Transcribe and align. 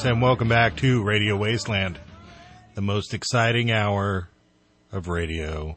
Darlings, 0.00 0.16
and 0.16 0.22
welcome 0.22 0.48
back 0.48 0.76
to 0.76 1.02
Radio 1.02 1.36
Wasteland, 1.36 1.98
the 2.74 2.80
most 2.80 3.12
exciting 3.12 3.70
hour 3.70 4.28
of 4.92 5.08
radio 5.08 5.76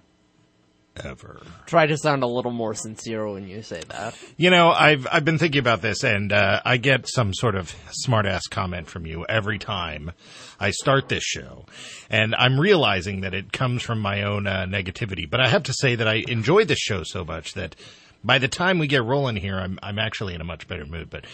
ever. 0.96 1.42
Try 1.66 1.88
to 1.88 1.98
sound 1.98 2.24
a 2.24 2.28
little 2.28 2.52
more 2.52 2.74
sincere 2.74 3.28
when 3.30 3.48
you 3.48 3.62
say 3.62 3.82
that. 3.90 4.18
You 4.38 4.50
know, 4.50 4.70
I've 4.70 5.08
I've 5.12 5.26
been 5.26 5.38
thinking 5.38 5.60
about 5.60 5.82
this, 5.82 6.04
and 6.04 6.32
uh, 6.32 6.62
I 6.64 6.78
get 6.78 7.08
some 7.08 7.34
sort 7.34 7.56
of 7.56 7.76
smartass 8.06 8.42
comment 8.50 8.88
from 8.88 9.06
you 9.06 9.26
every 9.28 9.60
time 9.60 10.12
I 10.60 10.72
start 10.72 11.10
this 11.10 11.24
show, 11.24 11.66
and 12.10 12.34
I'm 12.36 12.60
realizing 12.60 13.22
that 13.22 13.34
it 13.34 13.52
comes 13.52 13.82
from 13.84 14.00
my 14.00 14.24
own 14.24 14.48
uh, 14.48 14.66
negativity. 14.66 15.30
But 15.30 15.42
I 15.42 15.50
have 15.50 15.64
to 15.64 15.74
say 15.74 15.96
that 15.96 16.08
I 16.08 16.24
enjoy 16.28 16.66
this 16.66 16.80
show 16.80 17.04
so 17.04 17.26
much 17.26 17.54
that 17.54 17.76
by 18.24 18.38
the 18.38 18.48
time 18.48 18.80
we 18.80 18.88
get 18.88 19.04
rolling 19.04 19.36
here, 19.36 19.58
I'm 19.58 19.80
I'm 19.84 20.00
actually 20.00 20.34
in 20.34 20.42
a 20.42 20.46
much 20.46 20.68
better 20.68 20.86
mood. 20.86 21.10
But 21.10 21.26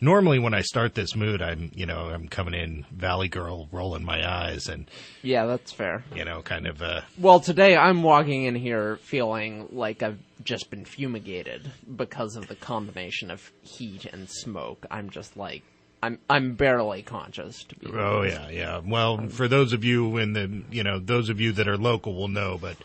normally 0.00 0.38
when 0.38 0.54
I 0.54 0.60
start 0.62 0.94
this 0.94 1.14
mood, 1.16 1.42
I'm 1.42 1.70
you 1.74 1.86
know 1.86 2.06
I'm 2.06 2.28
coming 2.28 2.54
in 2.54 2.84
Valley 2.90 3.28
Girl, 3.28 3.68
rolling 3.72 4.04
my 4.04 4.28
eyes, 4.28 4.68
and 4.68 4.90
Yeah, 5.22 5.46
that's 5.46 5.72
fair. 5.72 6.04
you 6.14 6.24
know 6.24 6.42
kind 6.42 6.66
of 6.66 6.82
uh, 6.82 7.02
Well, 7.18 7.40
today 7.40 7.76
I'm 7.76 8.02
walking 8.02 8.44
in 8.44 8.54
here 8.54 8.96
feeling 9.02 9.68
like 9.72 10.02
I've 10.02 10.18
just 10.44 10.70
been 10.70 10.84
fumigated 10.84 11.70
because 11.96 12.36
of 12.36 12.48
the 12.48 12.54
combination 12.56 13.30
of 13.30 13.50
heat 13.62 14.04
and 14.04 14.28
smoke. 14.30 14.86
I'm 14.90 15.10
just 15.10 15.36
like 15.36 15.62
I'm 16.02 16.18
I'm 16.28 16.54
barely 16.54 17.02
conscious 17.02 17.64
to 17.64 17.76
be 17.76 17.86
Honest. 17.86 17.98
Oh 17.98 18.22
yeah, 18.22 18.48
yeah. 18.50 18.80
Well, 18.84 19.28
for 19.28 19.48
those 19.48 19.72
of 19.72 19.82
you 19.82 20.18
in 20.18 20.34
the, 20.34 20.62
you 20.70 20.82
know, 20.84 20.98
those 20.98 21.30
of 21.30 21.40
you 21.40 21.52
that 21.52 21.66
are 21.66 21.78
local 21.78 22.14
will 22.14 22.28
know, 22.28 22.58
but 22.60 22.76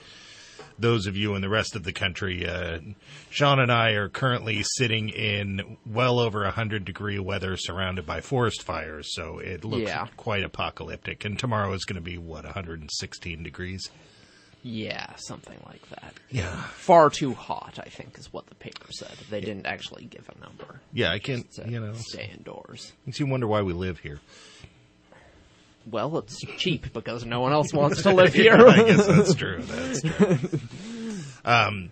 those 0.82 1.08
of 1.08 1.16
you 1.16 1.36
in 1.36 1.42
the 1.42 1.50
rest 1.50 1.76
of 1.76 1.84
the 1.84 1.94
country, 1.94 2.48
uh, 2.48 2.80
Sean 3.30 3.60
and 3.60 3.72
I 3.72 3.92
are 3.92 4.10
currently 4.10 4.64
sitting 4.64 5.10
in 5.10 5.78
well 5.86 6.20
over 6.20 6.50
hundred 6.50 6.86
degree 6.86 7.20
weather, 7.20 7.56
surrounded 7.58 8.06
by 8.06 8.22
forest 8.22 8.64
fires. 8.64 9.14
So 9.16 9.40
it 9.40 9.64
looks 9.64 9.84
Yeah. 9.90 10.08
quite 10.18 10.44
apocalyptic. 10.44 11.24
And 11.26 11.38
tomorrow 11.40 11.72
is 11.74 11.86
going 11.86 11.96
to 11.96 12.02
be 12.02 12.18
what 12.18 12.44
116 12.46 13.44
degrees. 13.44 13.90
Yeah, 14.64 15.16
something 15.16 15.58
like 15.66 15.88
that. 15.90 16.14
Yeah, 16.30 16.56
Far 16.76 17.10
too 17.10 17.34
hot, 17.34 17.80
I 17.84 17.90
think, 17.90 18.20
is 18.20 18.32
what 18.32 18.46
the 18.46 18.54
paper 18.54 18.92
said. 18.92 19.10
They 19.32 19.42
didn't 19.42 19.66
actually 19.66 20.06
give 20.06 20.30
a 20.30 20.40
number. 20.40 20.82
yeah. 20.94 21.12
I 21.12 21.18
can't, 21.18 21.48
you 21.66 21.80
know, 21.80 21.94
stay 21.94 22.30
indoors. 22.38 22.94
makes 23.06 23.20
you 23.20 23.26
wonder 23.26 23.48
why 23.48 23.64
we 23.64 23.74
live 23.74 23.98
here. 24.00 24.20
Well, 25.86 26.18
it's 26.20 26.40
cheap 26.58 26.94
because 26.94 27.26
no 27.26 27.40
one 27.42 27.54
else 27.54 27.74
wants 27.74 28.04
to 28.04 28.12
live 28.14 28.34
here. 28.34 28.54
I 28.68 28.84
guess 28.84 29.08
that's 29.08 29.34
true. 29.36 29.62
That's 29.62 30.02
true. 30.02 30.38
um, 31.44 31.92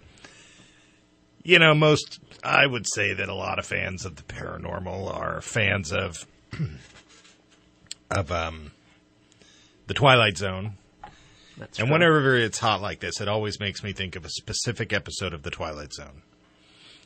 you 1.43 1.57
know, 1.59 1.73
most 1.73 2.19
I 2.43 2.65
would 2.65 2.85
say 2.87 3.13
that 3.13 3.29
a 3.29 3.33
lot 3.33 3.57
of 3.59 3.65
fans 3.65 4.05
of 4.05 4.15
the 4.15 4.23
paranormal 4.23 5.13
are 5.13 5.41
fans 5.41 5.91
of 5.91 6.25
of 8.11 8.31
um 8.31 8.71
the 9.87 9.93
Twilight 9.93 10.37
Zone. 10.37 10.73
That's 11.57 11.77
And 11.79 11.87
true. 11.87 11.93
whenever 11.93 12.35
it's 12.37 12.59
hot 12.59 12.81
like 12.81 12.99
this, 12.99 13.19
it 13.19 13.27
always 13.27 13.59
makes 13.59 13.83
me 13.83 13.91
think 13.91 14.15
of 14.15 14.23
a 14.23 14.29
specific 14.29 14.93
episode 14.93 15.33
of 15.33 15.43
The 15.43 15.49
Twilight 15.51 15.91
Zone. 15.93 16.21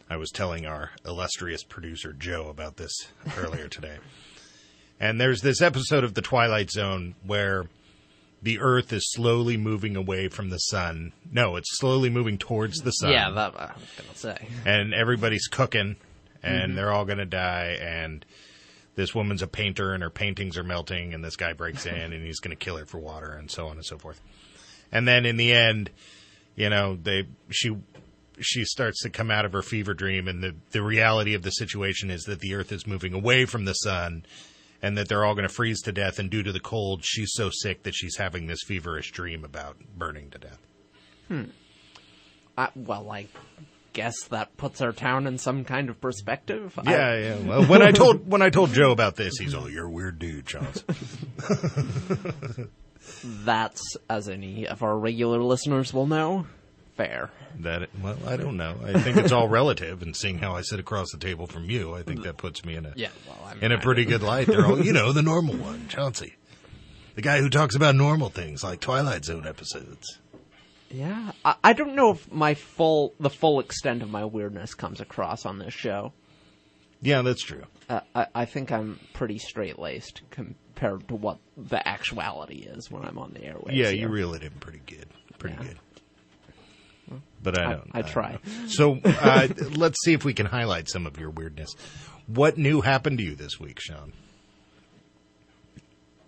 I 0.10 0.18
was 0.18 0.30
telling 0.30 0.66
our 0.68 0.92
illustrious 1.06 1.64
producer 1.64 2.14
Joe 2.14 2.50
about 2.50 2.78
this 2.78 2.94
earlier 3.38 3.68
today. 3.68 3.98
And 5.00 5.20
there's 5.20 5.42
this 5.42 5.62
episode 5.62 6.04
of 6.04 6.14
The 6.14 6.22
Twilight 6.22 6.72
Zone 6.72 7.16
where 7.26 7.66
the 8.42 8.60
Earth 8.60 8.92
is 8.94 9.10
slowly 9.12 9.58
moving 9.58 9.96
away 9.96 10.28
from 10.28 10.50
the 10.50 10.58
sun. 10.58 11.14
No, 11.32 11.56
it's 11.56 11.78
slowly 11.78 12.10
moving 12.10 12.38
towards 12.38 12.80
the 12.80 12.92
sun. 12.92 13.12
Yeah, 13.12 13.30
that 13.32 13.54
I 13.58 13.72
was 13.74 13.90
gonna 13.98 14.16
say. 14.38 14.48
and 14.66 14.94
everybody's 14.94 15.48
cooking 15.48 15.96
and 16.42 16.62
Mm-hmm. 16.70 16.76
they're 16.76 16.92
all 16.92 17.06
going 17.06 17.20
to 17.20 17.26
die 17.26 17.78
and 17.82 18.26
this 18.96 19.16
woman's 19.16 19.42
a 19.42 19.48
painter 19.48 19.94
and 19.94 20.04
her 20.04 20.10
paintings 20.10 20.58
are 20.58 20.64
melting 20.64 21.14
and 21.14 21.24
this 21.24 21.36
guy 21.38 21.54
breaks 21.54 21.86
in 21.86 22.12
and 22.14 22.26
he's 22.26 22.40
going 22.42 22.56
to 22.56 22.62
kill 22.64 22.76
her 22.78 22.86
for 22.86 23.00
water 23.00 23.32
and 23.34 23.50
so 23.50 23.68
on 23.68 23.78
and 23.78 23.86
so 23.86 23.98
forth 23.98 24.20
and 24.92 25.08
then 25.08 25.26
in 25.26 25.38
the 25.38 25.54
end 25.54 25.90
you 26.58 26.70
know 26.70 26.98
they 27.02 27.24
she 27.50 27.76
she 28.42 28.66
starts 28.66 29.02
to 29.04 29.10
come 29.10 29.32
out 29.32 29.46
of 29.46 29.54
her 29.54 29.62
fever 29.62 29.94
dream 29.94 30.28
and 30.28 30.44
the 30.44 30.54
the 30.72 30.84
reality 30.84 31.34
of 31.34 31.44
the 31.44 31.50
situation 31.52 32.12
is 32.12 32.24
that 32.24 32.42
the 32.42 32.54
earth 32.56 32.74
is 32.74 32.86
moving 32.86 33.14
away 33.14 33.46
from 33.46 33.64
the 33.64 33.74
sun 33.74 34.26
and 34.84 34.96
that 34.98 35.08
they're 35.08 35.26
all 35.26 35.34
going 35.34 35.48
to 35.48 35.54
freeze 35.54 35.82
to 35.82 35.92
death 35.92 36.20
and 36.20 36.30
due 36.30 36.44
to 36.44 36.52
the 36.52 36.60
cold 36.60 37.04
she's 37.04 37.32
so 37.34 37.50
sick 37.50 37.82
that 37.82 37.96
she's 37.96 38.18
having 38.18 38.46
this 38.46 38.60
feverish 38.68 39.12
dream 39.12 39.44
about 39.44 39.78
burning 39.98 40.30
to 40.30 40.38
death 40.38 40.60
hmm. 41.28 41.44
I, 42.56 42.70
well, 42.76 43.10
I 43.12 43.28
guess 43.94 44.14
that 44.30 44.56
puts 44.58 44.82
our 44.82 44.92
town 44.92 45.28
in 45.28 45.38
some 45.38 45.64
kind 45.64 45.90
of 45.90 46.00
perspective. 46.02 46.78
I- 46.78 46.92
Yeah, 46.92 47.16
yeah. 47.16 47.38
Well, 47.48 47.66
when 47.66 47.82
I 47.82 47.92
told 47.92 48.30
when 48.30 48.42
I 48.42 48.50
told 48.50 48.74
Joe 48.74 48.92
about 48.92 49.16
this, 49.16 49.38
he's 49.40 49.54
all, 49.54 49.70
you're 49.70 49.86
a 49.86 49.92
weird 49.92 50.20
dude, 50.20 50.46
Charles." 50.46 50.84
that's, 53.24 53.98
as 54.10 54.30
any 54.30 54.68
of 54.68 54.84
our 54.84 54.98
regular 54.98 55.42
listeners 55.42 55.94
will 55.94 56.08
know, 56.08 56.46
fair. 56.96 57.30
That 57.60 57.90
well, 58.02 58.18
I 58.26 58.36
don't 58.38 58.58
know. 58.58 58.76
I 58.84 59.00
think 59.00 59.18
it's 59.18 59.32
all 59.32 59.48
relative, 59.48 60.02
and 60.02 60.16
seeing 60.16 60.40
how 60.40 60.56
I 60.56 60.62
sit 60.62 60.80
across 60.80 61.12
the 61.12 61.18
table 61.20 61.48
from 61.48 61.70
you, 61.70 61.94
I 61.94 62.02
think 62.04 62.24
that 62.24 62.38
puts 62.38 62.66
me 62.66 62.76
in 62.76 62.86
a 62.86 62.94
Yeah, 62.96 63.10
well, 63.28 63.40
I'm 63.46 63.60
in 63.62 63.72
a 63.72 63.80
pretty 63.80 64.06
good 64.06 64.24
light. 64.24 64.48
They're 64.48 64.66
all, 64.66 64.84
you 64.84 64.94
know, 64.94 65.12
the 65.14 65.22
normal 65.22 65.56
one, 65.56 65.88
Chauncey, 65.88 66.36
the 67.16 67.22
guy 67.22 67.40
who 67.40 67.50
talks 67.50 67.76
about 67.76 67.96
normal 67.96 68.30
things 68.30 68.64
like 68.64 68.80
Twilight 68.80 69.26
Zone 69.26 69.46
episodes. 69.48 70.20
Yeah, 70.90 71.32
I, 71.44 71.56
I 71.64 71.74
don't 71.74 71.96
know 71.96 72.12
if 72.12 72.32
my 72.32 72.54
full 72.54 73.14
the 73.20 73.30
full 73.30 73.60
extent 73.60 74.02
of 74.04 74.10
my 74.10 74.26
weirdness 74.26 74.74
comes 74.74 75.00
across 75.02 75.46
on 75.46 75.60
this 75.60 75.74
show. 75.74 76.14
Yeah, 77.02 77.22
that's 77.22 77.42
true. 77.44 77.64
Uh, 77.90 78.00
I, 78.16 78.28
I 78.34 78.46
think 78.46 78.72
I'm 78.72 79.00
pretty 79.14 79.38
straight 79.38 79.78
laced 79.78 80.22
compared 80.32 81.08
to 81.10 81.16
what 81.16 81.38
the 81.58 81.86
actuality 81.88 82.60
is 82.68 82.90
when 82.90 83.04
I'm 83.04 83.18
on 83.18 83.34
the 83.34 83.40
airwaves. 83.42 83.72
Yeah, 83.76 83.90
here. 83.90 84.02
you 84.02 84.08
reel 84.08 84.34
it 84.34 84.44
in 84.44 84.52
pretty 84.52 84.82
good, 84.86 85.08
pretty 85.38 85.58
Yeah. 85.60 85.68
good. 85.68 85.78
But 87.44 87.60
I 87.60 87.64
I- 87.66 87.74
don't. 87.74 87.92
I 87.94 88.02
don't 88.02 88.12
try. 88.12 88.32
know. 88.32 88.68
So 88.68 89.00
uh, 89.04 89.48
let's 89.76 89.98
see 90.04 90.14
if 90.14 90.24
we 90.26 90.34
can 90.34 90.46
highlight 90.48 90.90
some 90.90 91.06
of 91.06 91.20
your 91.20 91.30
weirdness. 91.30 91.76
What 92.28 92.58
new 92.58 92.82
happened 92.82 93.18
to 93.20 93.24
you 93.24 93.36
this 93.36 93.60
week, 93.60 93.80
Sean? 93.82 94.14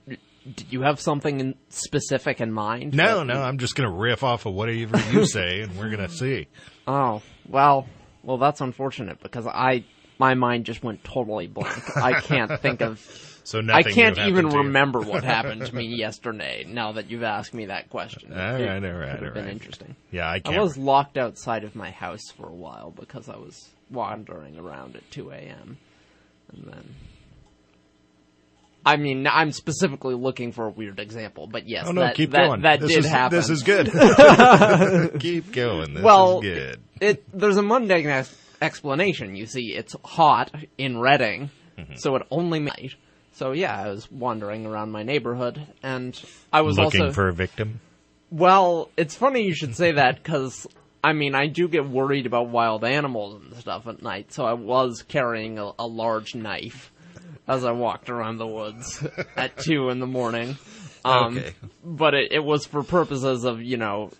Did 0.07 0.67
you 0.71 0.81
have 0.83 0.99
something 0.99 1.39
in 1.39 1.55
specific 1.69 2.39
in 2.39 2.51
mind? 2.51 2.93
No, 2.93 3.23
no, 3.23 3.41
I'm 3.41 3.57
just 3.57 3.75
going 3.75 3.89
to 3.89 3.95
riff 3.95 4.21
off 4.23 4.45
of 4.45 4.53
whatever 4.53 4.99
you 5.11 5.25
say, 5.25 5.61
and 5.61 5.75
we're 5.75 5.89
going 5.89 6.07
to 6.07 6.13
see. 6.13 6.47
Oh 6.87 7.23
well, 7.49 7.87
well 8.21 8.37
that's 8.37 8.61
unfortunate 8.61 9.19
because 9.23 9.47
I 9.47 9.85
my 10.19 10.35
mind 10.35 10.65
just 10.65 10.83
went 10.83 11.03
totally 11.03 11.47
blank. 11.47 11.97
I 11.97 12.21
can't 12.21 12.61
think 12.61 12.81
of. 12.81 13.34
So 13.45 13.61
I 13.69 13.83
can't 13.83 14.17
even 14.17 14.45
happened 14.45 14.51
to 14.51 14.57
you. 14.57 14.63
remember 14.63 14.99
what 15.01 15.23
happened 15.35 15.65
to 15.67 15.75
me 15.75 15.85
yesterday. 15.85 16.65
Now 16.67 16.93
that 16.93 17.11
you've 17.11 17.21
asked 17.23 17.53
me 17.53 17.67
that 17.67 17.91
question, 17.91 18.33
All 18.33 18.39
It 18.39 18.65
right, 18.65 18.83
all 18.83 18.91
right, 18.91 19.11
could 19.11 19.23
have 19.23 19.33
been 19.35 19.47
interesting. 19.47 19.95
Yeah, 20.11 20.25
I 20.27 20.35
I 20.35 20.39
can't. 20.39 20.57
I 20.57 20.61
was 20.61 20.77
locked 20.77 21.15
outside 21.15 21.63
of 21.63 21.75
my 21.75 21.91
house 21.91 22.31
for 22.35 22.47
a 22.47 22.53
while 22.53 22.91
because 22.91 23.29
I 23.29 23.37
was 23.37 23.69
wandering 23.91 24.57
around 24.57 24.95
at 24.95 25.09
2 25.11 25.29
a.m. 25.29 25.77
And 26.51 26.63
then. 26.65 26.95
I 28.83 28.97
mean, 28.97 29.25
I'm 29.27 29.51
specifically 29.51 30.13
looking 30.15 30.51
for 30.51 30.65
a 30.65 30.69
weird 30.69 30.99
example, 30.99 31.47
but 31.47 31.67
yes, 31.67 31.85
oh 31.87 31.91
no, 31.91 32.01
that, 32.01 32.15
keep 32.15 32.31
that, 32.31 32.47
going. 32.47 32.61
that 32.61 32.79
this 32.81 32.89
did 32.91 32.99
is, 32.99 33.09
happen. 33.09 33.35
This 33.37 33.49
is 33.49 33.63
good. 33.63 33.91
keep 35.19 35.51
going. 35.51 35.95
This 35.95 36.03
well, 36.03 36.39
is 36.41 36.43
good. 36.43 36.79
It, 37.01 37.23
there's 37.33 37.57
a 37.57 37.63
mundane 37.63 38.25
explanation. 38.61 39.35
You 39.35 39.47
see, 39.47 39.73
it's 39.73 39.95
hot 40.03 40.51
in 40.77 40.99
Redding, 40.99 41.49
Mm-hmm. 41.77 41.95
so 41.95 42.15
it 42.15 42.21
only 42.31 42.59
night. 42.59 42.95
So 43.35 43.51
yeah, 43.51 43.77
I 43.77 43.89
was 43.89 44.09
wandering 44.09 44.65
around 44.65 44.91
my 44.91 45.03
neighborhood, 45.03 45.61
and 45.83 46.19
I 46.53 46.61
was 46.61 46.77
Looking 46.77 47.01
also 47.01 47.13
for 47.13 47.27
a 47.27 47.33
victim. 47.33 47.79
well. 48.31 48.89
It's 48.97 49.13
funny 49.15 49.43
you 49.43 49.53
should 49.53 49.75
say 49.75 49.91
that 49.93 50.15
because 50.23 50.65
I 51.03 51.13
mean 51.13 51.35
I 51.35 51.47
do 51.47 51.67
get 51.67 51.87
worried 51.87 52.25
about 52.25 52.47
wild 52.47 52.83
animals 52.85 53.41
and 53.43 53.53
stuff 53.57 53.87
at 53.87 54.01
night. 54.01 54.31
So 54.31 54.45
I 54.45 54.53
was 54.53 55.03
carrying 55.03 55.59
a, 55.59 55.71
a 55.77 55.85
large 55.85 56.33
knife 56.33 56.91
as 57.47 57.65
I 57.65 57.71
walked 57.73 58.09
around 58.09 58.37
the 58.37 58.47
woods 58.47 59.05
at 59.35 59.57
two 59.57 59.89
in 59.89 59.99
the 59.99 60.07
morning. 60.07 60.57
Um, 61.03 61.37
Okay. 61.37 61.53
But 61.83 62.13
it, 62.15 62.31
it 62.31 62.43
was 62.43 62.65
for 62.65 62.83
purposes 62.83 63.43
of 63.43 63.61
you 63.61 63.77
know 63.77 64.11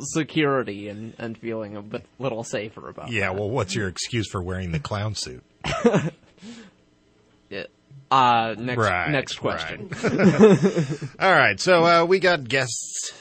security 0.00 0.88
and, 0.88 1.14
and 1.18 1.36
feeling 1.36 1.76
a 1.76 1.82
bit 1.82 2.06
little 2.20 2.44
safer 2.44 2.88
about. 2.88 3.08
It. 3.08 3.14
Yeah. 3.14 3.30
Well, 3.30 3.50
what's 3.50 3.74
your 3.74 3.88
excuse 3.88 4.28
for 4.30 4.40
wearing 4.40 4.70
the 4.72 4.78
clown 4.80 5.14
suit? 5.16 5.42
it. 7.50 7.70
Uh, 8.10 8.54
next 8.58 8.78
Right, 8.78 9.10
next 9.10 9.34
question. 9.38 9.90
All 11.18 11.32
right. 11.32 11.58
So 11.58 11.84
uh, 11.84 12.04
we 12.04 12.18
got 12.20 12.44
guests, 12.44 13.12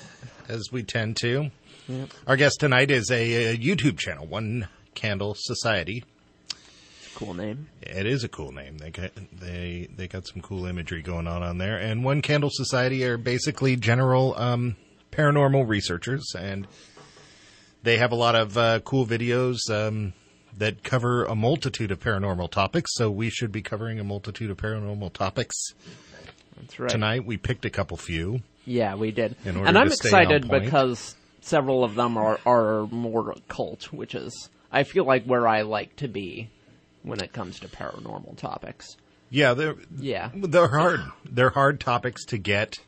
as 0.47 0.71
we 0.71 0.83
tend 0.83 1.17
to. 1.17 1.49
Our 2.27 2.35
guest 2.35 2.59
tonight 2.59 2.89
is 2.91 3.11
a, 3.11 3.53
a 3.53 3.57
YouTube 3.57 3.97
channel, 3.97 4.25
One 4.25 4.67
Candle 4.95 5.35
Society. 5.37 6.03
cool 7.15 7.33
name. 7.35 7.67
It 7.81 8.05
is 8.07 8.23
a 8.23 8.27
cool 8.27 8.51
name. 8.51 8.77
They 8.79 8.89
got 8.91 9.11
they 9.31 9.87
they 9.95 10.07
got 10.07 10.27
some 10.27 10.41
cool 10.41 10.65
imagery 10.65 11.01
going 11.03 11.27
on 11.27 11.43
on 11.43 11.57
there. 11.59 11.77
And 11.77 12.03
One 12.03 12.21
Candle 12.21 12.49
Society 12.51 13.03
are 13.05 13.17
basically 13.17 13.75
general 13.75 14.33
um, 14.37 14.75
paranormal 15.11 15.67
researchers, 15.67 16.33
and 16.37 16.67
they 17.83 17.97
have 17.97 18.11
a 18.11 18.15
lot 18.15 18.35
of 18.35 18.57
uh, 18.57 18.79
cool 18.81 19.05
videos. 19.05 19.57
Um, 19.69 20.13
that 20.57 20.83
cover 20.83 21.25
a 21.25 21.35
multitude 21.35 21.91
of 21.91 21.99
paranormal 21.99 22.49
topics, 22.51 22.91
so 22.95 23.11
we 23.11 23.29
should 23.29 23.51
be 23.51 23.61
covering 23.61 23.99
a 23.99 24.03
multitude 24.03 24.49
of 24.49 24.57
paranormal 24.57 25.11
topics 25.13 25.55
That's 26.57 26.79
right. 26.79 26.89
tonight. 26.89 27.25
We 27.25 27.37
picked 27.37 27.65
a 27.65 27.69
couple 27.69 27.97
few. 27.97 28.41
Yeah, 28.65 28.95
we 28.95 29.11
did. 29.11 29.35
And 29.45 29.77
I'm 29.77 29.89
to 29.89 29.95
stay 29.95 30.09
on 30.09 30.21
excited 30.21 30.49
because 30.49 31.15
several 31.41 31.83
of 31.83 31.95
them 31.95 32.17
are, 32.17 32.39
are 32.45 32.87
more 32.87 33.35
cult, 33.47 33.91
which 33.93 34.15
is, 34.15 34.49
I 34.71 34.83
feel 34.83 35.05
like, 35.05 35.25
where 35.25 35.47
I 35.47 35.61
like 35.61 35.95
to 35.97 36.07
be 36.07 36.49
when 37.03 37.21
it 37.21 37.31
comes 37.33 37.59
to 37.59 37.67
paranormal 37.67 38.37
topics. 38.37 38.97
Yeah, 39.29 39.53
they're 39.53 39.75
Yeah. 39.97 40.31
they're 40.33 40.67
hard. 40.69 41.01
They're 41.29 41.49
hard 41.49 41.79
topics 41.79 42.25
to 42.27 42.37
get 42.37 42.79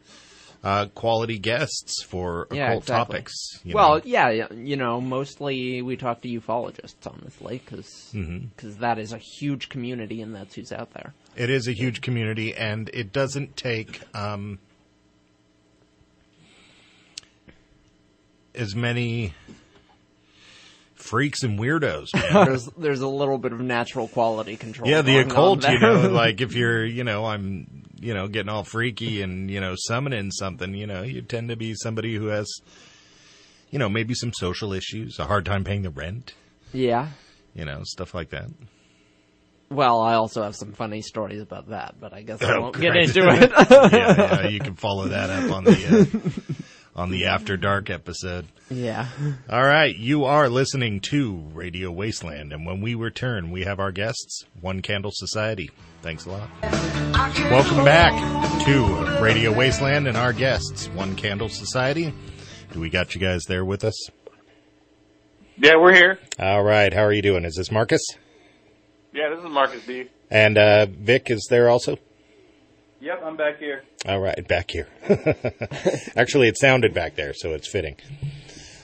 uh, 0.64 0.88
quality 0.96 1.38
guests 1.40 2.04
for 2.04 2.44
occult 2.52 2.84
exactly. 2.84 3.16
topics. 3.16 3.34
you 3.64 3.74
well, 3.76 3.96
know. 3.96 4.02
yeah, 4.06 4.30
yeah, 4.30 4.54
you 4.54 4.76
know, 4.76 5.00
mostly 5.00 5.82
we 5.82 5.96
talk 5.96 6.22
to 6.22 6.28
ufologists, 6.28 6.96
honestly, 7.06 7.62
because 7.64 8.12
Mm-hmm. 8.14 8.80
that 8.82 8.98
is 9.00 9.14
a 9.14 9.18
huge 9.18 9.70
community 9.70 10.22
and 10.22 10.34
that's 10.36 10.56
who's 10.56 10.72
out 10.72 10.92
there. 10.94 11.14
it 11.36 11.50
is 11.50 11.68
a 11.68 11.74
huge 11.74 12.02
community, 12.02 12.54
and 12.56 12.90
it 12.94 13.12
doesn't 13.14 13.56
take 13.56 14.02
um, 14.16 14.60
as 18.56 18.76
many 18.76 19.34
freaks 20.96 21.44
and 21.44 21.60
weirdos. 21.60 22.08
there's 22.46 22.66
there's 22.78 23.02
a 23.02 23.08
little 23.08 23.38
bit 23.38 23.54
of 23.54 23.62
natural 23.62 24.08
quality 24.08 24.58
control. 24.58 24.90
yeah, 24.90 25.02
the 25.02 25.20
occult. 25.20 25.68
You 25.68 25.80
know, 25.80 26.10
like 26.12 26.42
if 26.42 26.54
you're, 26.56 26.84
you 26.86 27.04
know, 27.04 27.26
I'm, 27.26 27.77
you 28.00 28.14
know, 28.14 28.28
getting 28.28 28.50
all 28.50 28.64
freaky 28.64 29.22
and 29.22 29.50
you 29.50 29.60
know 29.60 29.76
summoning 29.78 30.32
something. 30.32 30.74
You 30.74 30.88
know, 30.88 31.04
you 31.04 31.22
tend 31.22 31.50
to 31.50 31.56
be 31.56 31.74
somebody 31.76 32.16
who 32.16 32.28
has, 32.28 32.48
you 33.72 33.80
know, 33.80 33.90
maybe 33.90 34.14
some 34.14 34.32
social 34.34 34.74
issues, 34.74 35.20
a 35.20 35.26
hard 35.26 35.46
time 35.46 35.64
paying 35.64 35.82
the 35.84 35.90
rent. 35.90 36.34
yeah. 36.74 37.10
You 37.56 37.66
know, 37.66 37.82
stuff 37.86 38.14
like 38.14 38.30
that. 38.30 38.50
Well, 39.72 40.00
I 40.00 40.14
also 40.14 40.44
have 40.44 40.56
some 40.56 40.72
funny 40.74 41.02
stories 41.02 41.42
about 41.42 41.70
that, 41.70 41.96
but 42.00 42.14
I 42.14 42.22
guess 42.22 42.42
I 42.42 42.54
Oh, 42.56 42.62
won't 42.62 42.80
get 42.80 42.96
into 42.96 43.28
it. 43.28 43.52
yeah, 43.92 44.42
yeah, 44.44 44.48
you 44.48 44.60
can 44.60 44.76
follow 44.76 45.08
that 45.08 45.30
up 45.32 45.52
on 45.52 45.64
the 45.66 45.72
uh, 45.74 46.64
on 46.98 47.12
the 47.12 47.26
After 47.28 47.56
Dark 47.56 47.90
episode. 47.92 48.48
yeah. 48.72 49.08
All 49.50 49.64
right, 49.64 49.96
you 49.96 50.26
are 50.26 50.50
listening 50.50 51.00
to 51.02 51.36
Radio 51.54 51.92
Wasteland, 51.92 52.52
and 52.52 52.66
when 52.66 52.82
we 52.82 52.96
return, 52.96 53.52
we 53.52 53.64
have 53.66 53.80
our 53.80 53.92
guests, 53.92 54.46
One 54.60 54.82
Candle 54.82 55.12
Society. 55.14 55.70
Thanks 56.02 56.26
a 56.26 56.32
lot. 56.32 56.50
Welcome 56.64 57.86
back 57.86 58.12
to 58.66 59.22
Radio 59.22 59.54
Wasteland 59.54 60.08
and 60.08 60.18
our 60.18 60.34
guests, 60.34 60.88
One 60.90 61.16
Candle 61.16 61.50
Society. 61.50 62.14
Do 62.74 62.80
we 62.80 62.90
got 62.90 63.14
you 63.14 63.22
guys 63.22 63.44
there 63.48 63.64
with 63.64 63.84
us? 63.84 64.10
Yeah, 65.58 65.76
we're 65.78 65.94
here. 65.94 66.20
All 66.40 66.64
right, 66.64 66.92
how 66.94 67.04
are 67.04 67.14
you 67.14 67.22
doing? 67.22 67.46
Is 67.46 67.56
this 67.56 67.72
Marcus? 67.72 68.02
Yeah, 69.14 69.30
this 69.30 69.40
is 69.44 69.52
Marcus 69.52 69.84
B. 69.86 70.06
And 70.30 70.58
uh, 70.58 70.88
Vic 70.88 71.30
is 71.30 71.48
there 71.50 71.70
also? 71.70 71.98
Yep, 73.00 73.22
I'm 73.24 73.38
back 73.38 73.60
here. 73.60 73.84
All 74.08 74.20
right, 74.20 74.48
back 74.48 74.72
here. 74.72 74.88
Actually, 76.16 76.48
it 76.48 76.58
sounded 76.58 76.94
back 76.94 77.16
there, 77.16 77.34
so 77.34 77.54
it's 77.54 77.68
fitting. 77.68 77.96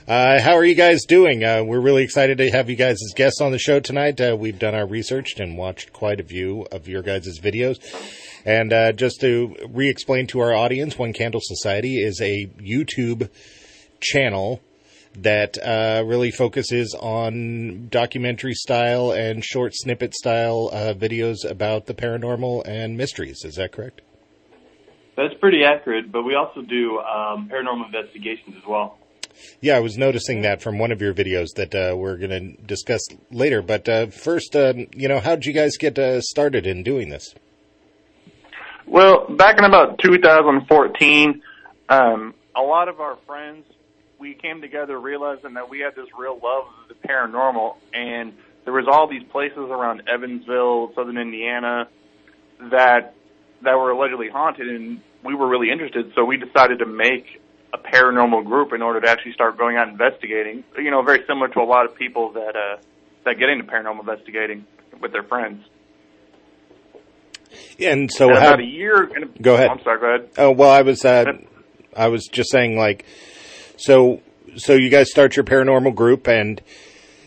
Uh, 0.06 0.40
how 0.40 0.54
are 0.54 0.64
you 0.64 0.74
guys 0.76 1.04
doing? 1.04 1.42
Uh, 1.42 1.64
we're 1.64 1.80
really 1.80 2.04
excited 2.04 2.38
to 2.38 2.50
have 2.50 2.70
you 2.70 2.76
guys 2.76 2.98
as 3.02 3.12
guests 3.16 3.40
on 3.40 3.50
the 3.50 3.58
show 3.58 3.80
tonight. 3.80 4.20
Uh, 4.20 4.36
we've 4.38 4.58
done 4.58 4.74
our 4.74 4.86
research 4.86 5.40
and 5.40 5.58
watched 5.58 5.92
quite 5.92 6.20
a 6.20 6.24
few 6.24 6.66
of 6.70 6.86
your 6.86 7.02
guys' 7.02 7.40
videos. 7.40 7.78
And 8.44 8.72
uh, 8.72 8.92
just 8.92 9.20
to 9.22 9.56
re 9.68 9.88
explain 9.88 10.26
to 10.28 10.40
our 10.40 10.54
audience, 10.54 10.96
One 10.96 11.12
Candle 11.12 11.40
Society 11.42 12.00
is 12.00 12.20
a 12.20 12.46
YouTube 12.58 13.30
channel 14.00 14.60
that 15.18 15.58
uh, 15.58 16.02
really 16.04 16.30
focuses 16.30 16.94
on 16.98 17.88
documentary 17.88 18.54
style 18.54 19.12
and 19.12 19.44
short 19.44 19.74
snippet 19.74 20.14
style 20.14 20.70
uh, 20.72 20.94
videos 20.94 21.48
about 21.48 21.86
the 21.86 21.94
paranormal 21.94 22.66
and 22.66 22.96
mysteries. 22.96 23.44
Is 23.44 23.56
that 23.56 23.72
correct? 23.72 24.00
That's 25.16 25.34
pretty 25.34 25.64
accurate, 25.64 26.10
but 26.10 26.24
we 26.24 26.34
also 26.34 26.62
do 26.62 26.98
um, 26.98 27.48
paranormal 27.48 27.86
investigations 27.86 28.56
as 28.56 28.66
well. 28.66 28.98
Yeah, 29.60 29.76
I 29.76 29.80
was 29.80 29.96
noticing 29.96 30.42
that 30.42 30.62
from 30.62 30.78
one 30.78 30.92
of 30.92 31.00
your 31.00 31.14
videos 31.14 31.48
that 31.56 31.74
uh, 31.74 31.96
we're 31.96 32.16
going 32.16 32.30
to 32.30 32.62
discuss 32.62 33.00
later. 33.30 33.62
But 33.62 33.88
uh, 33.88 34.06
first, 34.06 34.54
um, 34.54 34.86
you 34.94 35.08
know, 35.08 35.20
how 35.20 35.34
did 35.34 35.46
you 35.46 35.52
guys 35.52 35.76
get 35.76 35.98
uh, 35.98 36.20
started 36.20 36.66
in 36.66 36.82
doing 36.82 37.08
this? 37.08 37.34
Well, 38.86 39.26
back 39.28 39.58
in 39.58 39.64
about 39.64 39.98
2014, 39.98 41.42
um, 41.88 42.34
a 42.54 42.60
lot 42.60 42.88
of 42.88 43.00
our 43.00 43.16
friends, 43.26 43.64
we 44.18 44.34
came 44.34 44.60
together 44.60 44.98
realizing 44.98 45.54
that 45.54 45.68
we 45.68 45.80
had 45.80 45.94
this 45.94 46.08
real 46.18 46.38
love 46.42 46.66
of 46.82 46.88
the 46.88 47.08
paranormal, 47.08 47.76
and 47.92 48.32
there 48.64 48.72
was 48.72 48.86
all 48.90 49.08
these 49.08 49.24
places 49.30 49.58
around 49.58 50.02
Evansville, 50.08 50.92
southern 50.94 51.18
Indiana, 51.18 51.88
that 52.70 53.14
that 53.62 53.74
were 53.74 53.90
allegedly 53.90 54.28
haunted, 54.28 54.68
and 54.68 55.00
we 55.22 55.34
were 55.34 55.48
really 55.48 55.70
interested. 55.70 56.12
So 56.14 56.24
we 56.24 56.36
decided 56.36 56.78
to 56.80 56.86
make 56.86 57.40
a 57.72 57.78
paranormal 57.78 58.44
group 58.44 58.72
in 58.72 58.82
order 58.82 59.00
to 59.00 59.08
actually 59.08 59.32
start 59.32 59.58
going 59.58 59.76
out 59.76 59.88
investigating. 59.88 60.64
You 60.76 60.90
know, 60.90 61.02
very 61.02 61.24
similar 61.26 61.48
to 61.48 61.60
a 61.60 61.64
lot 61.64 61.86
of 61.86 61.96
people 61.96 62.32
that 62.32 62.56
uh, 62.56 62.80
that 63.24 63.38
get 63.38 63.48
into 63.48 63.64
paranormal 63.64 64.00
investigating 64.00 64.66
with 65.00 65.12
their 65.12 65.24
friends. 65.24 65.64
And 67.78 68.10
so, 68.10 68.28
And 68.28 68.38
how, 68.38 68.48
about 68.48 68.60
a 68.60 68.64
year. 68.64 69.04
A, 69.04 69.42
Go 69.42 69.54
ahead. 69.54 69.68
I'm 69.68 69.82
sorry. 69.82 70.00
Go 70.00 70.06
ahead. 70.06 70.30
oh 70.38 70.50
well, 70.50 70.70
I 70.70 70.82
was, 70.82 71.04
uh, 71.04 71.24
I 71.96 72.08
was 72.08 72.26
just 72.26 72.50
saying, 72.50 72.76
like, 72.76 73.04
so, 73.76 74.20
so 74.56 74.74
you 74.74 74.90
guys 74.90 75.10
start 75.10 75.36
your 75.36 75.44
paranormal 75.44 75.94
group, 75.94 76.28
and 76.28 76.60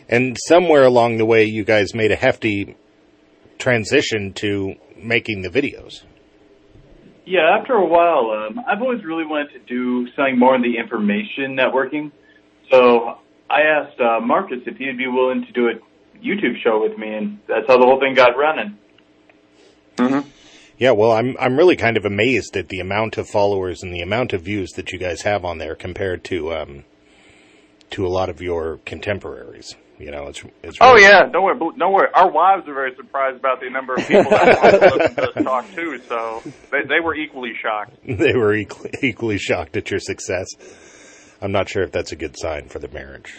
and 0.09 0.37
somewhere 0.47 0.83
along 0.83 1.17
the 1.17 1.25
way, 1.25 1.43
you 1.43 1.63
guys 1.63 1.93
made 1.93 2.11
a 2.11 2.15
hefty 2.15 2.75
transition 3.57 4.33
to 4.33 4.75
making 4.95 5.41
the 5.41 5.49
videos. 5.49 6.03
Yeah, 7.25 7.57
after 7.59 7.73
a 7.73 7.85
while, 7.85 8.31
um, 8.31 8.63
I've 8.65 8.81
always 8.81 9.03
really 9.03 9.25
wanted 9.25 9.51
to 9.51 9.59
do 9.59 10.07
something 10.15 10.39
more 10.39 10.55
in 10.55 10.61
the 10.61 10.77
information 10.77 11.57
networking. 11.57 12.11
So 12.71 13.17
I 13.49 13.61
asked 13.63 13.99
uh, 13.99 14.21
Marcus 14.21 14.59
if 14.65 14.77
he'd 14.77 14.97
be 14.97 15.07
willing 15.07 15.45
to 15.45 15.51
do 15.51 15.67
a 15.67 15.73
YouTube 16.23 16.61
show 16.63 16.81
with 16.81 16.97
me, 16.97 17.13
and 17.13 17.39
that's 17.47 17.67
how 17.67 17.77
the 17.77 17.85
whole 17.85 17.99
thing 17.99 18.13
got 18.13 18.37
running. 18.37 18.77
Mm-hmm. 19.97 20.29
Yeah, 20.77 20.91
well, 20.91 21.11
I'm 21.11 21.35
I'm 21.39 21.57
really 21.57 21.75
kind 21.75 21.97
of 21.97 22.05
amazed 22.05 22.55
at 22.55 22.69
the 22.69 22.79
amount 22.79 23.17
of 23.17 23.27
followers 23.27 23.81
and 23.81 23.93
the 23.93 24.01
amount 24.01 24.33
of 24.33 24.43
views 24.43 24.71
that 24.71 24.91
you 24.91 24.99
guys 24.99 25.21
have 25.23 25.43
on 25.43 25.57
there 25.57 25.75
compared 25.75 26.23
to 26.25 26.53
um 26.53 26.83
to 27.91 28.05
a 28.05 28.09
lot 28.09 28.29
of 28.29 28.41
your 28.41 28.79
contemporaries. 28.85 29.75
You 29.97 30.11
know, 30.11 30.27
it's 30.27 30.43
it's 30.61 30.77
Oh 30.79 30.95
yeah, 30.95 31.25
don't 31.25 31.43
worry, 31.43 31.57
don't 31.57 31.93
worry. 31.93 32.09
Our 32.13 32.29
wives 32.29 32.67
are 32.67 32.73
very 32.73 32.95
surprised 32.95 33.37
about 33.37 33.59
the 33.59 33.71
number 33.71 33.95
of 33.95 34.07
people 34.07 34.29
that 34.29 35.15
to 35.15 35.15
to 35.15 35.29
us 35.31 35.43
talk 35.43 35.71
too. 35.73 35.99
So 36.07 36.43
they, 36.71 36.83
they 36.87 36.99
were 37.03 37.15
equally 37.15 37.53
shocked. 37.59 37.97
they 38.05 38.35
were 38.35 38.53
equally, 38.53 38.91
equally 39.01 39.39
shocked 39.39 39.75
at 39.75 39.89
your 39.89 39.99
success. 39.99 40.47
I'm 41.41 41.51
not 41.51 41.69
sure 41.69 41.81
if 41.81 41.91
that's 41.91 42.11
a 42.11 42.15
good 42.15 42.37
sign 42.37 42.69
for 42.69 42.77
the 42.77 42.87
marriage. 42.87 43.33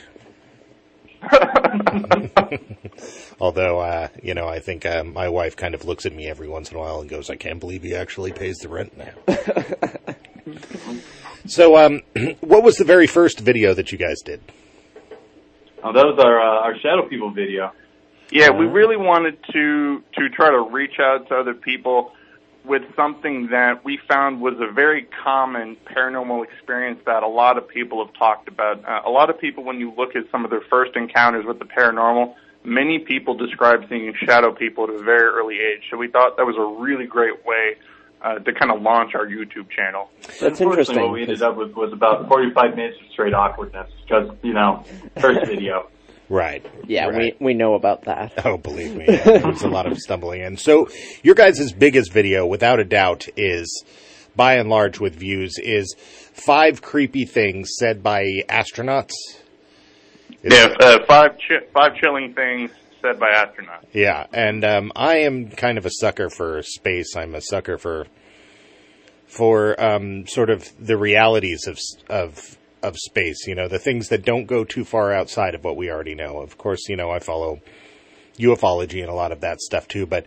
Although, 3.40 3.80
uh, 3.80 4.08
you 4.22 4.34
know, 4.34 4.48
I 4.48 4.60
think 4.60 4.86
uh, 4.86 5.04
my 5.04 5.28
wife 5.28 5.56
kind 5.56 5.74
of 5.74 5.84
looks 5.84 6.06
at 6.06 6.12
me 6.12 6.28
every 6.28 6.48
once 6.48 6.70
in 6.70 6.76
a 6.76 6.80
while 6.80 7.00
and 7.00 7.08
goes, 7.08 7.30
"I 7.30 7.36
can't 7.36 7.60
believe 7.60 7.82
he 7.82 7.94
actually 7.94 8.32
pays 8.32 8.58
the 8.58 8.68
rent 8.68 8.96
now." 8.96 9.14
so, 11.46 11.76
um, 11.76 12.02
what 12.40 12.62
was 12.62 12.76
the 12.76 12.84
very 12.84 13.06
first 13.06 13.40
video 13.40 13.74
that 13.74 13.92
you 13.92 13.98
guys 13.98 14.20
did? 14.24 14.40
Oh, 15.82 15.92
that 15.92 16.04
was 16.04 16.18
our 16.18 16.40
uh, 16.40 16.64
our 16.64 16.78
Shadow 16.78 17.08
People 17.08 17.30
video. 17.30 17.72
Yeah, 18.30 18.50
we 18.50 18.66
really 18.66 18.96
wanted 18.96 19.38
to 19.52 20.02
to 20.14 20.28
try 20.30 20.50
to 20.50 20.60
reach 20.60 20.98
out 21.00 21.28
to 21.28 21.36
other 21.36 21.54
people 21.54 22.12
with 22.64 22.82
something 22.94 23.48
that 23.50 23.84
we 23.84 23.98
found 24.08 24.40
was 24.40 24.54
a 24.60 24.70
very 24.70 25.06
common 25.24 25.76
paranormal 25.86 26.44
experience 26.44 27.00
that 27.06 27.22
a 27.22 27.28
lot 27.28 27.56
of 27.56 27.66
people 27.68 28.04
have 28.04 28.14
talked 28.14 28.48
about. 28.48 28.84
Uh, 28.84 29.00
a 29.06 29.10
lot 29.10 29.30
of 29.30 29.40
people, 29.40 29.64
when 29.64 29.80
you 29.80 29.92
look 29.96 30.14
at 30.14 30.24
some 30.30 30.44
of 30.44 30.50
their 30.50 30.62
first 30.68 30.94
encounters 30.96 31.46
with 31.46 31.58
the 31.58 31.64
paranormal, 31.64 32.34
many 32.64 32.98
people 32.98 33.34
describe 33.34 33.88
seeing 33.88 34.12
shadow 34.14 34.52
people 34.52 34.84
at 34.84 34.90
a 34.90 35.02
very 35.02 35.28
early 35.28 35.56
age. 35.60 35.82
So 35.90 35.96
we 35.96 36.08
thought 36.08 36.36
that 36.36 36.46
was 36.46 36.56
a 36.56 36.82
really 36.82 37.06
great 37.06 37.46
way 37.46 37.76
uh, 38.20 38.38
to 38.40 38.52
kind 38.52 38.70
of 38.70 38.82
launch 38.82 39.14
our 39.14 39.26
YouTube 39.26 39.70
channel. 39.70 40.10
That's 40.22 40.42
Unfortunately, 40.42 40.70
interesting. 40.70 41.00
What 41.02 41.12
we 41.12 41.22
ended 41.22 41.42
up 41.42 41.56
with 41.56 41.72
was 41.74 41.92
about 41.92 42.28
45 42.28 42.76
minutes 42.76 42.98
of 43.00 43.10
straight 43.12 43.34
awkwardness 43.34 43.90
because 44.02 44.30
you 44.42 44.52
know 44.52 44.84
first 45.20 45.46
video. 45.46 45.88
Right. 46.30 46.64
Yeah, 46.86 47.06
right. 47.08 47.34
we 47.40 47.46
we 47.46 47.54
know 47.54 47.74
about 47.74 48.02
that. 48.02 48.32
Oh, 48.44 48.56
believe 48.58 48.94
me, 48.94 49.06
yeah, 49.08 49.24
there 49.24 49.46
was 49.48 49.62
a 49.62 49.68
lot 49.68 49.86
of 49.90 49.96
stumbling 50.06 50.42
in. 50.42 50.56
So, 50.58 50.88
your 51.22 51.34
guys' 51.34 51.72
biggest 51.72 52.12
video, 52.12 52.46
without 52.46 52.78
a 52.80 52.84
doubt, 52.84 53.26
is 53.36 53.82
by 54.36 54.54
and 54.56 54.68
large 54.68 55.00
with 55.00 55.14
views 55.16 55.58
is 55.58 55.94
five 55.98 56.82
creepy 56.82 57.24
things 57.24 57.70
said 57.78 58.02
by 58.02 58.42
astronauts. 58.48 59.12
Is- 60.42 60.52
Yeah, 60.52 60.74
uh, 60.78 61.04
five 61.06 61.32
chi- 61.38 61.66
five 61.72 61.96
chilling 61.96 62.34
things 62.34 62.70
said 63.00 63.18
by 63.18 63.30
astronauts. 63.30 63.86
yeah, 63.92 64.26
and 64.32 64.64
um, 64.64 64.92
I 64.94 65.18
am 65.18 65.48
kind 65.50 65.78
of 65.78 65.86
a 65.86 65.90
sucker 65.90 66.28
for 66.28 66.62
space. 66.62 67.16
I'm 67.16 67.34
a 67.34 67.40
sucker 67.40 67.78
for 67.78 68.06
for 69.26 69.80
um, 69.82 70.26
sort 70.26 70.50
of 70.50 70.68
the 70.84 70.96
realities 70.96 71.66
of 71.66 71.78
of 72.08 72.58
of 72.82 72.96
space. 72.96 73.46
You 73.46 73.54
know, 73.54 73.68
the 73.68 73.78
things 73.78 74.08
that 74.08 74.24
don't 74.24 74.46
go 74.46 74.64
too 74.64 74.84
far 74.84 75.12
outside 75.12 75.54
of 75.54 75.64
what 75.64 75.76
we 75.76 75.90
already 75.90 76.14
know. 76.14 76.38
Of 76.40 76.58
course, 76.58 76.88
you 76.88 76.96
know 76.96 77.10
I 77.10 77.18
follow 77.18 77.60
ufology 78.38 79.00
and 79.00 79.10
a 79.10 79.14
lot 79.14 79.32
of 79.32 79.40
that 79.40 79.60
stuff 79.60 79.88
too. 79.88 80.06
But 80.06 80.26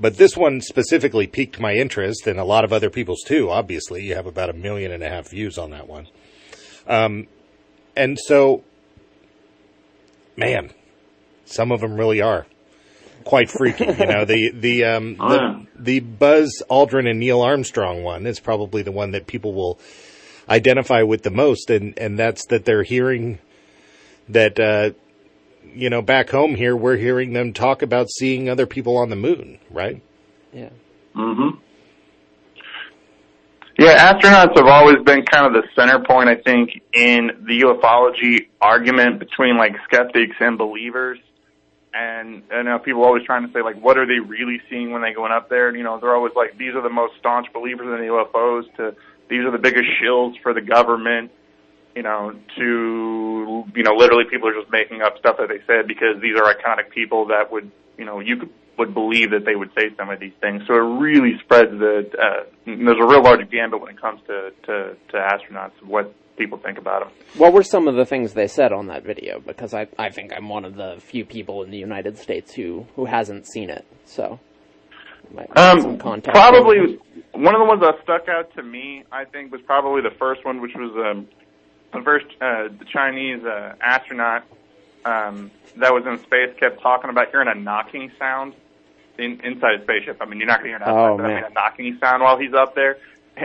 but 0.00 0.16
this 0.16 0.36
one 0.36 0.60
specifically 0.60 1.26
piqued 1.26 1.58
my 1.58 1.74
interest, 1.74 2.26
and 2.26 2.38
a 2.38 2.44
lot 2.44 2.64
of 2.64 2.72
other 2.72 2.90
people's 2.90 3.22
too. 3.26 3.50
Obviously, 3.50 4.04
you 4.04 4.14
have 4.14 4.26
about 4.26 4.50
a 4.50 4.54
million 4.54 4.92
and 4.92 5.02
a 5.02 5.08
half 5.08 5.30
views 5.30 5.58
on 5.58 5.70
that 5.70 5.88
one. 5.88 6.08
Um, 6.86 7.26
and 7.96 8.18
so, 8.18 8.62
man, 10.36 10.70
some 11.44 11.72
of 11.72 11.80
them 11.80 11.96
really 11.96 12.20
are 12.20 12.46
quite 13.24 13.50
freaky. 13.50 13.84
You 13.84 14.06
know, 14.06 14.24
the 14.24 14.50
the 14.52 14.84
um, 14.84 15.16
the, 15.18 15.66
the 15.76 16.00
Buzz 16.00 16.62
Aldrin 16.70 17.08
and 17.08 17.18
Neil 17.18 17.42
Armstrong 17.42 18.02
one 18.02 18.26
is 18.26 18.40
probably 18.40 18.82
the 18.82 18.92
one 18.92 19.10
that 19.12 19.26
people 19.26 19.52
will 19.52 19.78
identify 20.48 21.02
with 21.02 21.22
the 21.22 21.30
most, 21.30 21.70
and 21.70 21.98
and 21.98 22.18
that's 22.18 22.46
that 22.46 22.64
they're 22.64 22.84
hearing 22.84 23.38
that. 24.28 24.58
Uh, 24.58 24.90
you 25.74 25.90
know, 25.90 26.02
back 26.02 26.30
home 26.30 26.54
here, 26.54 26.74
we're 26.74 26.96
hearing 26.96 27.34
them 27.34 27.52
talk 27.52 27.82
about 27.82 28.08
seeing 28.08 28.48
other 28.48 28.66
people 28.66 28.96
on 28.96 29.10
the 29.10 29.16
moon, 29.16 29.58
right? 29.70 30.02
Yeah. 30.52 30.70
Mm-hmm. 31.14 31.58
Yeah, 33.78 34.12
astronauts 34.12 34.56
have 34.56 34.66
always 34.66 34.96
been 35.04 35.24
kind 35.24 35.46
of 35.46 35.52
the 35.52 35.68
center 35.76 36.04
point, 36.04 36.28
I 36.28 36.34
think, 36.34 36.82
in 36.92 37.44
the 37.46 37.60
ufology 37.60 38.48
argument 38.60 39.20
between 39.20 39.56
like 39.56 39.76
skeptics 39.84 40.34
and 40.40 40.58
believers. 40.58 41.20
And 41.94 42.42
I 42.52 42.62
know 42.62 42.80
people 42.80 43.02
are 43.02 43.06
always 43.06 43.24
trying 43.24 43.46
to 43.46 43.52
say 43.52 43.62
like, 43.62 43.80
what 43.80 43.96
are 43.96 44.04
they 44.04 44.18
really 44.18 44.60
seeing 44.68 44.90
when 44.90 45.02
they 45.02 45.12
going 45.12 45.30
up 45.30 45.48
there? 45.48 45.68
And, 45.68 45.78
you 45.78 45.84
know, 45.84 45.98
they're 46.00 46.14
always 46.14 46.32
like, 46.34 46.58
these 46.58 46.74
are 46.74 46.82
the 46.82 46.90
most 46.90 47.14
staunch 47.20 47.46
believers 47.52 47.86
in 47.86 48.04
the 48.04 48.12
UFOs. 48.12 48.64
To 48.78 48.96
these 49.28 49.44
are 49.44 49.50
the 49.50 49.58
biggest 49.58 49.86
shills 50.02 50.34
for 50.42 50.54
the 50.54 50.60
government. 50.60 51.30
You 51.94 52.02
know, 52.02 52.32
to 52.56 53.64
you 53.74 53.82
know, 53.82 53.94
literally 53.94 54.24
people 54.30 54.48
are 54.48 54.54
just 54.54 54.70
making 54.70 55.02
up 55.02 55.18
stuff 55.18 55.36
that 55.38 55.48
they 55.48 55.60
said 55.66 55.88
because 55.88 56.20
these 56.22 56.36
are 56.36 56.44
iconic 56.54 56.90
people 56.90 57.26
that 57.26 57.50
would, 57.50 57.70
you 57.96 58.04
know, 58.04 58.20
you 58.20 58.36
could 58.36 58.50
would 58.78 58.94
believe 58.94 59.32
that 59.32 59.44
they 59.44 59.56
would 59.56 59.70
say 59.76 59.90
some 59.96 60.08
of 60.08 60.20
these 60.20 60.32
things. 60.40 60.62
So 60.66 60.74
it 60.74 61.00
really 61.00 61.36
spreads 61.42 61.72
the. 61.72 62.08
Uh, 62.16 62.44
there's 62.64 62.98
a 63.00 63.06
real 63.06 63.22
large 63.22 63.50
gambit 63.50 63.80
when 63.80 63.90
it 63.90 64.00
comes 64.00 64.20
to 64.28 64.52
to, 64.66 64.96
to 65.10 65.16
astronauts 65.16 65.72
what 65.82 66.14
people 66.38 66.58
think 66.58 66.78
about 66.78 67.02
them. 67.02 67.12
What 67.36 67.52
were 67.52 67.64
some 67.64 67.88
of 67.88 67.96
the 67.96 68.06
things 68.06 68.32
they 68.32 68.46
said 68.46 68.72
on 68.72 68.86
that 68.86 69.02
video? 69.02 69.40
Because 69.40 69.74
I, 69.74 69.88
I 69.98 70.10
think 70.10 70.32
I'm 70.32 70.48
one 70.48 70.64
of 70.64 70.76
the 70.76 70.96
few 71.00 71.24
people 71.24 71.64
in 71.64 71.70
the 71.70 71.78
United 71.78 72.16
States 72.16 72.54
who, 72.54 72.86
who 72.94 73.04
hasn't 73.06 73.46
seen 73.48 73.68
it. 73.68 73.84
So, 74.04 74.38
might 75.34 75.48
need 75.48 75.82
some 75.82 76.00
Um, 76.00 76.22
probably 76.22 76.98
one 77.38 77.54
of 77.54 77.60
the 77.60 77.64
ones 77.64 77.80
that 77.82 78.02
stuck 78.02 78.28
out 78.28 78.52
to 78.54 78.62
me, 78.62 79.04
I 79.12 79.24
think, 79.24 79.52
was 79.52 79.60
probably 79.62 80.02
the 80.02 80.14
first 80.18 80.44
one, 80.44 80.60
which 80.60 80.74
was 80.74 80.90
um, 80.96 81.28
the 81.92 82.02
first 82.02 82.26
uh, 82.40 82.68
the 82.76 82.84
Chinese 82.92 83.44
uh, 83.44 83.74
astronaut 83.80 84.44
um, 85.04 85.50
that 85.76 85.94
was 85.94 86.04
in 86.04 86.18
space 86.24 86.54
kept 86.58 86.82
talking 86.82 87.10
about 87.10 87.30
hearing 87.30 87.48
a 87.48 87.54
knocking 87.54 88.10
sound 88.18 88.54
in, 89.18 89.40
inside 89.44 89.80
a 89.80 89.82
spaceship. 89.84 90.18
I 90.20 90.26
mean, 90.26 90.38
you're 90.40 90.48
not 90.48 90.60
going 90.60 90.72
to 90.72 90.78
hear 90.78 90.78
an 90.78 90.82
outside, 90.82 91.10
Oh, 91.10 91.16
but 91.16 91.26
I 91.26 91.34
mean 91.34 91.44
a 91.44 91.50
knocking 91.50 91.98
sound 92.00 92.22
while 92.24 92.38
he's 92.38 92.54
up 92.54 92.74
there. 92.74 92.98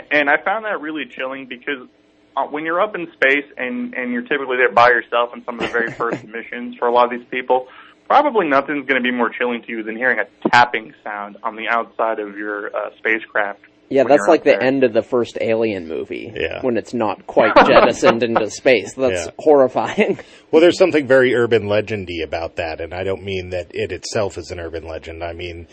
And 0.09 0.27
I 0.27 0.37
found 0.37 0.65
that 0.65 0.81
really 0.81 1.05
chilling 1.05 1.45
because 1.45 1.87
uh, 2.35 2.45
when 2.47 2.65
you're 2.65 2.81
up 2.81 2.95
in 2.95 3.11
space 3.13 3.45
and 3.57 3.93
and 3.93 4.11
you're 4.11 4.23
typically 4.23 4.57
there 4.57 4.71
by 4.71 4.89
yourself 4.89 5.35
in 5.35 5.45
some 5.45 5.59
of 5.59 5.67
the 5.67 5.71
very 5.71 5.91
first 6.01 6.23
missions 6.23 6.75
for 6.77 6.87
a 6.87 6.91
lot 6.91 7.05
of 7.05 7.11
these 7.11 7.27
people, 7.29 7.67
probably 8.07 8.47
nothing's 8.47 8.87
going 8.87 9.01
to 9.01 9.07
be 9.07 9.15
more 9.15 9.29
chilling 9.29 9.61
to 9.61 9.69
you 9.69 9.83
than 9.83 9.95
hearing 9.95 10.17
a 10.17 10.49
tapping 10.49 10.95
sound 11.03 11.37
on 11.43 11.55
the 11.55 11.67
outside 11.67 12.19
of 12.19 12.35
your 12.35 12.75
uh, 12.75 12.89
spacecraft. 12.97 13.59
Yeah, 13.89 14.03
that's 14.05 14.27
like 14.27 14.41
up 14.41 14.45
the 14.45 14.51
there. 14.51 14.63
end 14.63 14.83
of 14.83 14.93
the 14.93 15.01
first 15.03 15.37
Alien 15.39 15.87
movie. 15.87 16.31
Yeah. 16.35 16.61
When 16.61 16.77
it's 16.77 16.93
not 16.93 17.27
quite 17.27 17.53
jettisoned 17.67 18.23
into 18.23 18.49
space. 18.49 18.93
That's 18.95 19.25
Yeah. 19.25 19.31
horrifying. 19.39 20.19
Well, 20.51 20.61
there's 20.61 20.77
something 20.77 21.07
very 21.07 21.33
urban 21.33 21.63
legendy 21.63 22.23
about 22.23 22.57
that, 22.57 22.79
and 22.79 22.93
I 22.93 23.03
don't 23.03 23.23
mean 23.23 23.49
that 23.49 23.73
it 23.73 23.91
itself 23.91 24.37
is 24.37 24.51
an 24.51 24.59
urban 24.59 24.87
legend. 24.87 25.23
I 25.23 25.33
mean 25.33 25.67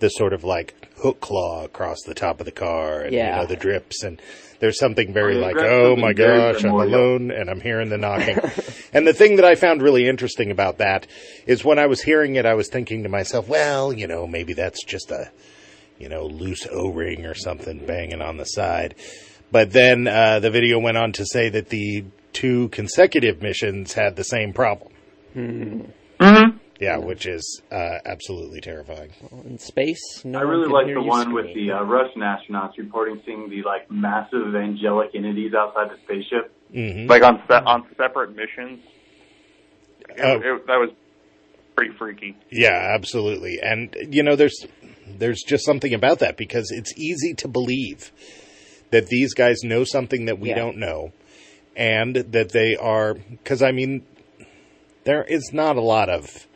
the 0.00 0.10
sort 0.10 0.34
of 0.34 0.44
like 0.44 0.74
hook 0.98 1.20
claw 1.20 1.64
across 1.64 2.02
the 2.06 2.12
top 2.14 2.38
of 2.38 2.44
the 2.44 2.52
car, 2.52 3.00
and 3.00 3.14
you 3.14 3.22
know 3.22 3.46
the 3.46 3.56
drips, 3.56 4.02
and 4.02 4.20
there's 4.60 4.78
something 4.78 5.14
very 5.14 5.36
yeah, 5.38 5.46
like, 5.46 5.56
oh 5.58 5.96
my 5.96 6.12
gosh, 6.12 6.62
I'm 6.62 6.72
alone, 6.72 7.30
and 7.30 7.48
I'm 7.48 7.62
hearing 7.62 7.88
the 7.88 7.96
knocking. 7.96 8.38
and 8.92 9.06
the 9.06 9.14
thing 9.14 9.36
that 9.36 9.46
I 9.46 9.54
found 9.54 9.80
really 9.80 10.06
interesting 10.06 10.50
about 10.50 10.76
that 10.76 11.06
is 11.46 11.64
when 11.64 11.78
I 11.78 11.86
was 11.86 12.02
hearing 12.02 12.34
it, 12.36 12.44
I 12.44 12.52
was 12.52 12.68
thinking 12.68 13.04
to 13.04 13.08
myself, 13.08 13.48
well, 13.48 13.94
you 13.94 14.06
know, 14.06 14.26
maybe 14.26 14.52
that's 14.52 14.84
just 14.84 15.10
a 15.10 15.30
you 15.98 16.08
know 16.08 16.26
loose 16.26 16.66
O-ring 16.70 17.24
or 17.26 17.34
something 17.34 17.84
banging 17.86 18.22
on 18.22 18.36
the 18.36 18.44
side. 18.44 18.94
But 19.50 19.72
then 19.72 20.06
uh, 20.06 20.40
the 20.40 20.50
video 20.50 20.78
went 20.78 20.96
on 20.98 21.12
to 21.12 21.24
say 21.24 21.48
that 21.48 21.70
the 21.70 22.04
two 22.32 22.68
consecutive 22.68 23.40
missions 23.42 23.94
had 23.94 24.14
the 24.16 24.24
same 24.24 24.52
problem. 24.52 24.92
Mm-hmm. 25.34 26.56
Yeah, 26.80 26.98
which 26.98 27.26
is 27.26 27.60
uh, 27.72 27.98
absolutely 28.04 28.60
terrifying. 28.60 29.10
In 29.44 29.58
space, 29.58 30.24
no 30.24 30.38
I 30.38 30.42
really 30.42 30.68
like 30.68 30.86
the 30.86 30.92
you 30.92 31.02
one 31.02 31.32
with 31.32 31.46
the 31.54 31.72
uh, 31.72 31.82
Russian 31.82 32.20
astronauts 32.22 32.78
reporting 32.78 33.20
seeing 33.26 33.50
the 33.50 33.62
like 33.62 33.90
massive 33.90 34.54
angelic 34.54 35.10
entities 35.14 35.54
outside 35.54 35.90
the 35.90 35.96
spaceship. 36.04 36.52
hmm 36.72 37.06
Like 37.08 37.24
on 37.24 37.42
se- 37.48 37.64
on 37.66 37.84
separate 37.96 38.36
missions. 38.36 38.80
It, 40.10 40.20
Oh. 40.20 40.36
it, 40.36 40.66
that 40.68 40.76
was 40.76 40.90
pretty 41.78 41.92
freaky. 41.96 42.36
Yeah, 42.50 42.92
absolutely. 42.94 43.58
And 43.62 43.94
you 44.10 44.22
know, 44.22 44.36
there's 44.36 44.66
there's 45.06 45.42
just 45.46 45.64
something 45.64 45.94
about 45.94 46.18
that 46.18 46.36
because 46.36 46.70
it's 46.70 46.92
easy 46.98 47.34
to 47.34 47.48
believe 47.48 48.12
that 48.90 49.06
these 49.06 49.34
guys 49.34 49.58
know 49.62 49.84
something 49.84 50.26
that 50.26 50.38
we 50.38 50.48
Yeah. 50.50 50.56
don't 50.56 50.76
know, 50.78 51.12
and 51.76 52.16
that 52.16 52.50
they 52.52 52.74
are 52.76 53.14
because 53.14 53.62
I 53.62 53.72
mean, 53.72 54.02
there 55.04 55.24
is 55.24 55.50
not 55.52 55.76
a 55.76 55.80
lot 55.82 56.08
of 56.10 56.46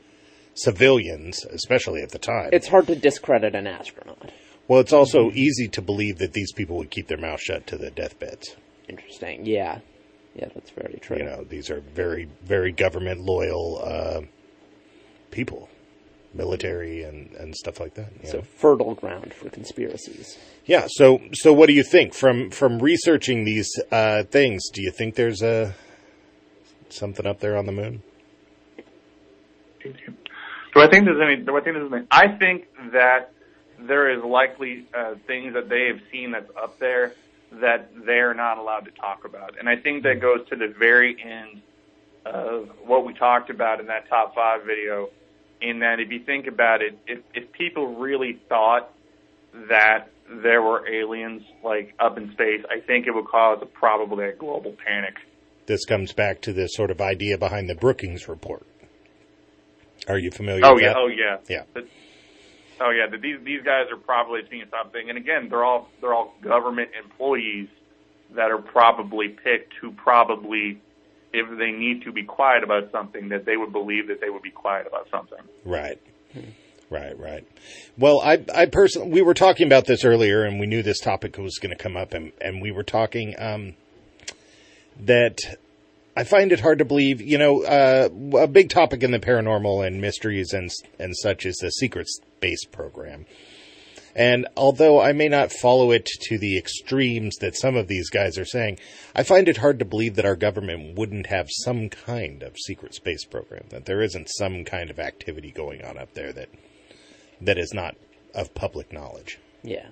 civilians, 0.54 1.44
especially 1.46 2.02
at 2.02 2.10
the 2.10 2.18
time. 2.18 2.50
It's 2.52 2.68
hard 2.68 2.86
to 2.88 2.94
discredit 2.96 3.54
an 3.54 3.66
astronaut. 3.66 4.30
well, 4.68 4.80
it's 4.80 4.92
also 4.92 5.30
easy 5.32 5.68
to 5.68 5.82
believe 5.82 6.18
that 6.18 6.32
these 6.34 6.52
people 6.52 6.76
would 6.76 6.90
keep 6.90 7.08
their 7.08 7.18
mouth 7.18 7.40
shut 7.40 7.66
to 7.68 7.76
the 7.78 7.90
deathbeds. 7.90 8.56
Interesting. 8.88 9.44
Yeah. 9.46 9.80
Yeah, 10.34 10.48
that's 10.54 10.70
very 10.70 10.98
true. 11.02 11.18
You 11.18 11.24
know, 11.24 11.44
these 11.44 11.70
are 11.70 11.80
very, 11.80 12.26
very 12.42 12.72
government 12.72 13.20
loyal 13.20 13.80
uh, 13.84 14.20
people, 15.32 15.68
military 16.34 17.02
and, 17.02 17.32
and 17.32 17.56
stuff 17.56 17.80
like 17.80 17.94
that. 17.94 18.10
So 18.24 18.38
know? 18.38 18.44
fertile 18.44 18.94
ground 18.94 19.34
for 19.34 19.50
conspiracies. 19.50 20.38
yeah. 20.64 20.86
So, 20.88 21.20
so 21.32 21.52
what 21.52 21.66
do 21.66 21.72
you 21.72 21.82
think 21.82 22.14
from 22.14 22.50
from 22.50 22.78
researching 22.78 23.44
these 23.44 23.68
uh, 23.90 24.22
things? 24.24 24.68
Do 24.72 24.82
you 24.82 24.92
think 24.92 25.16
there's 25.16 25.42
a 25.42 25.74
something 26.88 27.26
up 27.26 27.40
there 27.40 27.56
on 27.56 27.66
the 27.66 27.72
moon? 27.72 28.02
Do 29.82 30.80
I 30.80 30.88
think 30.88 31.04
there's 31.04 31.20
any? 31.20 31.36
Do 31.36 31.56
I 31.56 31.60
think 31.60 31.76
there's 31.76 31.92
any? 31.92 32.06
I 32.10 32.28
think 32.38 32.66
that 32.92 33.32
there 33.78 34.10
is 34.10 34.22
likely 34.24 34.86
uh, 34.94 35.14
things 35.26 35.54
that 35.54 35.68
they 35.68 35.86
have 35.86 36.00
seen 36.10 36.30
that's 36.30 36.50
up 36.56 36.78
there 36.78 37.12
that 37.60 37.90
they're 38.06 38.32
not 38.32 38.56
allowed 38.58 38.86
to 38.86 38.90
talk 38.92 39.24
about, 39.24 39.58
and 39.58 39.68
I 39.68 39.76
think 39.76 40.04
that 40.04 40.20
goes 40.20 40.48
to 40.48 40.56
the 40.56 40.68
very 40.68 41.16
end 41.22 41.60
of 42.24 42.70
what 42.86 43.04
we 43.04 43.12
talked 43.14 43.50
about 43.50 43.80
in 43.80 43.86
that 43.86 44.08
top 44.08 44.34
five 44.34 44.64
video. 44.64 45.10
In 45.62 45.78
that, 45.80 46.00
if 46.00 46.10
you 46.10 46.20
think 46.24 46.46
about 46.46 46.82
it, 46.82 46.98
if 47.06 47.20
if 47.34 47.52
people 47.52 47.96
really 47.96 48.40
thought 48.48 48.90
that 49.68 50.08
there 50.42 50.62
were 50.62 50.88
aliens 50.88 51.42
like 51.62 51.94
up 52.00 52.18
in 52.18 52.32
space, 52.32 52.62
I 52.70 52.80
think 52.80 53.06
it 53.06 53.14
would 53.14 53.26
cause 53.26 53.58
a, 53.62 53.66
probably 53.66 54.26
a 54.26 54.32
global 54.32 54.74
panic. 54.84 55.14
This 55.66 55.84
comes 55.84 56.12
back 56.12 56.40
to 56.42 56.52
the 56.52 56.66
sort 56.66 56.90
of 56.90 57.00
idea 57.00 57.38
behind 57.38 57.68
the 57.68 57.74
Brookings 57.74 58.28
report. 58.28 58.66
Are 60.08 60.18
you 60.18 60.30
familiar? 60.30 60.64
Oh 60.64 60.74
with 60.74 60.82
yeah, 60.82 60.88
that? 60.88 60.96
oh 60.96 61.08
yeah, 61.08 61.36
Yeah. 61.48 61.62
But- 61.72 61.86
oh 62.80 62.90
yeah, 62.90 63.06
that 63.10 63.20
these 63.20 63.38
these 63.44 63.62
guys 63.62 63.86
are 63.90 63.96
probably 63.96 64.40
seeing 64.50 64.64
something, 64.70 65.08
and 65.08 65.16
again, 65.16 65.48
they're 65.48 65.64
all 65.64 65.88
they're 66.00 66.14
all 66.14 66.34
government 66.42 66.90
employees 67.02 67.68
that 68.34 68.50
are 68.50 68.58
probably 68.58 69.28
picked 69.28 69.74
who 69.80 69.92
probably, 69.92 70.80
if 71.32 71.58
they 71.58 71.70
need 71.70 72.02
to 72.04 72.12
be 72.12 72.24
quiet 72.24 72.62
about 72.62 72.90
something, 72.92 73.28
that 73.30 73.44
they 73.44 73.56
would 73.56 73.72
believe 73.72 74.08
that 74.08 74.20
they 74.20 74.30
would 74.30 74.42
be 74.42 74.50
quiet 74.50 74.86
about 74.86 75.08
something. 75.10 75.38
Right. 75.64 76.00
Right, 76.90 77.18
right. 77.18 77.46
Well, 77.96 78.20
I, 78.20 78.44
I 78.54 78.66
personally, 78.66 79.10
we 79.10 79.22
were 79.22 79.32
talking 79.32 79.66
about 79.66 79.86
this 79.86 80.04
earlier, 80.04 80.44
and 80.44 80.60
we 80.60 80.66
knew 80.66 80.82
this 80.82 81.00
topic 81.00 81.38
was 81.38 81.58
going 81.58 81.74
to 81.74 81.82
come 81.82 81.96
up, 81.96 82.12
and, 82.12 82.32
and 82.40 82.60
we 82.60 82.70
were 82.70 82.82
talking 82.82 83.34
um, 83.38 83.74
that 85.00 85.38
I 86.16 86.24
find 86.24 86.52
it 86.52 86.60
hard 86.60 86.78
to 86.78 86.84
believe. 86.84 87.22
You 87.22 87.38
know, 87.38 87.62
uh, 87.64 88.08
a 88.38 88.46
big 88.46 88.68
topic 88.68 89.02
in 89.02 89.10
the 89.10 89.18
paranormal 89.18 89.86
and 89.86 90.00
mysteries 90.00 90.52
and 90.52 90.70
and 90.98 91.16
such 91.16 91.46
is 91.46 91.56
the 91.56 91.70
secret 91.70 92.08
space 92.08 92.64
program. 92.66 93.24
And 94.14 94.46
although 94.56 95.00
I 95.00 95.12
may 95.12 95.28
not 95.28 95.52
follow 95.52 95.90
it 95.90 96.04
to 96.04 96.38
the 96.38 96.58
extremes 96.58 97.36
that 97.36 97.56
some 97.56 97.76
of 97.76 97.88
these 97.88 98.10
guys 98.10 98.36
are 98.38 98.44
saying, 98.44 98.78
I 99.14 99.22
find 99.22 99.48
it 99.48 99.56
hard 99.58 99.78
to 99.78 99.84
believe 99.84 100.16
that 100.16 100.26
our 100.26 100.36
government 100.36 100.98
wouldn't 100.98 101.26
have 101.26 101.48
some 101.50 101.88
kind 101.88 102.42
of 102.42 102.56
secret 102.58 102.94
space 102.94 103.24
program, 103.24 103.64
that 103.70 103.86
there 103.86 104.02
isn't 104.02 104.28
some 104.28 104.64
kind 104.64 104.90
of 104.90 104.98
activity 104.98 105.50
going 105.50 105.82
on 105.84 105.96
up 105.98 106.12
there 106.14 106.32
that 106.32 106.48
that 107.40 107.58
is 107.58 107.72
not 107.72 107.96
of 108.34 108.54
public 108.54 108.92
knowledge. 108.92 109.38
Yeah. 109.62 109.86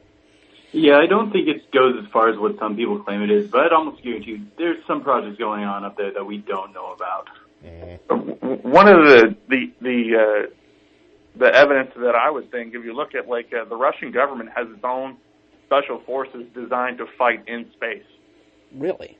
Yeah, 0.73 0.99
I 0.99 1.07
don't 1.07 1.33
think 1.33 1.49
it 1.49 1.69
goes 1.73 1.97
as 2.01 2.09
far 2.13 2.29
as 2.29 2.39
what 2.39 2.57
some 2.59 2.77
people 2.77 3.03
claim 3.03 3.23
it 3.23 3.31
is, 3.31 3.51
but 3.51 3.63
I'd 3.63 3.73
almost 3.73 4.05
guarantee 4.05 4.31
you 4.33 4.41
there's 4.57 4.85
some 4.87 5.03
projects 5.03 5.37
going 5.37 5.65
on 5.65 5.85
up 5.85 5.97
there 5.97 6.13
that 6.13 6.25
we 6.25 6.39
don't 6.39 6.73
know 6.73 6.93
about. 6.93 7.29
W- 8.09 8.37
One 8.63 8.87
of 8.89 9.05
the 9.05 9.37
the 9.49 9.73
the 9.81 10.47
uh, 10.47 10.51
the 11.41 11.53
evidence 11.53 11.91
that 11.97 12.15
I 12.15 12.31
would 12.31 12.53
think, 12.53 12.75
if 12.75 12.85
you 12.85 12.95
look 12.95 13.15
at 13.15 13.27
like 13.27 13.53
uh, 13.53 13.65
the 13.65 13.75
Russian 13.75 14.13
government 14.13 14.51
has 14.55 14.69
its 14.69 14.85
own 14.85 15.17
special 15.67 16.01
forces 16.01 16.47
designed 16.55 16.99
to 16.99 17.07
fight 17.19 17.49
in 17.49 17.67
space. 17.73 18.05
Really? 18.73 19.19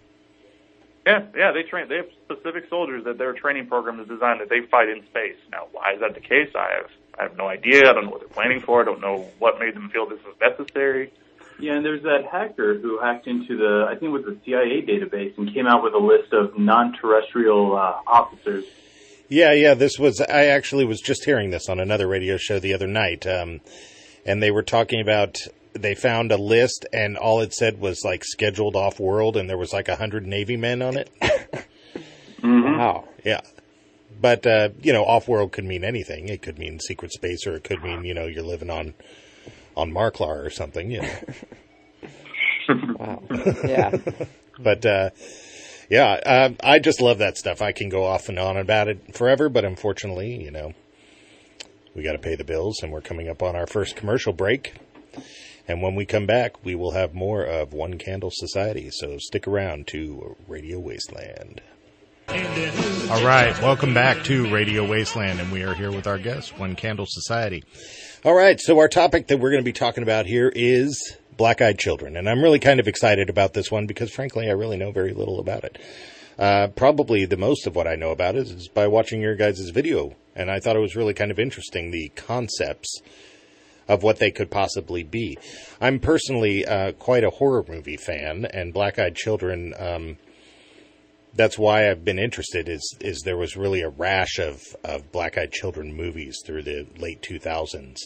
Yeah, 1.07 1.25
yeah, 1.35 1.51
they 1.53 1.63
train. 1.63 1.89
They 1.89 1.97
have 1.97 2.11
specific 2.27 2.69
soldiers 2.69 3.05
that 3.05 3.17
their 3.17 3.33
training 3.33 3.67
program 3.67 3.99
is 4.01 4.07
designed 4.07 4.41
that 4.41 4.51
they 4.51 4.61
fight 4.71 4.91
in 4.91 5.03
space. 5.07 5.37
Now, 5.51 5.69
why 5.73 5.95
is 5.95 6.01
that 6.01 6.15
the 6.15 6.21
case? 6.21 6.51
I 6.55 6.69
have 6.77 6.91
I 7.19 7.23
have 7.25 7.37
no 7.37 7.49
idea. 7.49 7.89
I 7.89 7.95
don't 7.95 8.05
know 8.05 8.11
what 8.11 8.21
they're 8.21 8.29
planning 8.29 8.61
for. 8.61 8.83
I 8.83 8.85
don't 8.85 9.01
know 9.01 9.27
what 9.39 9.59
made 9.59 9.75
them 9.75 9.89
feel 9.91 10.07
this 10.07 10.21
was 10.25 10.37
necessary. 10.41 11.13
Yeah, 11.59 11.75
and 11.75 11.85
there's 11.85 12.03
that 12.03 12.27
hacker 12.31 12.79
who 12.79 12.99
hacked 12.99 13.27
into 13.27 13.57
the, 13.59 13.87
I 13.87 13.93
think 13.93 14.05
it 14.05 14.09
was 14.09 14.25
the 14.25 14.39
CIA 14.45 14.81
database 14.81 15.37
and 15.37 15.53
came 15.53 15.67
out 15.67 15.83
with 15.83 15.93
a 15.93 15.99
list 15.99 16.33
of 16.33 16.59
non-terrestrial 16.59 17.77
uh, 17.77 18.01
officers. 18.07 18.65
Yeah, 19.31 19.55
yeah. 19.55 19.73
This 19.73 19.99
was 19.99 20.21
I 20.21 20.47
actually 20.47 20.85
was 20.85 21.01
just 21.01 21.25
hearing 21.25 21.51
this 21.51 21.69
on 21.71 21.81
another 21.81 22.07
radio 22.07 22.37
show 22.37 22.59
the 22.59 22.75
other 22.75 22.87
night, 22.87 23.27
um, 23.27 23.61
and 24.27 24.43
they 24.43 24.51
were 24.51 24.63
talking 24.63 25.01
about 25.01 25.39
they 25.73 25.95
found 25.95 26.33
a 26.33 26.37
list 26.37 26.85
and 26.93 27.17
all 27.17 27.41
it 27.41 27.55
said 27.55 27.81
was 27.81 28.03
like 28.05 28.25
scheduled 28.25 28.77
off 28.77 29.01
world, 29.01 29.37
and 29.39 29.49
there 29.49 29.57
was 29.57 29.73
like 29.73 29.89
a 29.89 29.97
hundred 29.97 30.27
Navy 30.27 30.59
men 30.59 30.83
on 30.83 30.99
it. 30.99 31.09
Wow. 32.43 33.05
Yeah. 33.25 33.41
But, 34.21 34.47
uh, 34.47 34.71
you 34.83 34.93
know, 34.93 35.05
off 35.05 35.29
world 35.29 35.53
could 35.53 35.65
mean 35.65 35.85
anything. 35.85 36.29
It 36.29 36.43
could 36.43 36.59
mean 36.59 36.79
secret 36.81 37.13
space 37.13 37.47
or 37.47 37.57
it 37.57 37.65
could 37.65 37.83
mean, 37.83 38.05
you 38.05 38.15
know, 38.15 38.27
you're 38.27 38.43
living 38.43 38.71
on, 38.71 38.95
on 39.77 39.93
Marklar 39.93 40.45
or 40.45 40.51
something, 40.51 40.91
you 40.91 41.03
know. 41.03 41.15
Wow. 42.99 43.23
Yeah. 43.65 43.97
But, 44.59 44.85
uh, 44.87 45.11
yeah, 45.91 46.13
uh, 46.25 46.51
I 46.63 46.79
just 46.79 47.01
love 47.01 47.19
that 47.19 47.37
stuff. 47.37 47.61
I 47.61 47.73
can 47.73 47.89
go 47.89 48.05
off 48.05 48.29
and 48.29 48.39
on 48.39 48.57
about 48.57 48.89
it 48.89 49.15
forever, 49.15 49.49
but 49.49 49.65
unfortunately, 49.65 50.41
you 50.43 50.53
know, 50.53 50.73
we 51.95 52.05
got 52.05 52.13
to 52.13 52.19
pay 52.19 52.37
the 52.37 52.45
bills 52.45 52.83
and 52.83 52.93
we're 52.93 53.01
coming 53.01 53.29
up 53.29 53.43
on 53.43 53.57
our 53.57 53.67
first 53.67 53.97
commercial 53.97 54.33
break. 54.33 54.75
And 55.67 55.83
when 55.83 55.97
we 55.97 56.07
come 56.07 56.27
back, 56.27 56.65
we 56.65 56.77
will 56.77 56.93
have 56.93 57.13
more 57.13 57.43
of 57.43 57.73
One 57.73 57.99
Candle 57.99 58.31
Society. 58.33 58.89
So 58.93 59.19
stick 59.19 59.49
around 59.49 59.89
to 59.89 60.37
Radio 60.47 60.79
Wasteland. 60.79 61.61
All 62.29 63.25
right, 63.25 63.61
welcome 63.61 63.93
back 63.93 64.23
to 64.25 64.49
Radio 64.55 64.89
Wasteland, 64.89 65.41
and 65.41 65.51
we 65.51 65.65
are 65.65 65.75
here 65.75 65.91
with 65.91 66.07
our 66.07 66.19
guest, 66.19 66.57
One 66.57 66.77
Candle 66.77 67.07
Society. 67.09 67.65
All 68.25 68.35
right, 68.35 68.61
so 68.61 68.79
our 68.79 68.89
topic 68.89 69.27
that 69.27 69.39
we're 69.39 69.51
going 69.51 69.63
to 69.63 69.69
be 69.69 69.73
talking 69.73 70.05
about 70.05 70.27
here 70.27 70.53
is 70.55 71.17
black 71.41 71.63
eyed 71.63 71.79
children, 71.79 72.19
and 72.19 72.29
I'm 72.29 72.43
really 72.43 72.59
kind 72.59 72.81
of 72.81 72.87
excited 72.87 73.31
about 73.31 73.55
this 73.55 73.71
one 73.71 73.87
because, 73.87 74.11
frankly, 74.11 74.51
I 74.51 74.53
really 74.53 74.77
know 74.77 74.93
very 74.93 75.15
little 75.15 75.41
about 75.41 75.65
it. 75.65 75.79
Uh, 76.39 76.67
probably 76.67 77.25
the 77.25 77.39
most 77.39 77.67
of 77.67 77.75
what 77.75 77.87
I 77.87 77.95
know 77.95 78.11
about 78.11 78.37
it 78.37 78.47
is 78.47 78.69
by 78.69 78.87
watching 78.87 79.23
your 79.23 79.37
guys' 79.37 79.71
video, 79.71 80.17
and 80.37 80.51
I 80.51 80.61
thought 80.61 80.77
it 80.77 80.81
was 80.81 80.97
really 80.97 81.15
kind 81.15 81.31
of 81.31 81.39
interesting 81.39 81.91
the 81.91 82.11
concepts 82.11 83.01
of 83.89 84.03
what 84.03 84.19
they 84.19 84.31
could 84.31 84.51
possibly 84.51 85.03
be. 85.03 85.39
I'm 85.81 85.99
personally 85.99 86.67
uh, 86.67 86.93
quite 86.93 87.25
a 87.25 87.31
horror 87.31 87.65
movie 87.67 87.97
fan, 87.97 88.45
and 88.45 88.75
Black 88.75 88.99
Eyed 88.99 89.17
Children. 89.17 89.73
Um, 89.79 90.19
that's 91.33 91.59
why 91.59 91.91
I've 91.91 92.05
been 92.05 92.19
interested. 92.19 92.69
Is 92.69 92.99
is 93.01 93.23
there 93.23 93.39
was 93.39 93.57
really 93.57 93.81
a 93.81 93.89
rash 93.89 94.39
of 94.39 94.61
of 94.85 95.11
Black 95.11 95.39
Eyed 95.39 95.53
Children 95.53 95.95
movies 95.95 96.43
through 96.45 96.65
the 96.65 96.87
late 96.99 97.23
2000s, 97.23 97.97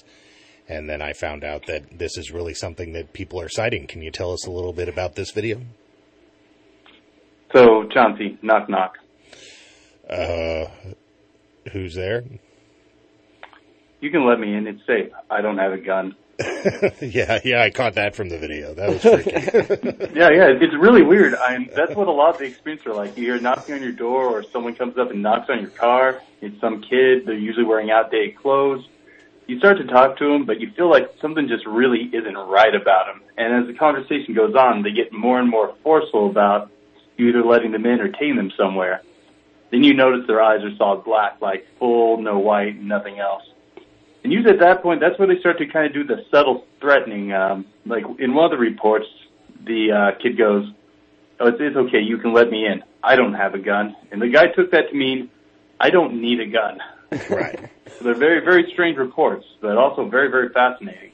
and 0.68 0.88
then 0.88 1.03
I 1.03 1.12
found 1.12 1.44
out 1.44 1.66
that 1.66 1.98
this 1.98 2.16
is 2.16 2.31
really 2.31 2.55
something 2.55 2.92
that 2.92 3.12
people 3.12 3.40
are 3.40 3.48
citing. 3.48 3.87
Can 3.87 4.03
you 4.03 4.11
tell 4.11 4.33
us 4.33 4.46
a 4.46 4.50
little 4.50 4.72
bit 4.72 4.88
about 4.88 5.14
this 5.14 5.31
video? 5.31 5.61
So, 7.53 7.85
Chauncey, 7.92 8.38
knock 8.42 8.68
knock. 8.68 8.98
Uh, 10.09 10.66
who's 11.72 11.94
there? 11.94 12.24
You 14.00 14.11
can 14.11 14.27
let 14.27 14.38
me 14.38 14.55
in. 14.55 14.66
It's 14.66 14.85
safe. 14.87 15.11
I 15.31 15.40
don't 15.40 15.59
have 15.59 15.72
a 15.72 15.79
gun. 15.79 16.16
yeah, 17.00 17.38
yeah, 17.44 17.62
I 17.62 17.70
caught 17.70 17.94
that 17.94 18.16
from 18.16 18.29
the 18.29 18.38
video. 18.38 18.74
That 18.74 18.90
was 18.90 19.03
freaky. 19.03 19.31
Yeah, 20.18 20.31
yeah, 20.31 20.48
it's 20.61 20.74
really 20.74 21.03
weird. 21.03 21.35
I 21.35 21.68
that's 21.74 21.94
what 21.94 22.09
a 22.09 22.12
lot 22.12 22.35
of 22.35 22.38
the 22.38 22.46
experiences 22.46 22.87
are 22.88 22.94
like. 22.94 23.16
You 23.16 23.24
hear 23.24 23.40
knocking 23.40 23.77
on 23.77 23.83
your 23.83 23.92
door, 23.92 24.27
or 24.27 24.42
someone 24.42 24.74
comes 24.74 24.98
up 24.98 25.11
and 25.11 25.22
knocks 25.22 25.48
on 25.48 25.61
your 25.61 25.70
car. 25.70 26.20
It's 26.40 26.61
some 26.61 26.83
kid. 26.83 27.27
They're 27.27 27.35
usually 27.35 27.64
wearing 27.64 27.90
outdated 27.90 28.37
clothes. 28.37 28.85
You 29.46 29.59
start 29.59 29.76
to 29.78 29.85
talk 29.85 30.16
to 30.18 30.33
them, 30.33 30.46
but 30.46 30.61
you 30.61 30.70
feel 30.74 30.88
like 30.88 31.11
something 31.20 31.48
just 31.48 31.66
really 31.66 32.11
isn't 32.12 32.37
right 32.37 32.74
about 32.74 33.07
them. 33.07 33.22
And 33.37 33.62
as 33.62 33.66
the 33.66 33.78
conversation 33.78 34.35
goes 34.35 34.54
on, 34.54 34.83
they 34.83 34.90
get 34.90 35.12
more 35.12 35.38
and 35.38 35.50
more 35.50 35.74
forceful 35.83 36.30
about 36.30 36.70
either 37.18 37.44
letting 37.44 37.72
them 37.72 37.85
in 37.85 38.00
or 38.00 38.09
taking 38.09 38.37
them 38.37 38.50
somewhere. 38.57 39.02
Then 39.70 39.83
you 39.83 39.92
notice 39.92 40.26
their 40.26 40.42
eyes 40.42 40.62
are 40.62 40.74
solid 40.76 41.04
black, 41.04 41.40
like 41.40 41.66
full, 41.78 42.20
no 42.22 42.38
white, 42.38 42.80
nothing 42.80 43.18
else. 43.18 43.42
And 44.22 44.33
usually 44.33 44.54
at 44.54 44.61
that 44.61 44.83
point, 44.83 45.00
that's 45.00 45.18
where 45.18 45.28
they 45.28 45.38
start 45.40 45.59
to 45.59 45.66
kind 45.66 45.87
of 45.87 45.92
do 45.92 46.04
the 46.04 46.24
subtle 46.30 46.64
threatening. 46.80 47.33
Um, 47.33 47.66
like 47.85 48.04
in 48.18 48.35
one 48.35 48.46
of 48.46 48.50
the 48.50 48.57
reports, 48.57 49.07
the 49.62 49.92
uh, 49.92 50.22
kid 50.22 50.38
goes, 50.38 50.66
"Oh, 51.38 51.48
it's, 51.48 51.59
it's 51.61 51.76
okay. 51.76 52.00
You 52.00 52.16
can 52.18 52.33
let 52.33 52.50
me 52.50 52.66
in. 52.66 52.83
I 53.02 53.16
don't 53.16 53.35
have 53.35 53.54
a 53.54 53.59
gun." 53.59 53.94
And 54.11 54.22
the 54.22 54.28
guy 54.28 54.46
took 54.46 54.70
that 54.70 54.88
to 54.88 54.94
mean, 54.94 55.28
"I 55.78 55.90
don't 55.90 56.22
need 56.22 56.40
a 56.40 56.46
gun." 56.46 56.78
Right. 57.31 57.70
They're 58.03 58.14
very, 58.14 58.44
very 58.44 58.70
strange 58.72 58.98
reports, 58.98 59.46
but 59.61 59.77
also 59.77 60.09
very, 60.09 60.31
very 60.31 60.48
fascinating. 60.50 61.11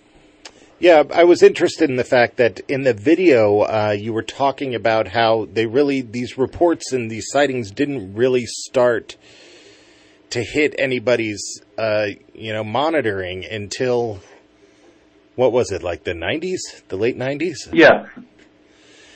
Yeah, 0.78 1.02
I 1.12 1.24
was 1.24 1.42
interested 1.42 1.90
in 1.90 1.96
the 1.96 2.04
fact 2.04 2.38
that 2.38 2.60
in 2.60 2.84
the 2.84 2.94
video 2.94 3.60
uh, 3.60 3.94
you 3.96 4.14
were 4.14 4.22
talking 4.22 4.74
about 4.74 5.08
how 5.08 5.46
they 5.52 5.66
really 5.66 6.00
these 6.00 6.38
reports 6.38 6.92
and 6.92 7.10
these 7.10 7.26
sightings 7.30 7.70
didn't 7.70 8.14
really 8.14 8.46
start 8.46 9.18
to 10.30 10.42
hit 10.42 10.74
anybody's 10.78 11.60
uh, 11.76 12.06
you 12.32 12.54
know 12.54 12.64
monitoring 12.64 13.44
until 13.44 14.20
what 15.36 15.52
was 15.52 15.70
it 15.70 15.82
like 15.82 16.04
the 16.04 16.12
90s, 16.12 16.58
the 16.88 16.96
late 16.96 17.18
90s? 17.18 17.56
Yeah. 17.72 18.06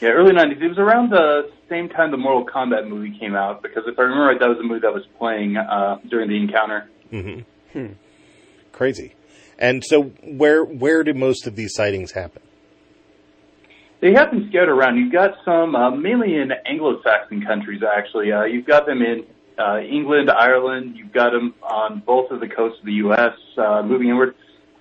Yeah, 0.01 0.11
early 0.11 0.33
90s. 0.33 0.61
It 0.61 0.69
was 0.69 0.79
around 0.79 1.11
the 1.11 1.51
same 1.75 1.89
time 1.89 2.11
the 2.11 2.17
Mortal 2.17 2.47
Kombat 2.47 2.89
movie 2.89 3.17
came 3.19 3.35
out, 3.35 3.63
because 3.63 3.83
if 3.87 3.99
I 3.99 4.03
remember 4.03 4.25
right, 4.25 4.41
that 4.41 4.49
was 4.49 4.59
the 4.59 4.65
movie 4.65 4.81
that 4.81 4.95
was 4.95 5.05
playing 5.19 5.57
uh, 5.57 5.99
during 6.09 6.29
the 6.29 6.37
encounter. 6.37 6.89
Crazy. 8.73 9.15
And 9.59 9.85
so 9.85 10.05
where 10.23 10.65
where 10.65 11.05
do 11.05 11.15
most 11.15 11.47
of 11.47 11.57
these 11.57 11.75
sightings 11.75 12.13
happen? 12.13 12.43
They 14.01 14.13
have 14.13 14.31
been 14.31 14.49
scattered 14.51 14.69
around. 14.71 14.99
You've 14.99 15.13
got 15.13 15.31
some, 15.45 15.75
uh, 15.75 15.91
mainly 15.91 16.35
in 16.37 16.53
Anglo-Saxon 16.67 17.43
countries, 17.43 17.83
actually. 17.83 18.33
Uh, 18.33 18.45
you've 18.45 18.67
got 18.67 18.85
them 18.85 19.01
in 19.01 19.25
uh, 19.59 19.79
England, 19.79 20.31
Ireland. 20.31 20.97
You've 20.97 21.13
got 21.13 21.31
them 21.31 21.55
on 21.63 22.01
both 22.01 22.31
of 22.31 22.41
the 22.41 22.49
coasts 22.49 22.81
of 22.81 22.85
the 22.85 22.93
U.S. 23.05 23.33
Uh, 23.57 23.83
moving 23.83 24.09
inward. 24.09 24.35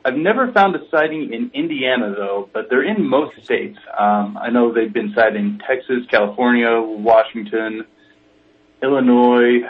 I've 0.05 0.15
never 0.15 0.51
found 0.51 0.75
a 0.75 0.79
sighting 0.89 1.31
in 1.33 1.49
Indiana, 1.53 2.13
though, 2.15 2.49
but 2.53 2.65
they're 2.69 2.83
in 2.83 3.07
most 3.07 3.41
states. 3.43 3.77
Um, 3.97 4.37
I 4.41 4.49
know 4.49 4.73
they've 4.73 4.91
been 4.91 5.13
sighted 5.15 5.37
in 5.37 5.59
Texas, 5.65 6.05
California, 6.11 6.81
Washington, 6.81 7.85
Illinois. 8.81 9.61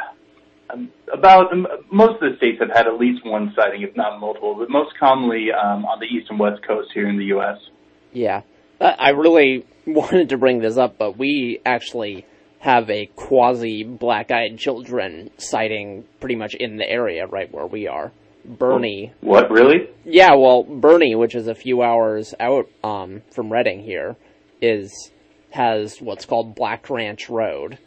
Um, 0.71 0.89
about 1.13 1.53
um, 1.53 1.67
most 1.91 2.21
of 2.21 2.31
the 2.31 2.37
states 2.37 2.59
have 2.61 2.71
had 2.71 2.87
at 2.87 2.97
least 2.97 3.23
one 3.23 3.53
sighting, 3.55 3.83
if 3.83 3.95
not 3.95 4.19
multiple, 4.19 4.55
but 4.57 4.71
most 4.71 4.97
commonly 4.99 5.49
um, 5.51 5.85
on 5.85 5.99
the 5.99 6.07
east 6.07 6.31
and 6.31 6.39
west 6.39 6.65
coast 6.65 6.89
here 6.95 7.07
in 7.07 7.17
the 7.17 7.25
U.S. 7.25 7.57
Yeah. 8.11 8.41
I 8.81 8.95
I 8.99 9.09
really 9.09 9.67
wanted 9.85 10.29
to 10.29 10.37
bring 10.37 10.59
this 10.59 10.77
up, 10.77 10.97
but 10.97 11.15
we 11.15 11.61
actually 11.63 12.25
have 12.59 12.89
a 12.89 13.05
quasi 13.15 13.83
black 13.83 14.31
eyed 14.31 14.57
children 14.57 15.29
sighting 15.37 16.05
pretty 16.19 16.35
much 16.35 16.55
in 16.55 16.77
the 16.77 16.89
area 16.89 17.27
right 17.27 17.53
where 17.53 17.67
we 17.67 17.87
are. 17.87 18.11
Burney. 18.45 19.13
What, 19.21 19.49
really? 19.49 19.89
Yeah, 20.05 20.35
well, 20.35 20.63
Burney, 20.63 21.15
which 21.15 21.35
is 21.35 21.47
a 21.47 21.55
few 21.55 21.81
hours 21.81 22.33
out 22.39 22.69
um, 22.83 23.21
from 23.31 23.51
Redding 23.51 23.83
here, 23.83 24.15
is 24.61 25.11
has 25.51 25.99
what's 25.99 26.25
called 26.25 26.55
Black 26.55 26.89
Ranch 26.89 27.29
Road, 27.29 27.77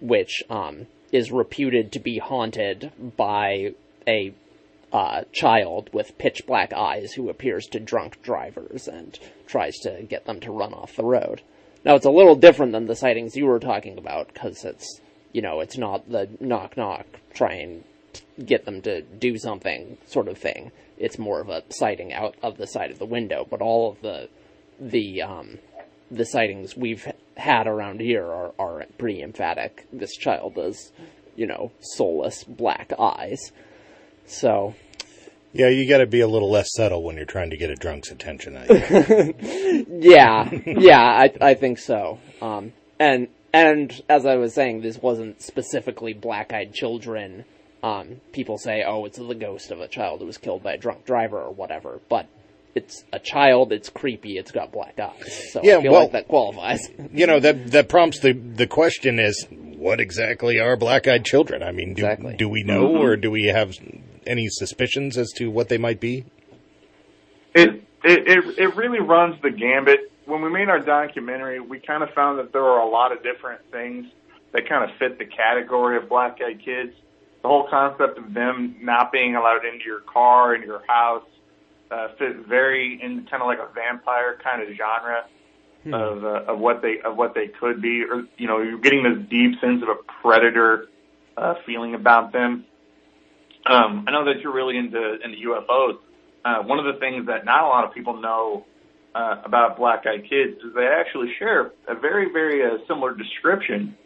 which 0.00 0.42
um, 0.50 0.86
is 1.12 1.32
reputed 1.32 1.92
to 1.92 1.98
be 1.98 2.18
haunted 2.18 2.92
by 3.16 3.72
a 4.06 4.34
uh, 4.92 5.22
child 5.32 5.90
with 5.92 6.16
pitch 6.18 6.46
black 6.46 6.72
eyes 6.72 7.12
who 7.12 7.28
appears 7.28 7.66
to 7.66 7.80
drunk 7.80 8.22
drivers 8.22 8.86
and 8.86 9.18
tries 9.46 9.76
to 9.78 10.02
get 10.08 10.26
them 10.26 10.40
to 10.40 10.52
run 10.52 10.72
off 10.72 10.96
the 10.96 11.04
road. 11.04 11.42
Now, 11.84 11.94
it's 11.94 12.06
a 12.06 12.10
little 12.10 12.36
different 12.36 12.72
than 12.72 12.86
the 12.86 12.96
sightings 12.96 13.36
you 13.36 13.46
were 13.46 13.60
talking 13.60 13.98
about 13.98 14.28
because 14.32 14.64
it's, 14.64 15.00
you 15.32 15.42
know, 15.42 15.60
it's 15.60 15.78
not 15.78 16.08
the 16.10 16.28
knock 16.40 16.76
knock, 16.76 17.06
try 17.32 17.54
and 17.54 17.84
get 18.44 18.64
them 18.64 18.82
to 18.82 19.02
do 19.02 19.38
something 19.38 19.98
sort 20.06 20.28
of 20.28 20.38
thing. 20.38 20.72
It's 20.98 21.18
more 21.18 21.40
of 21.40 21.48
a 21.48 21.62
sighting 21.70 22.12
out 22.12 22.36
of 22.42 22.56
the 22.56 22.66
side 22.66 22.90
of 22.90 22.98
the 22.98 23.06
window. 23.06 23.46
But 23.48 23.60
all 23.60 23.90
of 23.90 24.00
the 24.02 24.28
the 24.80 25.22
um, 25.22 25.58
the 26.10 26.24
sightings 26.24 26.76
we've 26.76 27.06
had 27.36 27.66
around 27.66 28.00
here 28.00 28.24
are, 28.24 28.52
are 28.58 28.86
pretty 28.98 29.22
emphatic. 29.22 29.86
This 29.92 30.16
child 30.16 30.54
has, 30.56 30.92
you 31.34 31.46
know, 31.46 31.72
soulless 31.80 32.44
black 32.44 32.92
eyes. 32.98 33.52
So 34.26 34.74
Yeah, 35.52 35.68
you 35.68 35.88
got 35.88 35.98
to 35.98 36.06
be 36.06 36.20
a 36.20 36.28
little 36.28 36.50
less 36.50 36.68
subtle 36.74 37.02
when 37.02 37.16
you're 37.16 37.24
trying 37.24 37.50
to 37.50 37.56
get 37.56 37.70
a 37.70 37.74
drunk's 37.76 38.10
attention. 38.10 38.56
I 38.56 38.66
think. 38.66 39.36
yeah, 39.90 40.50
yeah, 40.66 41.00
I 41.00 41.32
I 41.40 41.54
think 41.54 41.78
so. 41.78 42.18
Um, 42.40 42.72
and 42.98 43.28
and 43.52 44.02
as 44.08 44.26
I 44.26 44.36
was 44.36 44.54
saying, 44.54 44.82
this 44.82 44.98
wasn't 44.98 45.40
specifically 45.40 46.12
black-eyed 46.12 46.74
children 46.74 47.44
um, 47.86 48.20
people 48.32 48.58
say, 48.58 48.82
"Oh, 48.86 49.04
it's 49.04 49.18
the 49.18 49.34
ghost 49.34 49.70
of 49.70 49.80
a 49.80 49.88
child 49.88 50.20
who 50.20 50.26
was 50.26 50.38
killed 50.38 50.62
by 50.62 50.72
a 50.74 50.78
drunk 50.78 51.04
driver 51.04 51.38
or 51.40 51.52
whatever," 51.52 52.00
but 52.08 52.26
it's 52.74 53.04
a 53.12 53.18
child. 53.18 53.72
It's 53.72 53.88
creepy. 53.88 54.36
It's 54.38 54.50
got 54.50 54.72
black 54.72 54.98
eyes. 54.98 55.52
So 55.52 55.60
Yeah, 55.62 55.78
I 55.78 55.82
feel 55.82 55.92
well- 55.92 56.02
like 56.02 56.12
that 56.12 56.28
qualifies. 56.28 56.80
You 57.12 57.26
know 57.26 57.40
that 57.40 57.70
that 57.72 57.88
prompts 57.88 58.20
the 58.20 58.32
the 58.32 58.66
question 58.66 59.18
is 59.18 59.46
what 59.50 60.00
exactly 60.00 60.58
are 60.58 60.76
black-eyed 60.76 61.24
children? 61.24 61.62
I 61.62 61.70
mean, 61.72 61.94
do, 61.94 62.02
Exactly. 62.04 62.34
do 62.36 62.48
we 62.48 62.62
know 62.62 62.96
or 62.96 63.16
do 63.16 63.30
we 63.30 63.46
have 63.46 63.72
any 64.26 64.48
suspicions 64.48 65.16
as 65.18 65.30
to 65.36 65.50
what 65.50 65.68
they 65.68 65.78
might 65.78 66.00
be? 66.00 66.24
It, 67.54 67.82
it 68.04 68.28
it 68.28 68.58
it 68.58 68.76
really 68.76 69.00
runs 69.00 69.40
the 69.42 69.50
gambit. 69.50 70.10
When 70.26 70.42
we 70.42 70.50
made 70.50 70.68
our 70.68 70.80
documentary, 70.80 71.60
we 71.60 71.78
kind 71.78 72.02
of 72.02 72.10
found 72.14 72.38
that 72.40 72.52
there 72.52 72.62
were 72.62 72.78
a 72.80 72.88
lot 72.88 73.12
of 73.12 73.22
different 73.22 73.60
things 73.70 74.06
that 74.52 74.68
kind 74.68 74.90
of 74.90 74.96
fit 74.98 75.18
the 75.18 75.24
category 75.26 75.96
of 75.98 76.08
black 76.08 76.38
eyed 76.44 76.58
kids. 76.64 76.92
The 77.42 77.48
whole 77.48 77.68
concept 77.68 78.18
of 78.18 78.34
them 78.34 78.76
not 78.80 79.12
being 79.12 79.36
allowed 79.36 79.64
into 79.64 79.84
your 79.84 80.00
car, 80.00 80.54
into 80.54 80.66
your 80.66 80.82
house, 80.86 81.24
uh, 81.90 82.08
fit 82.18 82.46
very 82.46 83.00
in 83.00 83.26
kind 83.30 83.42
of 83.42 83.46
like 83.46 83.58
a 83.58 83.72
vampire 83.72 84.38
kind 84.42 84.62
of 84.62 84.76
genre 84.76 85.24
of 85.92 86.24
uh, 86.24 86.52
of 86.52 86.58
what 86.58 86.82
they 86.82 86.98
of 87.04 87.16
what 87.16 87.34
they 87.34 87.48
could 87.48 87.80
be, 87.80 88.02
or 88.02 88.24
you 88.36 88.48
know, 88.48 88.60
you're 88.60 88.78
getting 88.78 89.04
this 89.04 89.28
deep 89.28 89.60
sense 89.60 89.82
of 89.82 89.88
a 89.88 89.96
predator 90.22 90.88
uh, 91.36 91.54
feeling 91.64 91.94
about 91.94 92.32
them. 92.32 92.64
Um, 93.66 94.04
I 94.08 94.12
know 94.12 94.24
that 94.26 94.40
you're 94.40 94.52
really 94.52 94.76
into 94.76 95.18
into 95.22 95.36
UFOs. 95.48 95.98
Uh, 96.44 96.62
one 96.62 96.78
of 96.78 96.84
the 96.92 96.98
things 97.00 97.26
that 97.26 97.44
not 97.44 97.64
a 97.64 97.66
lot 97.66 97.84
of 97.84 97.94
people 97.94 98.20
know 98.20 98.66
uh, 99.14 99.42
about 99.44 99.76
black-eyed 99.76 100.28
kids 100.28 100.58
is 100.62 100.74
they 100.74 100.86
actually 100.86 101.32
share 101.38 101.72
a 101.88 101.94
very 101.94 102.32
very 102.32 102.64
uh, 102.64 102.78
similar 102.88 103.14
description 103.14 103.96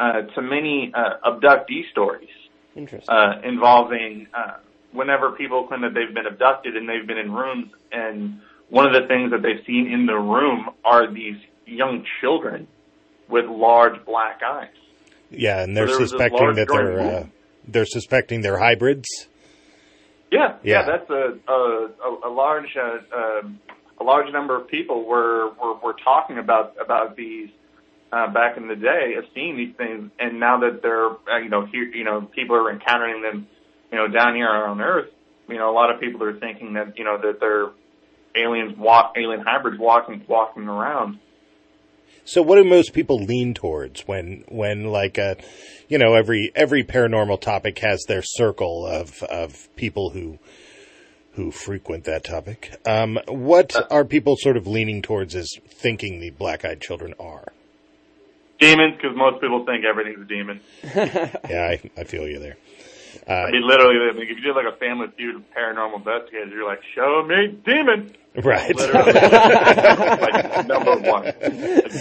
uh, 0.00 0.22
to 0.22 0.42
many 0.42 0.92
uh, 0.94 1.18
abductee 1.24 1.88
stories 1.90 2.28
Interesting. 2.78 3.14
uh, 3.14 3.40
involving 3.44 4.28
uh, 4.32 4.54
whenever 4.92 5.32
people 5.32 5.66
claim 5.66 5.82
that 5.82 5.92
they've 5.94 6.14
been 6.14 6.26
abducted 6.26 6.76
and 6.76 6.88
they've 6.88 7.06
been 7.06 7.18
in 7.18 7.32
rooms, 7.32 7.72
and 7.92 8.40
one 8.70 8.86
of 8.86 8.92
the 8.92 9.06
things 9.08 9.30
that 9.32 9.42
they've 9.42 9.64
seen 9.66 9.90
in 9.92 10.06
the 10.06 10.14
room 10.14 10.70
are 10.84 11.12
these 11.12 11.36
young 11.66 12.04
children 12.20 12.66
with 13.28 13.44
large 13.46 14.02
black 14.06 14.40
eyes. 14.46 14.68
Yeah, 15.30 15.62
and 15.62 15.76
they're 15.76 15.86
there 15.86 15.98
was 15.98 16.10
this 16.10 16.10
suspecting 16.10 16.54
that 16.54 16.68
they're 16.72 17.00
uh, 17.00 17.26
they're 17.66 17.84
suspecting 17.86 18.40
they're 18.40 18.58
hybrids. 18.58 19.08
Yeah, 20.30 20.56
Yeah. 20.62 20.80
yeah, 20.80 20.86
that's 20.86 21.10
a 21.10 21.38
a, 21.50 21.88
a, 22.04 22.28
a 22.28 22.30
large 22.30 22.76
uh, 22.76 23.16
um 23.16 23.60
a 24.00 24.04
large 24.04 24.32
number 24.32 24.56
of 24.56 24.68
people 24.68 25.04
were 25.04 25.50
were, 25.62 25.74
were 25.82 25.96
talking 26.04 26.38
about 26.38 26.76
about 26.82 27.16
these 27.16 27.50
uh, 28.12 28.32
back 28.32 28.56
in 28.56 28.68
the 28.68 28.76
day 28.76 29.14
of 29.18 29.24
seeing 29.34 29.56
these 29.56 29.74
things, 29.76 30.10
and 30.18 30.40
now 30.40 30.60
that 30.60 30.80
they're 30.82 31.10
uh, 31.10 31.38
you 31.42 31.48
know 31.48 31.66
here 31.66 31.84
you 31.84 32.04
know 32.04 32.22
people 32.22 32.56
are 32.56 32.70
encountering 32.70 33.22
them 33.22 33.46
you 33.92 33.98
know 33.98 34.08
down 34.08 34.34
here 34.34 34.48
on 34.48 34.80
Earth, 34.80 35.10
you 35.48 35.56
know 35.56 35.70
a 35.70 35.74
lot 35.74 35.92
of 35.92 36.00
people 36.00 36.22
are 36.22 36.38
thinking 36.38 36.74
that 36.74 36.96
you 36.96 37.04
know 37.04 37.18
that 37.20 37.40
they're 37.40 37.68
aliens 38.34 38.76
walk 38.78 39.14
alien 39.16 39.40
hybrids 39.40 39.78
walking 39.78 40.24
walking 40.26 40.68
around. 40.68 41.18
So 42.24 42.42
what 42.42 42.56
do 42.56 42.64
most 42.64 42.92
people 42.92 43.18
lean 43.18 43.54
towards 43.54 44.02
when 44.02 44.44
when 44.48 44.84
like 44.84 45.18
uh 45.18 45.36
you 45.88 45.98
know 45.98 46.14
every 46.14 46.52
every 46.54 46.84
paranormal 46.84 47.40
topic 47.40 47.78
has 47.78 48.04
their 48.06 48.22
circle 48.22 48.86
of 48.86 49.22
of 49.24 49.74
people 49.76 50.10
who 50.10 50.38
who 51.32 51.50
frequent 51.50 52.04
that 52.04 52.24
topic. 52.24 52.78
Um 52.86 53.18
what 53.28 53.74
are 53.90 54.04
people 54.04 54.36
sort 54.36 54.56
of 54.56 54.66
leaning 54.66 55.02
towards 55.02 55.34
as 55.34 55.50
thinking 55.68 56.20
the 56.20 56.30
black-eyed 56.30 56.80
children 56.80 57.14
are? 57.18 57.52
Demons, 58.58 58.96
because 58.96 59.16
most 59.16 59.40
people 59.40 59.64
think 59.64 59.84
everything's 59.84 60.20
a 60.20 60.24
demon. 60.24 60.60
Yeah, 61.48 61.68
I, 61.70 61.90
I 61.96 62.04
feel 62.04 62.26
you 62.26 62.38
there. 62.38 62.56
Uh, 63.28 63.32
I 63.32 63.50
mean, 63.50 63.66
literally, 63.66 63.96
I 64.08 64.12
mean, 64.12 64.22
if 64.22 64.36
you 64.38 64.40
did 64.42 64.56
like 64.56 64.66
a 64.72 64.76
Family 64.76 65.06
Feud 65.16 65.36
of 65.36 65.42
paranormal 65.54 65.96
investigators, 65.96 66.50
you're 66.50 66.66
like, 66.66 66.80
show 66.94 67.22
me 67.26 67.58
demon. 67.64 68.14
right. 68.42 68.74
Literally, 68.74 69.12
like 69.12 70.66
number 70.66 70.96
one. 70.96 71.24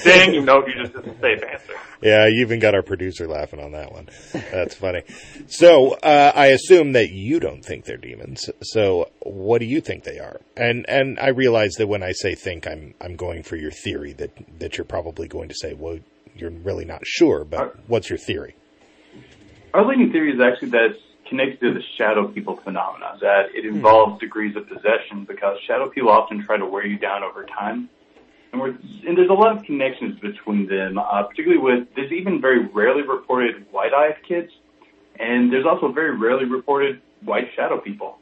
Dang, 0.03 0.33
you 0.33 0.41
know, 0.41 0.65
you 0.65 0.73
just 0.73 0.95
it's 0.95 1.07
a 1.07 1.19
safe 1.19 1.43
answer. 1.43 1.73
Yeah, 2.01 2.27
you 2.27 2.41
even 2.41 2.59
got 2.59 2.75
our 2.75 2.81
producer 2.83 3.27
laughing 3.27 3.59
on 3.59 3.71
that 3.73 3.91
one. 3.91 4.07
That's 4.51 4.75
funny. 4.75 5.03
So, 5.47 5.93
uh, 5.95 6.31
I 6.35 6.47
assume 6.47 6.93
that 6.93 7.09
you 7.09 7.39
don't 7.39 7.63
think 7.63 7.85
they're 7.85 7.97
demons. 7.97 8.49
So, 8.63 9.09
what 9.21 9.59
do 9.59 9.65
you 9.65 9.81
think 9.81 10.03
they 10.03 10.19
are? 10.19 10.39
And 10.55 10.85
and 10.89 11.19
I 11.19 11.29
realize 11.29 11.73
that 11.77 11.87
when 11.87 12.03
I 12.03 12.11
say 12.11 12.35
think, 12.35 12.67
I'm 12.67 12.93
I'm 13.01 13.15
going 13.15 13.43
for 13.43 13.55
your 13.55 13.71
theory 13.71 14.13
that 14.13 14.31
that 14.59 14.77
you're 14.77 14.85
probably 14.85 15.27
going 15.27 15.49
to 15.49 15.55
say, 15.55 15.73
well, 15.73 15.97
you're 16.39 16.51
really 16.51 16.85
not 16.85 17.01
sure. 17.05 17.43
But 17.43 17.77
what's 17.87 18.09
your 18.09 18.17
theory? 18.17 18.55
Our 19.73 19.85
leading 19.85 20.11
theory 20.11 20.33
is 20.33 20.39
actually 20.39 20.69
that 20.69 20.91
it's 20.91 20.99
connected 21.29 21.59
to 21.59 21.73
the 21.73 21.81
shadow 21.97 22.27
people 22.27 22.57
phenomena, 22.57 23.17
that 23.21 23.47
it 23.53 23.65
involves 23.65 24.19
degrees 24.19 24.55
of 24.55 24.67
possession 24.67 25.25
because 25.27 25.57
shadow 25.67 25.89
people 25.89 26.09
often 26.09 26.43
try 26.43 26.57
to 26.57 26.65
wear 26.65 26.85
you 26.85 26.97
down 26.97 27.23
over 27.23 27.45
time. 27.45 27.89
And, 28.53 28.61
we're, 28.61 28.69
and 28.69 29.17
there's 29.17 29.29
a 29.29 29.33
lot 29.33 29.57
of 29.57 29.63
connections 29.63 30.19
between 30.19 30.67
them, 30.67 30.97
uh, 30.97 31.23
particularly 31.23 31.61
with, 31.61 31.87
there's 31.95 32.13
even 32.13 32.39
very 32.39 32.65
rarely 32.65 33.01
reported 33.01 33.65
white-eyed 33.71 34.15
kids, 34.27 34.51
and 35.19 35.51
there's 35.51 35.65
also 35.65 35.91
very 35.91 36.15
rarely 36.15 36.45
reported 36.45 37.01
white 37.23 37.49
shadow 37.55 37.79
people. 37.79 38.19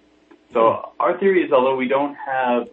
So 0.51 0.93
our 0.99 1.17
theory 1.19 1.43
is, 1.43 1.51
although 1.51 1.75
we 1.75 1.87
don't 1.87 2.15
have 2.15 2.69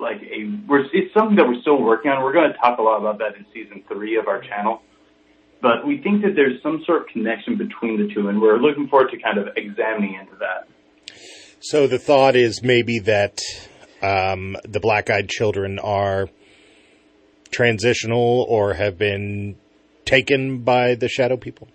like 0.00 0.22
a, 0.22 0.58
we're, 0.66 0.84
it's 0.92 1.12
something 1.14 1.36
that 1.36 1.46
we're 1.46 1.60
still 1.60 1.80
working 1.80 2.10
on. 2.10 2.22
We're 2.22 2.32
going 2.32 2.50
to 2.50 2.58
talk 2.58 2.78
a 2.78 2.82
lot 2.82 2.98
about 2.98 3.18
that 3.18 3.36
in 3.36 3.44
season 3.52 3.84
three 3.86 4.16
of 4.16 4.26
our 4.26 4.40
channel. 4.40 4.82
But 5.62 5.86
we 5.86 5.98
think 5.98 6.22
that 6.22 6.32
there's 6.34 6.62
some 6.62 6.82
sort 6.86 7.02
of 7.02 7.08
connection 7.08 7.58
between 7.58 7.98
the 7.98 8.12
two, 8.14 8.28
and 8.28 8.40
we're 8.40 8.56
looking 8.56 8.88
forward 8.88 9.10
to 9.10 9.18
kind 9.20 9.38
of 9.38 9.48
examining 9.56 10.14
into 10.14 10.36
that. 10.36 10.66
So 11.60 11.86
the 11.86 11.98
thought 11.98 12.34
is 12.34 12.62
maybe 12.62 12.98
that 13.00 13.40
um, 14.00 14.56
the 14.64 14.80
black-eyed 14.80 15.28
children 15.28 15.78
are 15.78 16.28
transitional 17.50 18.46
or 18.48 18.74
have 18.74 18.96
been 18.96 19.56
taken 20.06 20.62
by 20.62 20.94
the 20.94 21.08
shadow 21.08 21.36
people. 21.36 21.68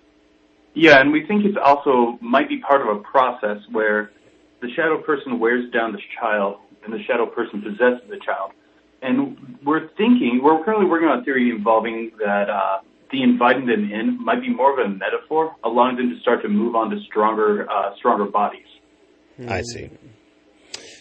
Yeah, 0.74 1.00
and 1.00 1.12
we 1.12 1.26
think 1.26 1.46
it's 1.46 1.58
also 1.64 2.18
might 2.22 2.50
be 2.50 2.60
part 2.60 2.82
of 2.82 2.98
a 2.98 3.00
process 3.02 3.58
where 3.72 4.12
the 4.62 4.70
shadow 4.76 5.02
person 5.02 5.40
wears 5.40 5.72
down 5.72 5.92
the 5.92 6.02
child 6.20 6.58
and 6.86 6.94
the 6.94 7.04
shadow 7.04 7.26
person 7.26 7.62
possesses 7.62 8.08
the 8.10 8.20
child. 8.26 8.52
And 9.02 9.58
we're 9.64 9.88
thinking, 9.98 10.40
we're 10.42 10.64
currently 10.64 10.86
working 10.86 11.08
on 11.08 11.20
a 11.20 11.24
theory 11.24 11.50
involving 11.50 12.12
that 12.20 12.50
uh, 12.50 12.80
the 13.12 13.22
inviting 13.22 13.66
them 13.66 13.92
in 13.92 14.24
might 14.24 14.42
be 14.42 14.50
more 14.50 14.72
of 14.74 14.86
a 14.86 14.90
metaphor, 14.90 15.56
allowing 15.64 15.98
them 15.98 16.10
to 16.10 16.20
start 16.22 16.42
to 16.44 16.50
move 16.50 16.76
on 16.76 16.90
to 16.90 17.00
stronger, 17.02 17.70
uh, 17.70 17.96
stronger 17.98 18.26
bodies. 18.26 18.66
I 19.48 19.62
see. 19.62 19.90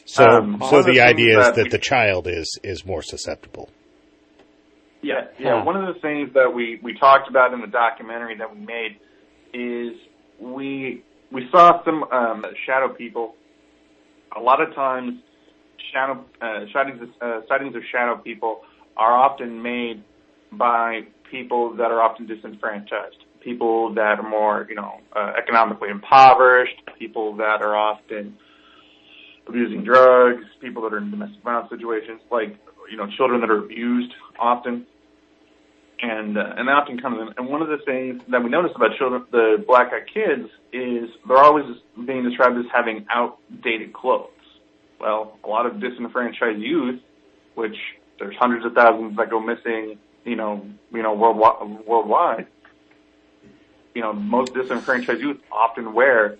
So, 0.07 0.25
Um, 0.25 0.59
so 0.69 0.83
the 0.83 0.93
the 0.93 1.01
idea 1.01 1.39
is 1.39 1.47
that 1.47 1.55
that 1.57 1.65
we- 1.65 1.71
the 1.71 1.79
child 1.79 2.27
is 2.27 2.59
is 2.63 2.85
more 2.85 3.03
susceptible. 3.03 3.71
Yeah, 5.03 5.27
yeah. 5.39 5.59
Huh. 5.59 5.65
One 5.65 5.77
of 5.77 5.95
the 5.95 6.01
things 6.01 6.33
that 6.35 6.53
we 6.53 6.79
we 6.83 6.95
talked 6.95 7.29
about 7.29 7.53
in 7.55 7.61
the 7.61 7.67
documentary 7.67 8.37
that 8.37 8.55
we 8.55 8.61
made 8.65 8.99
is 9.53 9.93
we 10.41 11.03
we 11.31 11.49
saw 11.51 11.83
some 11.85 12.05
um, 12.05 12.45
shadow 12.67 12.89
people. 12.89 13.35
A 14.37 14.41
lot 14.41 14.61
of 14.61 14.75
times, 14.75 15.21
shadow 15.93 16.25
uh, 16.41 16.65
sightings 16.73 17.01
of, 17.03 17.09
uh, 17.21 17.47
sightings 17.49 17.75
of 17.75 17.83
shadow 17.91 18.17
people 18.17 18.61
are 18.97 19.13
often 19.13 19.63
made 19.63 20.03
by 20.53 21.01
people 21.31 21.75
that 21.77 21.91
are 21.91 22.01
often 22.01 22.27
disenfranchised, 22.27 23.17
people 23.43 23.95
that 23.95 24.19
are 24.21 24.29
more 24.29 24.67
you 24.69 24.75
know 24.75 25.01
uh, 25.15 25.33
economically 25.37 25.91
impoverished, 25.91 26.81
people 26.99 27.37
that 27.37 27.63
are 27.63 27.77
often 27.77 28.37
abusing 29.47 29.85
drugs, 29.85 30.45
people 30.61 30.83
that 30.83 30.93
are 30.93 30.99
in 30.99 31.11
domestic 31.11 31.43
violence 31.43 31.69
situations, 31.71 32.21
like 32.31 32.57
you 32.91 32.97
know 32.97 33.07
children 33.17 33.41
that 33.41 33.51
are 33.51 33.59
abused 33.59 34.13
often 34.39 34.87
and 36.03 36.37
uh, 36.37 36.55
and 36.57 36.69
they 36.69 36.73
often 36.73 36.99
come 36.99 37.15
in. 37.21 37.29
And 37.37 37.49
one 37.49 37.63
of 37.63 37.69
the 37.69 37.79
things 37.85 38.23
that 38.29 38.43
we 38.43 38.51
notice 38.51 38.73
about 38.75 38.97
children, 38.99 39.25
the 39.31 39.63
black-eyed 39.67 40.07
kids, 40.13 40.51
is 40.73 41.09
they're 41.27 41.39
always 41.39 41.65
being 42.07 42.29
described 42.29 42.59
as 42.59 42.65
having 42.73 43.07
outdated 43.11 43.93
clothes. 43.93 44.31
Well, 45.05 45.39
a 45.45 45.49
lot 45.49 45.67
of 45.67 45.81
disenfranchised 45.81 46.59
youth, 46.59 46.99
which 47.57 47.77
there's 48.19 48.35
hundreds 48.37 48.65
of 48.65 48.73
thousands 48.73 49.17
that 49.19 49.29
go 49.29 49.39
missing, 49.39 49.99
you 50.25 50.35
know, 50.35 50.67
you 50.93 51.03
know, 51.03 51.13
worldwide. 51.13 51.87
worldwide 51.87 52.47
you 53.95 54.03
know, 54.03 54.13
most 54.13 54.53
disenfranchised 54.55 55.21
youth 55.21 55.37
often 55.53 55.95
wear 55.95 56.37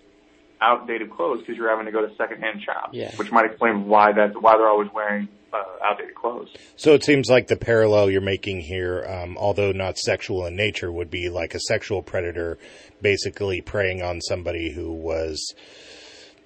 outdated 0.61 1.11
clothes 1.11 1.41
because 1.41 1.57
you're 1.57 1.69
having 1.69 1.87
to 1.87 1.93
go 1.93 2.05
to 2.05 2.13
secondhand 2.17 2.61
shops, 2.63 2.91
Yeah. 2.93 3.15
which 3.17 3.31
might 3.31 3.45
explain 3.45 3.87
why 3.87 4.13
that 4.13 4.41
why 4.41 4.57
they're 4.57 4.67
always 4.67 4.91
wearing 4.93 5.29
uh, 5.53 5.63
outdated 5.85 6.15
clothes. 6.17 6.49
So 6.77 6.95
it 6.95 7.05
seems 7.05 7.29
like 7.29 7.47
the 7.47 7.57
parallel 7.57 8.11
you're 8.11 8.21
making 8.21 8.63
here, 8.63 9.05
um, 9.05 9.37
although 9.39 9.71
not 9.73 9.99
sexual 9.99 10.47
in 10.47 10.57
nature, 10.57 10.91
would 10.91 11.11
be 11.11 11.29
like 11.29 11.55
a 11.55 11.61
sexual 11.61 12.03
predator 12.03 12.59
basically 13.01 13.61
preying 13.61 14.03
on 14.03 14.21
somebody 14.23 14.73
who 14.73 14.93
was 14.93 15.55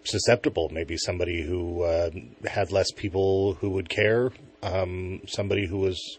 susceptible, 0.04 0.70
maybe 0.72 0.96
somebody 0.96 1.42
who 1.42 1.82
uh, 1.82 2.10
had 2.46 2.72
less 2.72 2.90
people 2.92 3.54
who 3.54 3.70
would 3.70 3.88
care, 3.88 4.30
um, 4.62 5.20
somebody 5.26 5.66
who 5.66 5.78
was 5.78 6.18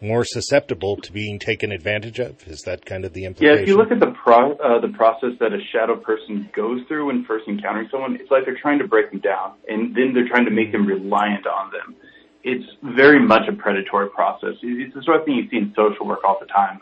more 0.00 0.24
susceptible 0.24 0.96
to 0.96 1.12
being 1.12 1.38
taken 1.38 1.72
advantage 1.72 2.18
of. 2.18 2.46
Is 2.46 2.60
that 2.62 2.84
kind 2.84 3.04
of 3.04 3.12
the 3.12 3.24
implication? 3.24 3.56
Yeah, 3.56 3.62
if 3.62 3.68
you 3.68 3.76
look 3.76 3.90
at 3.90 4.00
the 4.00 4.14
pro, 4.22 4.52
uh, 4.52 4.80
the 4.80 4.92
process 4.96 5.30
that 5.40 5.52
a 5.52 5.58
shadow 5.72 5.96
person 5.96 6.50
goes 6.54 6.80
through 6.88 7.06
when 7.06 7.24
first 7.24 7.48
encountering 7.48 7.88
someone, 7.90 8.16
it's 8.16 8.30
like 8.30 8.44
they're 8.44 8.58
trying 8.60 8.78
to 8.80 8.88
break 8.88 9.10
them 9.10 9.20
down, 9.20 9.54
and 9.68 9.94
then 9.94 10.12
they're 10.12 10.28
trying 10.28 10.44
to 10.44 10.50
make 10.50 10.72
them 10.72 10.86
reliant 10.86 11.46
on 11.46 11.70
them. 11.72 11.96
It's 12.42 12.64
very 12.82 13.24
much 13.24 13.48
a 13.48 13.52
predatory 13.52 14.10
process. 14.10 14.56
It's 14.62 14.94
the 14.94 15.02
sort 15.02 15.20
of 15.20 15.24
thing 15.24 15.36
you 15.36 15.48
see 15.48 15.56
in 15.56 15.72
social 15.74 16.06
work 16.06 16.20
all 16.24 16.36
the 16.38 16.46
time. 16.46 16.80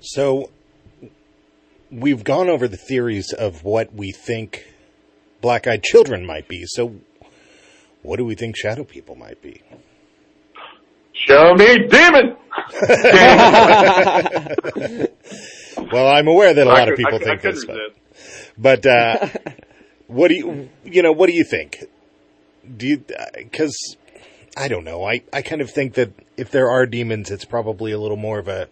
So 0.00 0.50
we've 1.90 2.24
gone 2.24 2.48
over 2.48 2.68
the 2.68 2.76
theories 2.76 3.32
of 3.32 3.64
what 3.64 3.92
we 3.94 4.12
think 4.12 4.66
black-eyed 5.40 5.82
children 5.82 6.26
might 6.26 6.48
be. 6.48 6.64
So 6.66 6.96
what 8.02 8.16
do 8.16 8.24
we 8.24 8.34
think 8.34 8.56
shadow 8.56 8.84
people 8.84 9.14
might 9.14 9.40
be? 9.42 9.62
Show 11.12 11.54
me 11.54 11.88
demon. 11.88 12.36
Well, 15.92 16.08
I'm 16.08 16.28
aware 16.28 16.52
that 16.52 16.66
a 16.66 16.68
lot 16.68 16.88
I 16.88 16.92
of 16.92 16.96
people 16.96 17.18
think 17.18 17.40
this, 17.40 17.64
but, 17.64 17.78
but 18.58 18.86
uh, 18.86 19.28
what 20.06 20.28
do 20.28 20.34
you, 20.34 20.68
you 20.84 21.02
know, 21.02 21.12
what 21.12 21.28
do 21.28 21.32
you 21.32 21.44
think? 21.44 21.84
Do 22.76 22.86
you, 22.86 23.04
because 23.34 23.96
I 24.56 24.68
don't 24.68 24.84
know. 24.84 25.04
I, 25.04 25.22
I 25.32 25.42
kind 25.42 25.62
of 25.62 25.70
think 25.70 25.94
that 25.94 26.12
if 26.36 26.50
there 26.50 26.68
are 26.68 26.84
demons, 26.84 27.30
it's 27.30 27.44
probably 27.44 27.92
a 27.92 27.98
little 27.98 28.16
more 28.16 28.38
of 28.38 28.48
a, 28.48 28.68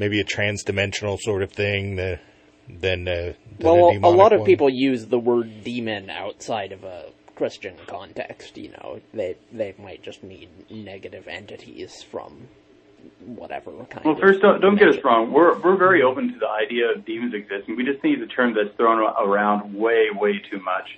maybe 0.00 0.18
a 0.18 0.24
trans-dimensional 0.24 1.18
sort 1.20 1.42
of 1.44 1.52
thing 1.52 1.94
than, 1.96 2.18
than, 2.68 3.06
uh, 3.06 3.12
than 3.12 3.34
Well, 3.60 3.90
a 3.90 3.92
demonic 3.92 4.18
lot 4.18 4.32
of 4.32 4.40
one. 4.40 4.46
people 4.46 4.68
use 4.68 5.06
the 5.06 5.18
word 5.18 5.62
demon 5.62 6.10
outside 6.10 6.72
of 6.72 6.82
a 6.82 7.10
Christian 7.36 7.76
context. 7.86 8.56
You 8.58 8.70
know, 8.70 9.00
they 9.14 9.36
they 9.52 9.74
might 9.78 10.02
just 10.02 10.22
mean 10.24 10.48
negative 10.68 11.28
entities 11.28 12.02
from 12.02 12.48
whatever 13.24 13.70
kind. 13.90 14.04
Well, 14.04 14.14
of 14.14 14.20
first, 14.20 14.40
don't, 14.40 14.60
don't 14.60 14.76
get 14.78 14.88
us 14.88 14.96
wrong. 15.04 15.32
We're 15.32 15.58
we're 15.60 15.76
very 15.76 16.02
open 16.02 16.32
to 16.32 16.38
the 16.38 16.48
idea 16.48 16.90
of 16.94 17.04
demons 17.04 17.34
existing. 17.34 17.76
We 17.76 17.84
just 17.84 18.00
think 18.00 18.18
it's 18.18 18.32
a 18.32 18.34
term 18.34 18.54
that's 18.54 18.74
thrown 18.76 18.98
around 18.98 19.74
way, 19.74 20.06
way 20.12 20.40
too 20.50 20.60
much. 20.60 20.96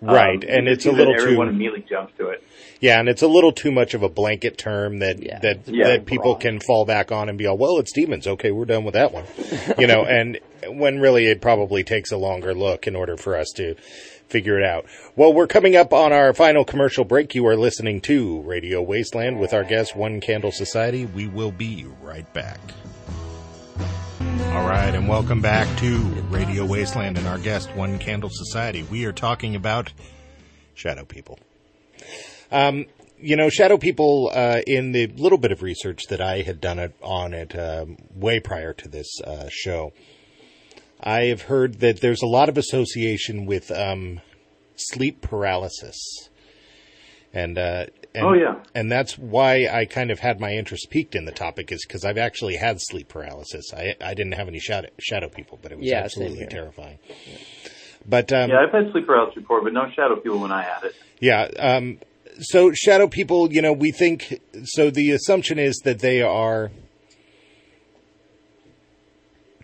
Right, 0.00 0.42
Um, 0.42 0.50
and 0.50 0.68
it's 0.68 0.86
a 0.86 0.90
little 0.90 1.12
that 1.12 1.20
everyone 1.22 1.46
too 1.48 1.52
immediately 1.54 1.84
jumps 1.88 2.12
to 2.18 2.28
it. 2.30 2.42
yeah, 2.80 2.98
and 2.98 3.08
it's 3.10 3.20
a 3.22 3.26
little 3.28 3.52
too 3.52 3.70
much 3.70 3.92
of 3.94 4.02
a 4.02 4.08
blanket 4.08 4.56
term 4.58 4.98
that 5.00 5.22
Yeah, 5.22 5.38
that 5.40 5.56
it's 5.58 5.68
very 5.68 5.82
that 5.98 6.06
people 6.06 6.32
broad. 6.32 6.40
can 6.40 6.60
fall 6.60 6.84
back 6.86 7.12
on 7.12 7.28
and 7.28 7.36
be 7.38 7.46
all 7.46 7.56
well, 7.58 7.78
it's 7.78 7.92
demons. 7.92 8.26
Okay, 8.26 8.50
we're 8.50 8.64
done 8.64 8.84
with 8.84 8.94
that 8.94 9.12
one, 9.12 9.24
you 9.78 9.86
know. 9.86 10.04
And 10.04 10.38
when 10.68 10.98
really 10.98 11.26
it 11.26 11.40
probably 11.40 11.84
takes 11.84 12.12
a 12.12 12.16
longer 12.16 12.54
look 12.54 12.86
in 12.86 12.96
order 12.96 13.16
for 13.16 13.36
us 13.36 13.50
to 13.56 13.74
figure 14.28 14.58
it 14.58 14.64
out. 14.64 14.86
Well, 15.16 15.32
we're 15.32 15.46
coming 15.46 15.76
up 15.76 15.92
on 15.92 16.12
our 16.12 16.32
final 16.32 16.64
commercial 16.64 17.04
break. 17.04 17.34
You 17.34 17.46
are 17.46 17.56
listening 17.56 18.00
to 18.02 18.40
Radio 18.42 18.82
Wasteland 18.82 19.38
with 19.38 19.52
our 19.52 19.64
guest 19.64 19.94
One 19.94 20.20
Candle 20.20 20.52
Society. 20.52 21.06
We 21.06 21.28
will 21.28 21.52
be 21.52 21.86
right 22.02 22.30
back. 22.32 22.60
All 24.54 24.68
right, 24.68 24.94
and 24.94 25.08
welcome 25.08 25.40
back 25.40 25.66
to 25.78 25.98
Radio 26.30 26.64
Wasteland 26.64 27.18
and 27.18 27.26
our 27.26 27.38
guest, 27.38 27.74
One 27.74 27.98
Candle 27.98 28.30
Society. 28.32 28.82
We 28.84 29.04
are 29.04 29.12
talking 29.12 29.54
about 29.56 29.92
shadow 30.74 31.04
people. 31.04 31.38
Um, 32.50 32.86
you 33.18 33.36
know, 33.36 33.48
shadow 33.48 33.78
people, 33.78 34.30
uh, 34.32 34.60
in 34.66 34.92
the 34.92 35.08
little 35.08 35.38
bit 35.38 35.50
of 35.50 35.62
research 35.62 36.02
that 36.08 36.20
I 36.20 36.42
had 36.42 36.60
done 36.60 36.78
it, 36.78 36.94
on 37.02 37.34
it 37.34 37.58
um, 37.58 37.96
way 38.14 38.38
prior 38.38 38.72
to 38.74 38.88
this 38.88 39.20
uh, 39.22 39.48
show, 39.50 39.92
I 41.04 41.24
have 41.24 41.42
heard 41.42 41.80
that 41.80 42.00
there's 42.00 42.22
a 42.22 42.26
lot 42.26 42.48
of 42.48 42.56
association 42.56 43.44
with 43.46 43.70
um, 43.70 44.20
sleep 44.76 45.20
paralysis. 45.20 46.30
And, 47.32 47.58
uh, 47.58 47.86
and 48.14 48.24
Oh, 48.26 48.32
yeah. 48.32 48.54
and 48.74 48.90
that's 48.90 49.18
why 49.18 49.66
I 49.70 49.84
kind 49.86 50.10
of 50.12 50.20
had 50.20 50.38
my 50.40 50.52
interest 50.52 50.88
piqued 50.90 51.14
in 51.16 51.24
the 51.24 51.32
topic 51.32 51.70
is 51.72 51.84
because 51.86 52.04
I've 52.04 52.16
actually 52.16 52.54
had 52.56 52.80
sleep 52.80 53.08
paralysis. 53.08 53.72
I 53.74 53.96
I 54.00 54.14
didn't 54.14 54.32
have 54.34 54.46
any 54.46 54.60
shadow 54.60 54.88
shadow 55.00 55.28
people, 55.28 55.58
but 55.60 55.72
it 55.72 55.78
was 55.78 55.86
Yeah, 55.88 55.98
absolutely 55.98 56.38
here. 56.38 56.46
terrifying. 56.48 56.98
But 58.06 58.32
um, 58.32 58.50
Yeah, 58.50 58.60
I've 58.60 58.72
had 58.72 58.92
sleep 58.92 59.06
paralysis 59.06 59.34
before, 59.42 59.62
but 59.64 59.72
no 59.72 59.90
shadow 59.96 60.14
people 60.16 60.38
when 60.38 60.52
I 60.52 60.62
had 60.62 60.84
it. 60.84 60.94
yeah. 61.20 61.48
Um, 61.58 61.98
so 62.38 62.70
shadow 62.72 63.08
people, 63.08 63.52
you 63.52 63.60
know, 63.62 63.72
we 63.72 63.90
think 63.90 64.40
so. 64.62 64.90
The 64.90 65.10
assumption 65.10 65.58
is 65.58 65.76
that 65.84 65.98
they 65.98 66.22
are 66.22 66.70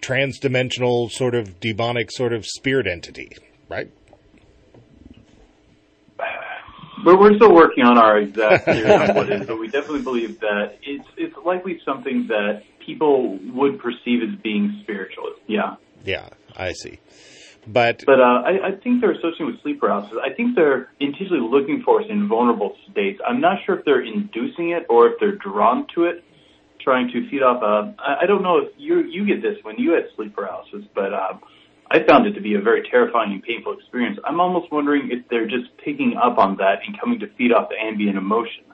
trans-dimensional, 0.00 1.08
sort 1.10 1.34
of 1.34 1.60
demonic, 1.60 2.10
sort 2.10 2.32
of 2.32 2.46
spirit 2.46 2.86
entity, 2.86 3.30
right? 3.68 3.90
But 7.02 7.18
we're 7.18 7.34
still 7.36 7.54
working 7.54 7.84
on 7.84 7.96
our 7.96 8.18
exact 8.18 8.66
theory 8.66 8.92
on 8.92 9.14
what 9.14 9.30
it 9.30 9.40
is, 9.40 9.46
but 9.46 9.58
we 9.58 9.68
definitely 9.68 10.02
believe 10.02 10.40
that 10.40 10.78
it's 10.82 11.08
it's 11.16 11.34
likely 11.46 11.80
something 11.84 12.26
that 12.28 12.62
people 12.84 13.38
would 13.54 13.78
perceive 13.78 14.22
as 14.22 14.38
being 14.42 14.80
spiritual. 14.82 15.32
Yeah. 15.46 15.76
Yeah, 16.04 16.28
I 16.56 16.72
see. 16.72 16.98
But 17.66 18.04
But 18.06 18.20
uh, 18.20 18.42
I, 18.44 18.68
I 18.68 18.72
think 18.82 19.00
they're 19.00 19.12
associated 19.12 19.46
with 19.46 19.62
sleep 19.62 19.80
paralysis. 19.80 20.16
I 20.22 20.34
think 20.34 20.56
they're 20.56 20.90
intentionally 20.98 21.40
looking 21.40 21.82
for 21.84 22.00
us 22.02 22.06
in 22.08 22.28
vulnerable 22.28 22.76
states. 22.90 23.20
I'm 23.26 23.40
not 23.40 23.58
sure 23.64 23.78
if 23.78 23.84
they're 23.84 24.04
inducing 24.04 24.70
it 24.70 24.86
or 24.88 25.08
if 25.08 25.20
they're 25.20 25.36
drawn 25.36 25.86
to 25.94 26.04
it, 26.04 26.24
trying 26.82 27.08
to 27.12 27.28
feed 27.28 27.42
off. 27.42 27.62
Uh, 27.62 27.92
I, 28.00 28.22
I 28.22 28.26
don't 28.26 28.42
know 28.42 28.58
if 28.58 28.72
you 28.76 29.00
you 29.00 29.26
get 29.26 29.42
this 29.42 29.62
when 29.62 29.76
you 29.78 29.92
had 29.92 30.04
sleep 30.16 30.34
paralysis, 30.34 30.84
but 30.94 31.12
um, 31.12 31.40
I 31.90 32.02
found 32.04 32.26
it 32.26 32.32
to 32.34 32.40
be 32.40 32.54
a 32.54 32.60
very 32.60 32.88
terrifying 32.88 33.32
and 33.32 33.42
painful 33.42 33.74
experience. 33.78 34.18
I'm 34.24 34.40
almost 34.40 34.70
wondering 34.70 35.10
if 35.10 35.28
they're 35.28 35.48
just 35.48 35.76
picking 35.84 36.16
up 36.16 36.38
on 36.38 36.56
that 36.58 36.80
and 36.86 36.98
coming 36.98 37.18
to 37.20 37.26
feed 37.36 37.52
off 37.52 37.68
the 37.68 37.76
ambient 37.80 38.16
emotion, 38.16 38.64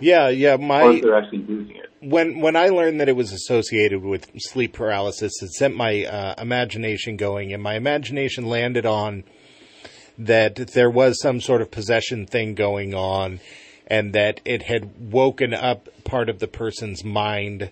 yeah, 0.00 0.28
yeah, 0.28 0.54
or 0.54 0.58
my 0.58 0.84
if 0.90 1.02
they're 1.02 1.16
actually 1.16 1.38
inducing 1.38 1.76
it. 1.76 1.90
when 2.00 2.40
when 2.40 2.56
I 2.56 2.68
learned 2.68 3.00
that 3.00 3.08
it 3.08 3.16
was 3.16 3.32
associated 3.32 4.02
with 4.02 4.30
sleep 4.38 4.72
paralysis, 4.72 5.32
it 5.42 5.50
sent 5.52 5.76
my 5.76 6.04
uh, 6.04 6.34
imagination 6.38 7.16
going, 7.16 7.52
and 7.52 7.62
my 7.62 7.74
imagination 7.74 8.46
landed 8.46 8.86
on 8.86 9.24
that 10.18 10.56
there 10.56 10.90
was 10.90 11.20
some 11.20 11.40
sort 11.40 11.62
of 11.62 11.70
possession 11.70 12.26
thing 12.26 12.54
going 12.54 12.94
on, 12.94 13.40
and 13.88 14.12
that 14.12 14.40
it 14.44 14.62
had 14.64 15.10
woken 15.10 15.52
up 15.52 15.88
part 16.04 16.28
of 16.28 16.38
the 16.38 16.46
person's 16.46 17.02
mind 17.02 17.70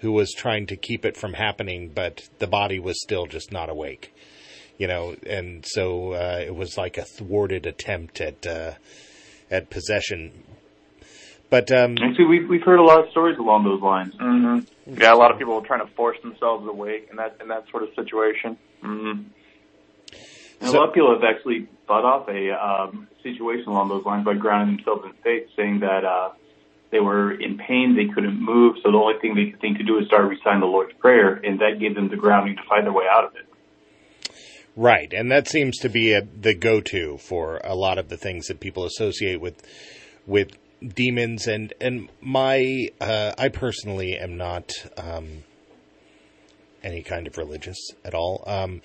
who 0.00 0.12
was 0.12 0.32
trying 0.32 0.66
to 0.68 0.76
keep 0.76 1.04
it 1.04 1.16
from 1.16 1.34
happening, 1.34 1.90
but 1.94 2.28
the 2.38 2.46
body 2.46 2.78
was 2.78 3.02
still 3.02 3.26
just 3.26 3.52
not 3.52 3.68
awake. 3.68 4.14
You 4.78 4.86
know, 4.86 5.16
and 5.26 5.64
so 5.66 6.12
uh, 6.12 6.42
it 6.46 6.54
was 6.54 6.78
like 6.78 6.96
a 6.96 7.04
thwarted 7.04 7.66
attempt 7.66 8.20
at 8.20 8.46
uh, 8.46 8.72
at 9.50 9.70
possession. 9.70 10.44
But 11.48 11.72
um, 11.72 11.96
Actually, 12.02 12.26
we've 12.26 12.48
we've 12.48 12.62
heard 12.62 12.78
a 12.78 12.84
lot 12.84 13.00
of 13.02 13.10
stories 13.10 13.38
along 13.38 13.64
those 13.64 13.80
lines. 13.80 14.14
Mm-hmm. 14.14 15.00
Yeah, 15.00 15.14
a 15.14 15.16
lot 15.16 15.32
of 15.32 15.38
people 15.38 15.54
are 15.54 15.66
trying 15.66 15.86
to 15.86 15.92
force 15.94 16.18
themselves 16.22 16.66
awake 16.68 17.08
in 17.10 17.16
that 17.16 17.38
in 17.40 17.48
that 17.48 17.64
sort 17.70 17.84
of 17.84 17.88
situation. 17.94 18.58
Mm-hmm. 18.82 19.22
And 20.60 20.70
So- 20.70 20.76
a 20.76 20.80
lot 20.80 20.88
of 20.88 20.94
people 20.94 21.12
have 21.12 21.24
actually 21.24 21.66
thought 21.86 22.04
off 22.04 22.28
a 22.28 22.50
um, 22.50 23.08
situation 23.22 23.68
along 23.68 23.88
those 23.88 24.04
lines 24.04 24.24
by 24.24 24.34
grounding 24.34 24.76
themselves 24.76 25.04
in 25.04 25.12
faith, 25.22 25.48
saying 25.56 25.80
that 25.80 26.04
uh, 26.04 26.30
they 26.90 27.00
were 27.00 27.32
in 27.32 27.58
pain, 27.58 27.96
they 27.96 28.12
couldn't 28.12 28.40
move, 28.40 28.76
so 28.82 28.90
the 28.90 28.96
only 28.96 29.18
thing 29.20 29.34
they 29.34 29.50
could 29.50 29.60
think 29.60 29.78
to 29.78 29.84
do 29.84 29.98
is 29.98 30.06
start 30.06 30.28
reciting 30.28 30.60
the 30.60 30.66
Lord's 30.66 30.92
Prayer, 30.94 31.34
and 31.34 31.60
that 31.60 31.78
gave 31.78 31.94
them 31.94 32.08
the 32.08 32.16
grounding 32.16 32.56
to 32.56 32.62
find 32.68 32.84
their 32.84 32.92
way 32.92 33.04
out 33.10 33.24
of 33.24 33.36
it. 33.36 33.46
Right, 34.76 35.12
and 35.12 35.32
that 35.32 35.48
seems 35.48 35.78
to 35.78 35.88
be 35.88 36.12
a, 36.12 36.20
the 36.22 36.54
go-to 36.54 37.16
for 37.16 37.60
a 37.64 37.74
lot 37.74 37.98
of 37.98 38.08
the 38.08 38.16
things 38.18 38.46
that 38.46 38.60
people 38.60 38.84
associate 38.84 39.40
with 39.40 39.62
with 40.26 40.58
demons. 40.94 41.46
And 41.46 41.72
and 41.80 42.10
my 42.20 42.88
uh, 43.00 43.32
I 43.38 43.48
personally 43.48 44.18
am 44.18 44.36
not 44.36 44.70
um, 44.98 45.44
any 46.82 47.02
kind 47.02 47.26
of 47.26 47.38
religious 47.38 47.78
at 48.04 48.14
all, 48.14 48.44
um, 48.46 48.82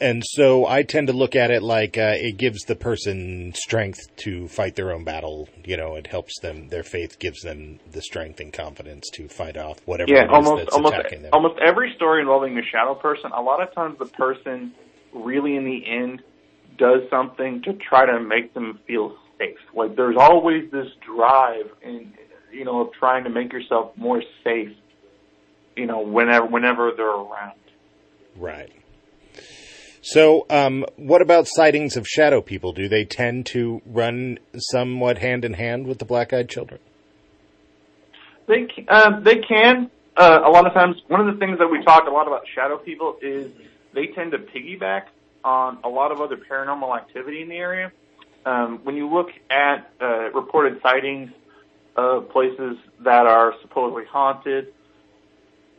and 0.00 0.22
so 0.24 0.66
I 0.66 0.82
tend 0.82 1.06
to 1.08 1.12
look 1.12 1.34
at 1.36 1.50
it 1.50 1.62
like 1.62 1.96
uh, 1.96 2.14
it 2.16 2.36
gives 2.36 2.62
the 2.62 2.76
person 2.76 3.52
strength 3.54 4.00
to 4.18 4.48
fight 4.48 4.74
their 4.76 4.92
own 4.92 5.04
battle. 5.04 5.48
You 5.64 5.76
know, 5.76 5.94
it 5.94 6.06
helps 6.06 6.38
them. 6.40 6.68
Their 6.68 6.82
faith 6.82 7.18
gives 7.18 7.40
them 7.42 7.80
the 7.90 8.02
strength 8.02 8.40
and 8.40 8.52
confidence 8.52 9.08
to 9.14 9.28
fight 9.28 9.56
off 9.56 9.78
whatever 9.86 10.12
Yeah, 10.12 10.26
almost 10.30 10.70
almost 10.72 10.94
attacking 10.94 11.22
them. 11.22 11.30
almost 11.32 11.58
every 11.60 11.92
story 11.94 12.20
involving 12.20 12.58
a 12.58 12.62
shadow 12.62 12.94
person, 12.94 13.32
a 13.32 13.42
lot 13.42 13.62
of 13.62 13.74
times 13.74 13.98
the 13.98 14.06
person 14.06 14.72
really 15.12 15.56
in 15.56 15.64
the 15.64 15.82
end 15.86 16.22
does 16.78 17.02
something 17.10 17.62
to 17.62 17.72
try 17.74 18.04
to 18.06 18.20
make 18.20 18.52
them 18.54 18.78
feel 18.86 19.16
safe. 19.38 19.58
Like 19.74 19.96
there's 19.96 20.16
always 20.18 20.70
this 20.70 20.88
drive 21.04 21.70
in 21.82 22.12
you 22.52 22.64
know 22.64 22.82
of 22.82 22.92
trying 22.92 23.24
to 23.24 23.30
make 23.30 23.52
yourself 23.52 23.96
more 23.96 24.22
safe. 24.44 24.76
You 25.76 25.86
know, 25.86 26.00
whenever 26.00 26.46
whenever 26.46 26.92
they're 26.96 27.06
around. 27.06 27.58
Right. 28.36 28.70
So, 30.08 30.46
um, 30.50 30.86
what 30.94 31.20
about 31.20 31.48
sightings 31.48 31.96
of 31.96 32.06
shadow 32.06 32.40
people? 32.40 32.72
Do 32.72 32.88
they 32.88 33.04
tend 33.04 33.44
to 33.46 33.82
run 33.84 34.38
somewhat 34.56 35.18
hand 35.18 35.44
in 35.44 35.54
hand 35.54 35.88
with 35.88 35.98
the 35.98 36.04
black-eyed 36.04 36.48
children? 36.48 36.78
They 38.46 38.68
uh, 38.86 39.18
they 39.18 39.38
can. 39.38 39.90
Uh, 40.16 40.42
a 40.44 40.48
lot 40.48 40.64
of 40.64 40.74
times, 40.74 40.94
one 41.08 41.20
of 41.20 41.26
the 41.26 41.40
things 41.40 41.58
that 41.58 41.66
we 41.66 41.82
talk 41.82 42.06
a 42.06 42.10
lot 42.10 42.28
about 42.28 42.42
shadow 42.54 42.78
people 42.78 43.16
is 43.20 43.50
they 43.94 44.06
tend 44.06 44.30
to 44.30 44.38
piggyback 44.38 45.06
on 45.42 45.78
a 45.82 45.88
lot 45.88 46.12
of 46.12 46.20
other 46.20 46.36
paranormal 46.36 46.96
activity 46.96 47.42
in 47.42 47.48
the 47.48 47.56
area. 47.56 47.90
Um, 48.44 48.78
when 48.84 48.94
you 48.94 49.12
look 49.12 49.30
at 49.50 49.90
uh, 50.00 50.30
reported 50.30 50.80
sightings 50.82 51.32
of 51.96 52.30
places 52.30 52.76
that 53.00 53.26
are 53.26 53.54
supposedly 53.60 54.04
haunted 54.04 54.68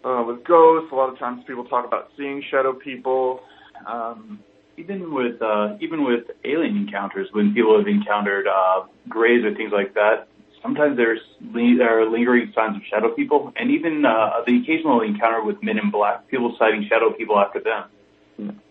uh, 0.04 0.22
with 0.28 0.44
ghosts. 0.44 0.92
A 0.92 0.96
lot 0.96 1.08
of 1.08 1.18
times 1.18 1.46
people 1.48 1.64
talk 1.64 1.86
about 1.86 2.12
seeing 2.18 2.44
shadow 2.52 2.74
people. 2.74 3.42
Um, 3.86 4.40
even 4.78 5.14
with 5.14 5.42
uh, 5.42 5.76
even 5.82 6.04
with 6.04 6.26
alien 6.46 6.78
encounters, 6.78 7.30
when 7.32 7.54
people 7.54 7.78
have 7.78 7.88
encountered 7.88 8.48
uh, 8.48 8.84
grays 9.10 9.44
or 9.44 9.54
things 9.56 9.72
like 9.74 9.94
that, 9.96 10.28
sometimes 10.62 10.98
there's 10.98 11.22
li- 11.54 11.78
there 11.78 12.00
are 12.00 12.10
lingering 12.10 12.52
signs 12.54 12.76
of 12.76 12.84
shadow 12.90 13.14
people, 13.14 13.52
and 13.56 13.72
even 13.72 14.06
uh, 14.06 14.42
the 14.46 14.58
occasional 14.62 15.02
encounter 15.02 15.44
with 15.44 15.62
men 15.64 15.80
in 15.80 15.90
black, 15.90 16.28
people 16.28 16.56
citing 16.60 16.88
shadow 16.88 17.12
people 17.12 17.40
after 17.40 17.60
them. 17.60 18.62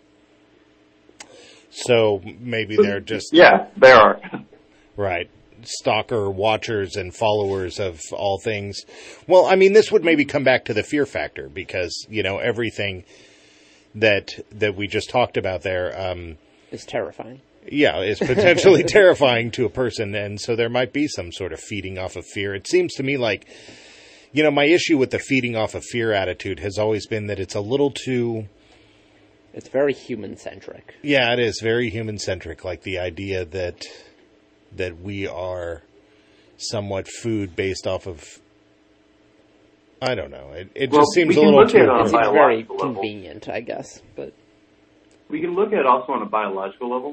So 1.70 2.22
maybe 2.38 2.76
they're 2.76 3.00
just 3.00 3.32
yeah, 3.32 3.66
they 3.76 3.90
are. 3.90 4.20
right 4.96 5.28
stalker 5.62 6.30
watchers 6.30 6.96
and 6.96 7.14
followers 7.14 7.80
of 7.80 8.00
all 8.12 8.38
things. 8.38 8.84
Well, 9.26 9.46
I 9.46 9.56
mean, 9.56 9.72
this 9.72 9.90
would 9.90 10.04
maybe 10.04 10.24
come 10.24 10.44
back 10.44 10.66
to 10.66 10.74
the 10.74 10.82
fear 10.82 11.06
factor 11.06 11.48
because 11.48 12.06
you 12.08 12.22
know 12.22 12.38
everything 12.38 13.04
that 13.96 14.30
that 14.52 14.76
we 14.76 14.86
just 14.86 15.10
talked 15.10 15.36
about 15.36 15.62
there. 15.62 15.92
Um, 15.98 16.38
It's 16.70 16.84
terrifying. 16.84 17.40
yeah, 17.66 18.00
is 18.00 18.18
potentially 18.18 18.84
terrifying 18.98 19.50
to 19.52 19.64
a 19.64 19.70
person, 19.70 20.14
and 20.14 20.40
so 20.40 20.54
there 20.54 20.68
might 20.68 20.92
be 20.92 21.08
some 21.08 21.32
sort 21.32 21.52
of 21.52 21.60
feeding 21.60 21.98
off 21.98 22.14
of 22.16 22.24
fear. 22.26 22.54
It 22.54 22.66
seems 22.66 22.94
to 22.94 23.02
me 23.02 23.16
like, 23.16 23.46
you 24.32 24.42
know, 24.42 24.50
my 24.50 24.64
issue 24.64 24.98
with 24.98 25.10
the 25.10 25.18
feeding 25.18 25.56
off 25.56 25.74
of 25.74 25.84
fear 25.84 26.12
attitude 26.12 26.60
has 26.60 26.78
always 26.78 27.06
been 27.06 27.26
that 27.28 27.40
it's 27.40 27.54
a 27.54 27.60
little 27.60 27.90
too. 27.90 28.48
It's 29.54 29.68
very 29.68 29.94
human 29.94 30.36
centric. 30.36 30.94
Yeah, 31.02 31.32
it 31.32 31.38
is 31.38 31.60
very 31.62 31.88
human 31.88 32.18
centric. 32.18 32.64
Like 32.64 32.82
the 32.82 32.98
idea 32.98 33.44
that 33.46 33.84
that 34.72 35.00
we 35.00 35.26
are 35.26 35.82
somewhat 36.58 37.08
food 37.08 37.56
based 37.56 37.86
off 37.86 38.06
of. 38.06 38.40
I 40.02 40.14
don't 40.14 40.30
know. 40.30 40.52
It, 40.52 40.70
it 40.74 40.90
Well, 40.90 41.02
just 41.02 41.12
seems 41.14 41.36
a 41.36 41.40
little 41.40 41.66
too. 41.66 41.78
it 41.78 41.88
a 41.88 42.08
very 42.08 42.12
biological 42.62 42.76
level. 42.76 42.94
convenient, 42.94 43.48
I 43.48 43.60
guess. 43.60 44.02
But 44.14 44.34
We 45.28 45.40
can 45.40 45.54
look 45.54 45.72
at 45.72 45.78
it 45.80 45.86
also 45.86 46.12
on 46.12 46.22
a 46.22 46.26
biological 46.26 46.90
level. 46.90 47.12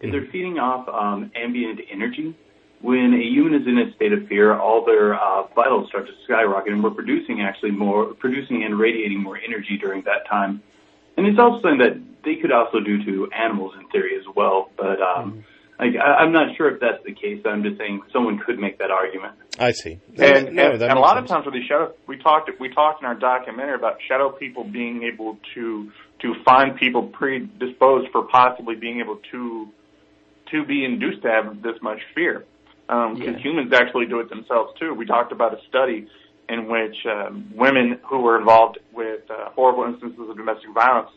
If 0.00 0.02
Mm-hmm. 0.02 0.10
they're 0.10 0.26
feeding 0.32 0.58
off 0.58 0.88
um, 0.88 1.30
ambient 1.36 1.80
energy, 1.90 2.34
when 2.82 3.14
a 3.14 3.22
human 3.22 3.54
is 3.60 3.66
in 3.66 3.78
a 3.78 3.94
state 3.94 4.12
of 4.12 4.26
fear, 4.28 4.52
all 4.58 4.84
their 4.84 5.14
uh, 5.14 5.44
vitals 5.54 5.88
start 5.88 6.06
to 6.06 6.12
skyrocket, 6.24 6.72
and 6.72 6.82
we're 6.84 6.90
producing 6.90 7.40
actually 7.40 7.70
more, 7.70 8.12
producing 8.14 8.64
and 8.64 8.78
radiating 8.78 9.22
more 9.22 9.38
energy 9.38 9.78
during 9.80 10.02
that 10.02 10.26
time. 10.28 10.62
And 11.16 11.26
it's 11.26 11.38
also 11.38 11.62
something 11.62 11.78
that 11.78 11.96
they 12.24 12.34
could 12.36 12.52
also 12.52 12.80
do 12.80 13.02
to 13.04 13.30
animals 13.32 13.72
in 13.80 13.88
theory 13.88 14.16
as 14.18 14.24
well. 14.34 14.70
But 14.76 15.00
um, 15.00 15.44
like, 15.78 15.94
I, 15.96 16.14
I'm 16.22 16.32
not 16.32 16.56
sure 16.56 16.70
if 16.72 16.80
that's 16.80 17.02
the 17.04 17.12
case. 17.12 17.42
I'm 17.44 17.62
just 17.62 17.78
saying 17.78 18.02
someone 18.12 18.38
could 18.38 18.58
make 18.58 18.78
that 18.78 18.90
argument. 18.90 19.34
I 19.58 19.72
see. 19.72 19.98
and, 20.16 20.54
No, 20.54 20.72
and, 20.72 20.80
that 20.80 20.90
and 20.90 20.98
a 20.98 21.00
lot 21.00 21.16
sense. 21.16 21.30
of 21.30 21.34
times 21.36 21.44
with 21.46 21.54
these 21.54 21.66
shadow, 21.66 21.92
we 22.06 22.16
talked 22.18 22.50
we 22.60 22.68
talked 22.72 23.02
in 23.02 23.06
our 23.06 23.14
documentary 23.14 23.74
about 23.74 23.98
shadow 24.06 24.30
people 24.30 24.64
being 24.64 25.02
able 25.04 25.38
to 25.54 25.90
to 26.20 26.34
find 26.44 26.76
people 26.76 27.02
predisposed 27.08 28.10
for 28.12 28.22
possibly 28.22 28.74
being 28.76 29.00
able 29.00 29.18
to 29.32 29.68
to 30.50 30.64
be 30.64 30.84
induced 30.84 31.22
to 31.22 31.28
have 31.30 31.62
this 31.62 31.80
much 31.82 32.00
fear. 32.14 32.44
Um, 32.88 33.16
'cause 33.16 33.26
Yeah. 33.26 33.38
humans 33.38 33.72
actually 33.72 34.06
do 34.06 34.20
it 34.20 34.28
themselves 34.28 34.78
too. 34.78 34.92
We 34.94 35.06
talked 35.06 35.32
about 35.32 35.54
a 35.54 35.60
study 35.68 36.06
in 36.48 36.66
which 36.68 37.06
um, 37.06 37.46
women 37.54 37.98
who 38.04 38.18
were 38.20 38.36
involved 38.38 38.78
with 38.92 39.22
uh, 39.30 39.48
horrible 39.50 39.84
instances 39.84 40.28
of 40.28 40.36
domestic 40.36 40.70
violence 40.70 41.10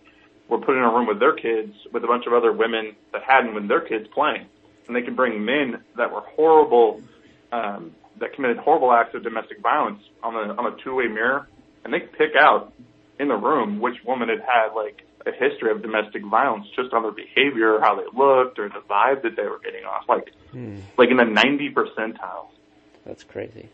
were 0.50 0.60
put 0.60 0.76
in 0.78 0.84
a 0.84 0.90
room 0.90 1.08
with 1.08 1.20
their 1.20 1.34
kids 1.34 1.74
with 1.92 2.04
a 2.04 2.08
bunch 2.08 2.26
of 2.26 2.34
other 2.34 2.52
women 2.52 2.96
that 3.14 3.24
hadn't 3.24 3.54
with 3.54 3.68
their 3.68 3.82
kids 3.82 4.08
playing, 4.14 4.46
and 4.88 4.96
they 4.96 5.02
could 5.02 5.16
bring 5.16 5.44
men 5.44 5.84
that 5.98 6.12
were 6.12 6.22
horrible, 6.22 7.02
um, 7.52 7.94
that 8.20 8.34
committed 8.34 8.58
horrible 8.58 8.92
acts 8.92 9.14
of 9.16 9.24
domestic 9.24 9.60
violence 9.62 10.02
on 10.24 10.36
a 10.36 10.54
on 10.56 10.74
a 10.74 10.76
two 10.84 10.96
way 10.96 11.08
mirror, 11.08 11.48
and 11.84 11.94
they 11.94 12.00
could 12.00 12.14
pick 12.14 12.32
out 12.40 12.74
in 13.20 13.28
the 13.28 13.36
room 13.36 13.80
which 13.80 13.96
woman 14.06 14.30
had 14.30 14.40
had 14.42 14.74
like 14.76 15.02
a 15.26 15.32
history 15.32 15.72
of 15.72 15.82
domestic 15.82 16.24
violence 16.26 16.66
just 16.76 16.94
on 16.94 17.04
their 17.04 17.12
behavior, 17.12 17.80
how 17.82 17.96
they 17.96 18.06
looked, 18.18 18.60
or 18.60 18.70
the 18.70 18.82
vibe 18.90 19.24
that 19.24 19.36
they 19.36 19.44
were 19.44 19.60
getting 19.60 19.84
off, 19.84 20.08
like 20.08 20.32
like 20.98 21.10
in 21.10 21.18
the 21.18 21.26
ninety 21.26 21.70
percentile. 21.70 22.48
that's 23.06 23.24
crazy. 23.24 23.70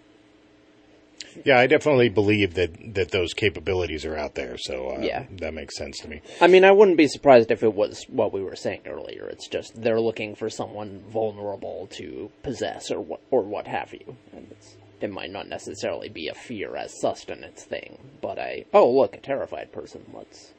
Yeah, 1.46 1.58
I 1.60 1.68
definitely 1.68 2.10
believe 2.10 2.54
that 2.56 2.94
that 2.96 3.12
those 3.12 3.34
capabilities 3.34 4.06
are 4.06 4.16
out 4.16 4.36
there. 4.36 4.58
So 4.58 4.90
uh, 4.92 5.00
Yeah. 5.02 5.26
that 5.40 5.54
makes 5.54 5.78
sense 5.78 6.00
to 6.00 6.08
me. 6.08 6.22
I 6.40 6.48
mean, 6.48 6.64
I 6.64 6.72
wouldn't 6.72 6.98
be 6.98 7.08
surprised 7.08 7.52
if 7.52 7.64
it 7.64 7.74
was 7.74 8.06
what 8.08 8.32
we 8.34 8.44
were 8.44 8.56
saying 8.56 8.82
earlier. 8.86 9.28
It's 9.28 9.48
just 9.48 9.82
they're 9.82 10.00
looking 10.02 10.36
for 10.36 10.50
someone 10.50 11.04
vulnerable 11.10 11.88
to 11.98 12.32
possess 12.44 12.92
or 12.92 13.02
what 13.02 13.22
or 13.32 13.42
what 13.42 13.68
have 13.68 13.94
you, 13.94 14.16
and 14.32 14.48
it's, 14.52 14.76
it 15.02 15.12
might 15.12 15.32
not 15.32 15.48
necessarily 15.50 16.10
be 16.10 16.28
a 16.30 16.34
fear 16.34 16.76
as 16.76 17.00
sustenance 17.00 17.64
thing, 17.64 17.98
but 18.22 18.38
a 18.38 18.66
oh 18.74 18.90
look 18.90 19.16
a 19.16 19.20
terrified 19.20 19.72
person. 19.72 20.06
Let's 20.14 20.52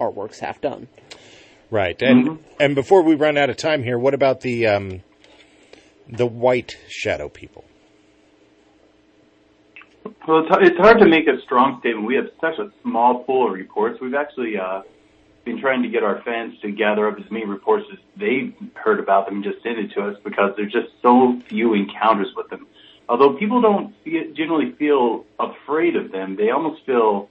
our 0.00 0.10
work's 0.10 0.40
half 0.40 0.60
done. 0.60 0.88
Right, 1.70 2.00
and 2.02 2.38
and 2.60 2.74
before 2.74 3.02
we 3.02 3.14
run 3.14 3.36
out 3.36 3.50
of 3.50 3.56
time 3.56 3.82
here, 3.82 3.98
what 3.98 4.14
about 4.14 4.40
the 4.42 4.66
um, 4.66 5.02
the 6.08 6.26
white 6.26 6.76
shadow 6.88 7.28
people? 7.28 7.64
Well, 10.26 10.46
it's, 10.60 10.76
hard 10.78 10.98
to 11.00 11.06
make 11.06 11.26
a 11.28 11.40
strong 11.42 11.80
statement. 11.80 12.06
We 12.06 12.16
have 12.16 12.28
such 12.40 12.58
a 12.58 12.70
small 12.82 13.24
pool 13.24 13.48
of 13.48 13.52
reports. 13.52 14.00
We've 14.00 14.14
actually 14.14 14.58
uh, 14.58 14.82
been 15.44 15.60
trying 15.60 15.82
to 15.82 15.88
get 15.88 16.02
our 16.02 16.22
fans 16.22 16.54
to 16.62 16.70
gather 16.70 17.08
up 17.08 17.18
as 17.18 17.30
many 17.30 17.46
reports 17.46 17.86
as 17.92 17.98
they've 18.18 18.54
heard 18.74 19.00
about 19.00 19.26
them 19.26 19.36
and 19.36 19.44
just 19.44 19.62
send 19.62 19.78
it 19.78 19.92
to 19.94 20.02
us 20.08 20.16
because 20.24 20.52
there's 20.56 20.72
just 20.72 20.88
so 21.02 21.40
few 21.48 21.74
encounters 21.74 22.28
with 22.36 22.48
them. 22.50 22.66
Although 23.08 23.34
people 23.34 23.60
don't 23.60 23.94
feel, 24.02 24.22
generally 24.34 24.72
feel 24.78 25.24
afraid 25.38 25.96
of 25.96 26.10
them, 26.10 26.36
they 26.36 26.50
almost 26.50 26.84
feel 26.86 27.28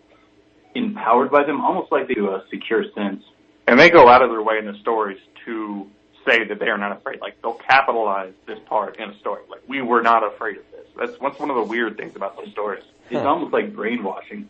empowered 0.75 1.31
by 1.31 1.43
them, 1.43 1.61
almost 1.61 1.91
like 1.91 2.07
they 2.07 2.13
do 2.13 2.29
a 2.29 2.43
secure 2.51 2.85
sense. 2.95 3.23
And 3.67 3.79
they 3.79 3.89
go 3.89 4.07
out 4.07 4.21
of 4.21 4.29
their 4.29 4.43
way 4.43 4.57
in 4.59 4.65
the 4.65 4.77
stories 4.81 5.19
to 5.45 5.87
say 6.25 6.43
that 6.45 6.59
they 6.59 6.67
are 6.67 6.77
not 6.77 6.95
afraid. 6.95 7.21
Like 7.21 7.41
they'll 7.41 7.53
capitalize 7.53 8.33
this 8.45 8.59
part 8.65 8.99
in 8.99 9.09
a 9.09 9.17
story. 9.19 9.43
Like 9.49 9.61
we 9.67 9.81
were 9.81 10.01
not 10.01 10.23
afraid 10.25 10.57
of 10.57 10.63
this. 10.71 10.87
That's 10.97 11.19
what's 11.19 11.39
one 11.39 11.49
of 11.49 11.55
the 11.55 11.63
weird 11.63 11.97
things 11.97 12.15
about 12.15 12.37
those 12.37 12.51
stories. 12.51 12.83
It's 13.09 13.25
almost 13.25 13.53
like 13.53 13.73
brainwashing. 13.73 14.49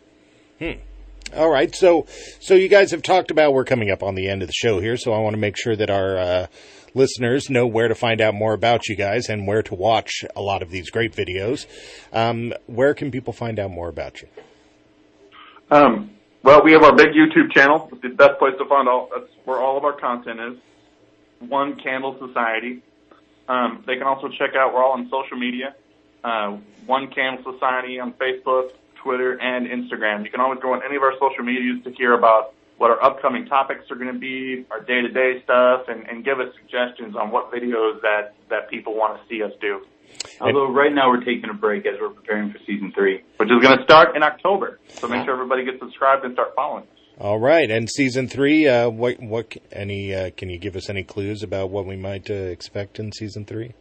All 1.36 1.50
right, 1.50 1.74
so 1.74 2.06
so 2.40 2.54
you 2.54 2.68
guys 2.68 2.92
have 2.92 3.02
talked 3.02 3.30
about 3.30 3.54
we're 3.54 3.64
coming 3.64 3.90
up 3.90 4.02
on 4.02 4.14
the 4.14 4.28
end 4.28 4.42
of 4.42 4.48
the 4.48 4.54
show 4.54 4.78
here, 4.80 4.96
so 4.96 5.12
I 5.12 5.18
want 5.18 5.34
to 5.34 5.40
make 5.40 5.56
sure 5.56 5.74
that 5.74 5.90
our 5.90 6.16
uh, 6.16 6.46
listeners 6.94 7.50
know 7.50 7.66
where 7.66 7.88
to 7.88 7.94
find 7.94 8.20
out 8.20 8.34
more 8.34 8.54
about 8.54 8.88
you 8.88 8.94
guys 8.94 9.28
and 9.28 9.46
where 9.46 9.62
to 9.62 9.74
watch 9.74 10.24
a 10.36 10.40
lot 10.40 10.62
of 10.62 10.70
these 10.70 10.90
great 10.90 11.12
videos. 11.12 11.66
Um, 12.12 12.52
where 12.66 12.94
can 12.94 13.10
people 13.10 13.32
find 13.32 13.58
out 13.58 13.70
more 13.70 13.88
about 13.88 14.22
you? 14.22 14.28
Um, 15.70 16.10
well, 16.42 16.62
we 16.62 16.72
have 16.72 16.84
our 16.84 16.94
big 16.94 17.08
YouTube 17.08 17.52
channel. 17.52 17.88
It's 17.92 18.02
the 18.02 18.10
best 18.10 18.38
place 18.38 18.54
to 18.58 18.66
find 18.66 18.88
all. 18.88 19.08
That's 19.12 19.30
where 19.44 19.58
all 19.58 19.76
of 19.76 19.84
our 19.84 19.98
content 19.98 20.38
is. 20.40 20.58
One 21.40 21.76
Candle 21.80 22.16
Society. 22.26 22.82
Um, 23.48 23.84
they 23.86 23.96
can 23.96 24.04
also 24.04 24.28
check 24.28 24.54
out. 24.56 24.72
We're 24.74 24.82
all 24.82 24.92
on 24.92 25.08
social 25.10 25.36
media. 25.38 25.74
Uh, 26.22 26.58
One 26.86 27.08
Candle 27.12 27.52
Society 27.52 28.00
on 28.00 28.12
Facebook, 28.14 28.70
Twitter, 29.02 29.38
and 29.40 29.66
Instagram. 29.66 30.24
You 30.24 30.30
can 30.30 30.40
always 30.40 30.60
go 30.60 30.72
on 30.72 30.82
any 30.84 30.96
of 30.96 31.02
our 31.02 31.12
social 31.20 31.44
medias 31.44 31.84
to 31.84 31.92
hear 31.92 32.14
about 32.14 32.54
what 32.78 32.90
our 32.90 33.02
upcoming 33.04 33.46
topics 33.46 33.90
are 33.90 33.94
going 33.96 34.12
to 34.12 34.18
be, 34.18 34.66
our 34.70 34.80
day-to-day 34.80 35.42
stuff, 35.44 35.82
and, 35.88 36.08
and 36.08 36.24
give 36.24 36.40
us 36.40 36.48
suggestions 36.60 37.14
on 37.14 37.30
what 37.30 37.52
videos 37.52 38.00
that 38.02 38.34
that 38.48 38.68
people 38.70 38.94
want 38.94 39.20
to 39.20 39.28
see 39.28 39.42
us 39.42 39.52
do, 39.60 39.80
Although 40.40 40.70
right 40.72 40.92
now 40.92 41.08
we're 41.10 41.24
taking 41.24 41.50
a 41.50 41.54
break 41.54 41.86
as 41.86 41.94
we're 42.00 42.08
preparing 42.10 42.52
for 42.52 42.58
season 42.66 42.92
three. 42.92 43.22
which 43.36 43.50
is 43.50 43.62
going 43.62 43.78
to 43.78 43.84
start 43.84 44.16
in 44.16 44.22
October. 44.22 44.78
So 44.88 45.08
make 45.08 45.24
sure 45.24 45.34
everybody 45.34 45.64
gets 45.64 45.78
subscribed 45.78 46.24
and 46.24 46.34
start 46.34 46.54
following. 46.56 46.84
All 47.20 47.38
right, 47.38 47.70
and 47.70 47.88
season 47.88 48.26
three. 48.28 48.66
Uh, 48.66 48.88
what 48.90 49.20
what 49.20 49.56
any? 49.70 50.12
Uh, 50.12 50.30
can 50.36 50.50
you 50.50 50.58
give 50.58 50.74
us 50.74 50.90
any 50.90 51.04
clues 51.04 51.44
about 51.44 51.70
what 51.70 51.86
we 51.86 51.96
might 51.96 52.28
uh, 52.28 52.34
expect 52.34 52.98
in 52.98 53.12
season 53.12 53.44
three? 53.44 53.72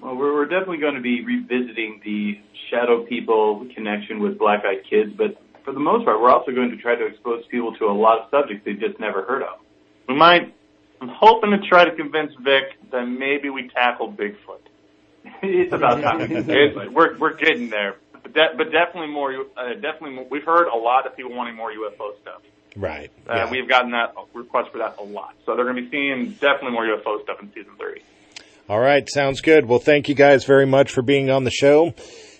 Well, 0.00 0.14
we're, 0.14 0.32
we're 0.32 0.46
definitely 0.46 0.78
going 0.78 0.94
to 0.94 1.00
be 1.00 1.24
revisiting 1.24 2.00
the 2.04 2.38
shadow 2.70 3.04
people 3.04 3.66
connection 3.74 4.20
with 4.20 4.38
black 4.38 4.64
eyed 4.64 4.84
kids, 4.88 5.12
but 5.16 5.36
for 5.64 5.72
the 5.72 5.80
most 5.80 6.04
part, 6.04 6.20
we're 6.20 6.30
also 6.30 6.52
going 6.52 6.70
to 6.70 6.76
try 6.76 6.94
to 6.94 7.06
expose 7.06 7.44
people 7.50 7.74
to 7.74 7.86
a 7.86 7.92
lot 7.92 8.20
of 8.20 8.30
subjects 8.30 8.64
they've 8.64 8.78
just 8.78 9.00
never 9.00 9.24
heard 9.24 9.42
of. 9.42 9.58
We 10.08 10.14
might. 10.14 10.54
I'm 11.00 11.08
hoping 11.08 11.50
to 11.50 11.58
try 11.68 11.84
to 11.84 11.96
convince 11.96 12.32
Vic 12.44 12.62
that 12.92 13.06
maybe 13.06 13.50
we 13.50 13.68
tackle 13.70 14.12
Bigfoot. 14.12 14.60
it's 15.42 15.72
about 15.72 16.00
time. 16.00 16.20
It's, 16.48 16.92
we're 16.92 17.18
we're 17.18 17.34
getting 17.34 17.70
there, 17.70 17.96
but, 17.96 18.01
de- 18.34 18.54
but 18.56 18.72
definitely 18.72 19.08
more. 19.12 19.32
Uh, 19.56 19.74
definitely, 19.74 20.10
more, 20.10 20.26
we've 20.30 20.44
heard 20.44 20.68
a 20.68 20.76
lot 20.76 21.06
of 21.06 21.16
people 21.16 21.34
wanting 21.34 21.56
more 21.56 21.70
UFO 21.70 22.20
stuff. 22.20 22.42
Right. 22.76 23.10
Uh, 23.28 23.34
yeah. 23.34 23.50
We've 23.50 23.68
gotten 23.68 23.90
that 23.92 24.14
request 24.32 24.70
for 24.72 24.78
that 24.78 24.96
a 24.98 25.02
lot, 25.02 25.34
so 25.44 25.54
they're 25.56 25.64
going 25.64 25.76
to 25.76 25.82
be 25.82 25.90
seeing 25.90 26.30
definitely 26.32 26.72
more 26.72 26.84
UFO 26.84 27.22
stuff 27.22 27.40
in 27.40 27.52
season 27.52 27.72
three. 27.78 28.02
All 28.68 28.80
right, 28.80 29.08
sounds 29.10 29.40
good. 29.40 29.66
Well, 29.66 29.80
thank 29.80 30.08
you 30.08 30.14
guys 30.14 30.44
very 30.44 30.66
much 30.66 30.90
for 30.92 31.02
being 31.02 31.30
on 31.30 31.44
the 31.44 31.50
show. 31.50 31.94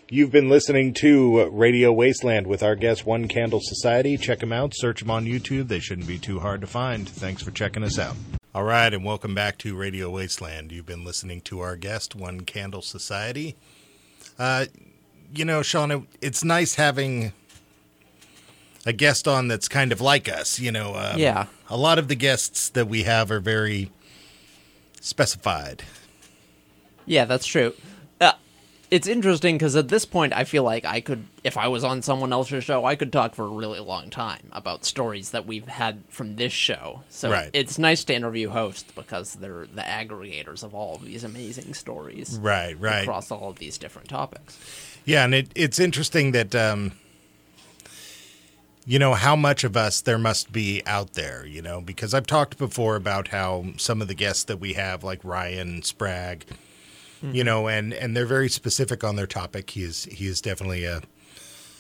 You've 0.09 0.31
been 0.31 0.49
listening 0.49 0.95
to 0.95 1.49
Radio 1.51 1.93
Wasteland 1.93 2.47
with 2.47 2.63
our 2.63 2.77
guest, 2.77 3.07
One 3.07 3.29
Candle 3.29 3.61
Society. 3.63 4.17
Check 4.17 4.41
them 4.41 4.53
out, 4.53 4.73
search 4.75 5.01
them 5.01 5.11
on 5.11 5.25
YouTube. 5.25 5.69
They 5.69 5.81
shouldn't 5.81 6.07
be 6.07 6.19
too 6.19 6.39
hard 6.41 6.61
to 6.61 6.67
find. 6.67 7.09
Thanks 7.09 7.43
for 7.43 7.51
checking 7.51 7.83
us 7.83 7.99
out. 7.99 8.17
All 8.55 8.65
right, 8.65 8.93
and 8.93 9.05
welcome 9.05 9.35
back 9.35 9.59
to 9.59 9.75
Radio 9.75 10.11
Wasteland. 10.11 10.71
You've 10.71 10.87
been 10.87 11.05
listening 11.05 11.41
to 11.43 11.61
our 11.61 11.77
guest, 11.77 12.15
One 12.15 12.43
Candle 12.43 12.83
Society. 12.83 13.57
You 15.35 15.45
know, 15.45 15.63
Sean, 15.63 15.91
it, 15.91 16.03
it's 16.21 16.45
nice 16.45 16.75
having 16.75 17.33
a 18.85 18.93
guest 18.93 19.29
on 19.29 19.49
that's 19.49 19.69
kind 19.69 19.93
of 19.93 20.01
like 20.01 20.29
us. 20.29 20.59
You 20.59 20.73
know, 20.73 20.95
um, 20.95 21.19
Yeah. 21.19 21.47
A 21.71 21.77
lot 21.77 21.99
of 21.99 22.09
the 22.09 22.15
guests 22.17 22.69
that 22.71 22.87
we 22.89 23.05
have 23.05 23.31
are 23.31 23.41
very 23.41 23.91
specified. 25.01 25.83
Yeah, 27.07 27.25
that's 27.25 27.47
true. 27.47 27.75
Uh, 28.21 28.33
it's 28.91 29.07
interesting 29.09 29.57
because 29.57 29.75
at 29.75 29.89
this 29.89 30.05
point, 30.05 30.33
I 30.35 30.45
feel 30.45 30.63
like 30.63 30.85
I 30.85 31.01
could, 31.01 31.25
if 31.43 31.57
I 31.57 31.69
was 31.69 31.83
on 31.83 32.03
someone 32.03 32.33
else's 32.33 32.63
show, 32.63 32.85
I 32.85 32.95
could 32.95 33.13
talk 33.13 33.35
for 33.35 33.45
a 33.45 33.49
really 33.49 33.81
long 33.81 34.11
time 34.11 34.49
about 34.53 34.85
stories 34.85 35.31
that 35.31 35.47
we've 35.47 35.67
had 35.67 36.03
from 36.09 36.37
this 36.37 36.53
show. 36.53 37.03
So 37.09 37.31
Right. 37.31 37.51
it's 37.53 37.79
nice 37.79 38.05
to 38.05 38.15
interview 38.15 38.51
hosts 38.51 38.93
because 38.95 39.35
they're 39.35 39.67
the 39.75 39.83
aggregators 39.83 40.63
of 40.63 40.75
all 40.75 40.97
of 40.97 41.05
these 41.05 41.25
amazing 41.25 41.75
stories 41.75 42.39
Right, 42.41 42.79
right. 42.79 43.03
across 43.03 43.31
all 43.31 43.49
of 43.51 43.59
these 43.59 43.79
different 43.79 44.09
topics. 44.09 44.57
Yeah, 45.05 45.25
and 45.25 45.35
it, 45.35 45.49
it's 45.55 45.79
interesting 45.79 46.33
that 46.33 46.55
um, 46.55 46.93
you 48.85 48.99
know 48.99 49.15
how 49.15 49.37
much 49.37 49.65
of 49.65 49.77
us 49.77 50.01
there 50.01 50.19
must 50.19 50.53
be 50.53 50.83
out 50.87 51.15
there. 51.15 51.47
You 51.47 51.63
know, 51.63 51.81
because 51.81 52.15
I've 52.15 52.27
talked 52.27 52.59
before 52.59 52.97
about 52.97 53.29
how 53.29 53.65
some 53.77 54.03
of 54.03 54.09
the 54.09 54.15
guests 54.15 54.45
that 54.45 54.59
we 54.59 54.75
have, 54.75 55.05
like 55.05 55.25
Ryan 55.25 55.83
Sprague, 55.83 56.45
you 57.23 57.45
know, 57.45 57.69
and 57.69 57.93
and 57.95 58.17
they're 58.17 58.27
very 58.27 58.49
specific 58.49 59.05
on 59.05 59.17
their 59.17 59.27
topic. 59.27 59.71
He 59.71 59.83
is 59.83 60.05
he 60.05 60.27
is 60.27 60.41
definitely 60.41 60.85
a 60.85 61.03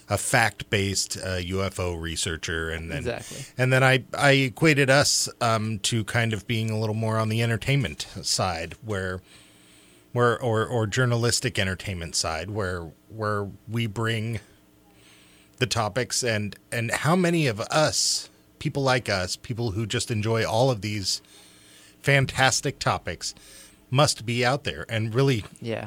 a 0.08 0.18
fact 0.18 0.68
based 0.68 1.16
uh, 1.16 1.38
UFO 1.38 1.98
researcher, 2.00 2.70
and 2.70 2.90
then 2.90 2.98
Exactly. 2.98 3.38
and 3.56 3.72
then 3.72 3.82
I 3.82 4.04
I 4.14 4.32
equated 4.32 4.90
us 4.90 5.28
um, 5.40 5.78
to 5.80 6.04
kind 6.04 6.32
of 6.32 6.46
being 6.46 6.70
a 6.70 6.78
little 6.78 6.94
more 6.94 7.18
on 7.18 7.28
the 7.28 7.42
entertainment 7.42 8.06
side, 8.22 8.74
where 8.84 9.20
where 10.12 10.40
or 10.40 10.66
or 10.66 10.86
journalistic 10.86 11.58
entertainment 11.58 12.14
side, 12.14 12.50
where 12.50 12.90
where 13.14 13.48
we 13.68 13.86
bring 13.86 14.40
the 15.58 15.66
topics 15.66 16.22
and 16.24 16.56
and 16.72 16.90
how 16.90 17.14
many 17.14 17.46
of 17.46 17.60
us 17.60 18.28
people 18.58 18.82
like 18.82 19.08
us 19.08 19.36
people 19.36 19.72
who 19.72 19.86
just 19.86 20.10
enjoy 20.10 20.44
all 20.44 20.70
of 20.70 20.80
these 20.80 21.22
fantastic 22.02 22.78
topics 22.78 23.34
must 23.90 24.24
be 24.26 24.44
out 24.44 24.64
there 24.64 24.84
and 24.88 25.14
really 25.14 25.44
Yeah. 25.60 25.86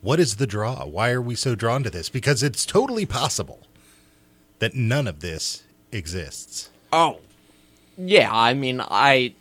what 0.00 0.18
is 0.18 0.36
the 0.36 0.46
draw? 0.46 0.84
Why 0.86 1.10
are 1.10 1.22
we 1.22 1.34
so 1.34 1.54
drawn 1.54 1.82
to 1.84 1.90
this? 1.90 2.08
Because 2.08 2.42
it's 2.42 2.64
totally 2.66 3.06
possible 3.06 3.60
that 4.58 4.74
none 4.74 5.06
of 5.06 5.20
this 5.20 5.62
exists. 5.92 6.70
Oh, 6.92 7.20
yeah. 7.98 8.30
I 8.32 8.54
mean, 8.54 8.80
I, 8.80 9.34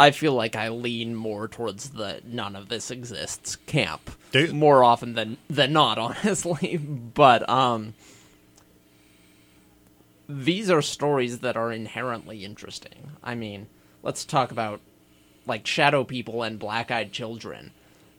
I 0.00 0.10
feel 0.12 0.32
like 0.32 0.54
I 0.54 0.68
lean 0.68 1.14
more 1.14 1.48
towards 1.48 1.90
the 1.90 2.20
none 2.24 2.54
of 2.54 2.68
this 2.68 2.90
exists 2.90 3.56
camp 3.66 4.10
more 4.52 4.84
often 4.84 5.14
than 5.14 5.38
than 5.50 5.72
not, 5.72 5.98
honestly. 6.24 6.76
But 6.76 7.48
um, 7.48 7.94
these 10.28 10.70
are 10.70 10.82
stories 10.82 11.38
that 11.40 11.56
are 11.56 11.72
inherently 11.72 12.44
interesting. 12.44 13.12
I 13.22 13.34
mean, 13.34 13.66
let's 14.02 14.24
talk 14.24 14.50
about 14.52 14.80
like 15.46 15.66
shadow 15.66 16.04
people 16.04 16.42
and 16.42 16.58
black-eyed 16.58 17.12
children. 17.12 17.72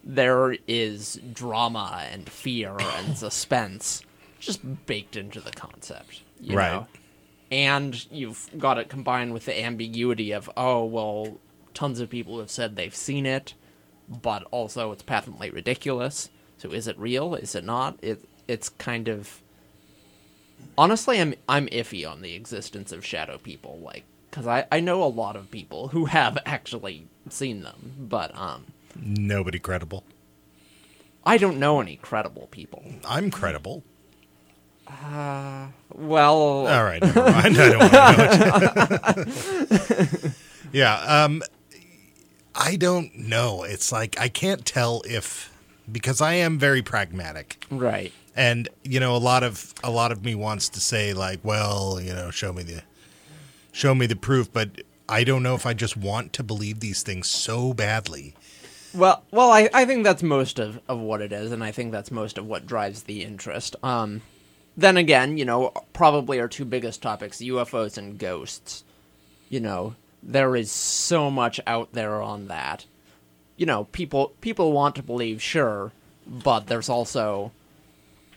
There 0.04 0.58
is 0.68 1.20
drama 1.34 2.06
and 2.12 2.28
fear 2.30 2.76
and 2.80 3.18
suspense 3.18 4.02
just 4.40 4.86
baked 4.86 5.16
into 5.16 5.40
the 5.40 5.52
concept. 5.52 6.24
You 6.42 6.58
Right. 6.58 6.72
Know? 6.74 6.88
and 7.52 8.06
you've 8.12 8.48
got 8.60 8.78
it 8.78 8.90
combined 8.90 9.34
with 9.34 9.46
the 9.46 9.64
ambiguity 9.64 10.32
of 10.32 10.50
oh 10.56 10.86
well 10.86 11.40
tons 11.80 12.02
of 12.02 12.10
people 12.10 12.40
have 12.40 12.52
said 12.52 12.76
they've 12.76 12.94
seen 12.96 13.26
it 13.26 13.54
but 14.10 14.44
also 14.52 14.92
it's 14.92 15.02
patently 15.04 15.50
ridiculous 15.50 16.30
so 16.58 16.72
is 16.72 16.88
it 16.90 17.00
real 17.00 17.36
is 17.36 17.56
it 17.56 17.64
not 17.64 17.98
it 18.02 18.20
it's 18.50 18.68
kind 18.68 19.08
of 19.08 19.40
honestly 20.78 21.22
i'm 21.22 21.34
i'm 21.48 21.68
iffy 21.68 22.06
on 22.10 22.22
the 22.22 22.34
existence 22.36 22.92
of 22.92 23.06
shadow 23.06 23.38
people 23.38 23.80
like 23.82 24.04
cuz 24.30 24.46
i 24.46 24.66
i 24.74 24.82
know 24.82 25.02
a 25.02 25.06
lot 25.24 25.38
of 25.38 25.50
people 25.52 25.88
who 25.90 26.04
have 26.06 26.38
actually 26.46 27.08
seen 27.30 27.62
them 27.64 27.94
but 27.98 28.36
um 28.38 28.66
Nobody 29.02 29.60
credible. 29.60 30.04
i 31.26 31.38
don't 31.38 31.60
know 31.60 31.80
any 31.80 31.96
credible 31.96 32.48
people 32.52 32.84
I'm 33.08 33.32
credible. 33.32 33.84
well 35.96 36.42
All 36.68 36.84
right, 36.84 37.02
never 37.02 37.24
mind. 37.32 37.58
I 37.58 37.70
don't 37.70 37.80
want 37.80 37.92
to 38.18 40.08
know 40.08 40.26
it. 40.26 40.32
yeah, 40.72 40.96
um, 41.18 41.44
I 42.56 42.76
don't 42.76 43.16
know. 43.16 43.64
It's 43.64 43.92
like 43.92 44.20
I 44.20 44.28
can't 44.30 44.66
tell 44.66 45.02
if 45.06 45.52
because 45.92 46.22
I 46.22 46.34
am 46.34 46.58
very 46.60 46.82
pragmatic. 46.82 47.66
right 47.72 48.12
and 48.36 48.70
you 48.84 49.00
know 49.00 49.16
a 49.16 49.18
lot 49.18 49.42
of 49.44 49.74
a 49.84 49.90
lot 49.90 50.12
of 50.12 50.24
me 50.24 50.36
wants 50.36 50.70
to 50.70 50.80
say 50.80 51.14
like 51.14 51.40
well 51.44 52.00
you 52.00 52.14
know 52.14 52.30
show 52.30 52.54
me 52.54 52.62
the 52.62 52.84
show 53.72 53.96
me 53.96 54.06
the 54.06 54.16
proof 54.16 54.54
but 54.54 54.70
i 55.10 55.24
don't 55.24 55.42
know 55.42 55.56
if 55.56 55.66
i 55.66 55.74
just 55.74 55.98
want 55.98 56.32
to 56.32 56.44
believe 56.44 56.80
these 56.80 57.02
things 57.02 57.28
so 57.28 57.74
badly 57.74 58.36
Well, 58.94 59.24
well, 59.32 59.52
I, 59.52 59.68
I 59.74 59.84
think 59.86 60.04
that's 60.04 60.22
most 60.24 60.60
of, 60.60 60.80
of 60.88 61.00
what 61.00 61.22
it 61.22 61.32
is, 61.32 61.52
and 61.52 61.64
I 61.64 61.72
think 61.72 61.92
that's 61.92 62.12
most 62.12 62.38
of 62.38 62.46
what 62.48 62.66
drives 62.68 63.04
the 63.04 63.24
interest. 63.24 63.76
Um, 63.84 64.22
then 64.78 64.98
again, 64.98 65.38
you 65.38 65.46
know, 65.46 65.72
probably 65.94 66.40
our 66.40 66.48
two 66.48 66.66
biggest 66.66 67.02
topics, 67.02 67.38
UFOs 67.38 67.98
and 68.00 68.18
ghosts. 68.18 68.84
You 69.50 69.60
know, 69.60 69.96
there 70.22 70.56
is 70.56 70.72
so 70.72 71.30
much 71.32 71.60
out 71.66 71.94
there 71.94 72.22
on 72.22 72.48
that. 72.48 72.86
You 73.58 73.66
know, 73.66 73.86
people 73.86 74.34
people 74.42 74.72
want 74.72 74.96
to 74.96 75.04
believe, 75.04 75.42
sure, 75.42 75.92
but 76.26 76.68
there's 76.68 76.90
also 76.90 77.52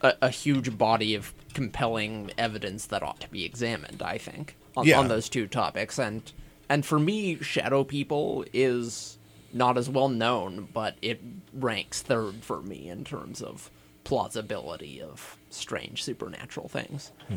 a, 0.01 0.15
a 0.23 0.29
huge 0.31 0.77
body 0.77 1.15
of 1.15 1.33
compelling 1.55 2.31
evidence 2.39 2.87
that 2.87 3.03
ought 3.03 3.21
to 3.21 3.29
be 3.31 3.45
examined. 3.45 4.03
I 4.03 4.19
think 4.19 4.57
on, 4.77 4.87
Yeah. 4.87 4.99
on 4.99 5.09
those 5.09 5.29
two 5.29 5.47
topics, 5.47 5.99
and 5.99 6.31
and 6.69 6.85
for 6.87 6.99
me, 6.99 7.39
shadow 7.41 7.85
people 7.85 8.45
is 8.53 9.19
not 9.53 9.77
as 9.77 9.89
well 9.89 10.09
known, 10.09 10.69
but 10.73 10.97
it 11.03 11.21
ranks 11.53 12.01
third 12.01 12.37
for 12.43 12.63
me 12.63 12.89
in 12.89 13.05
terms 13.05 13.43
of 13.43 13.71
plausibility 14.05 15.01
of 15.01 15.37
strange 15.51 16.03
supernatural 16.03 16.69
things. 16.69 17.13
Hmm. 17.29 17.37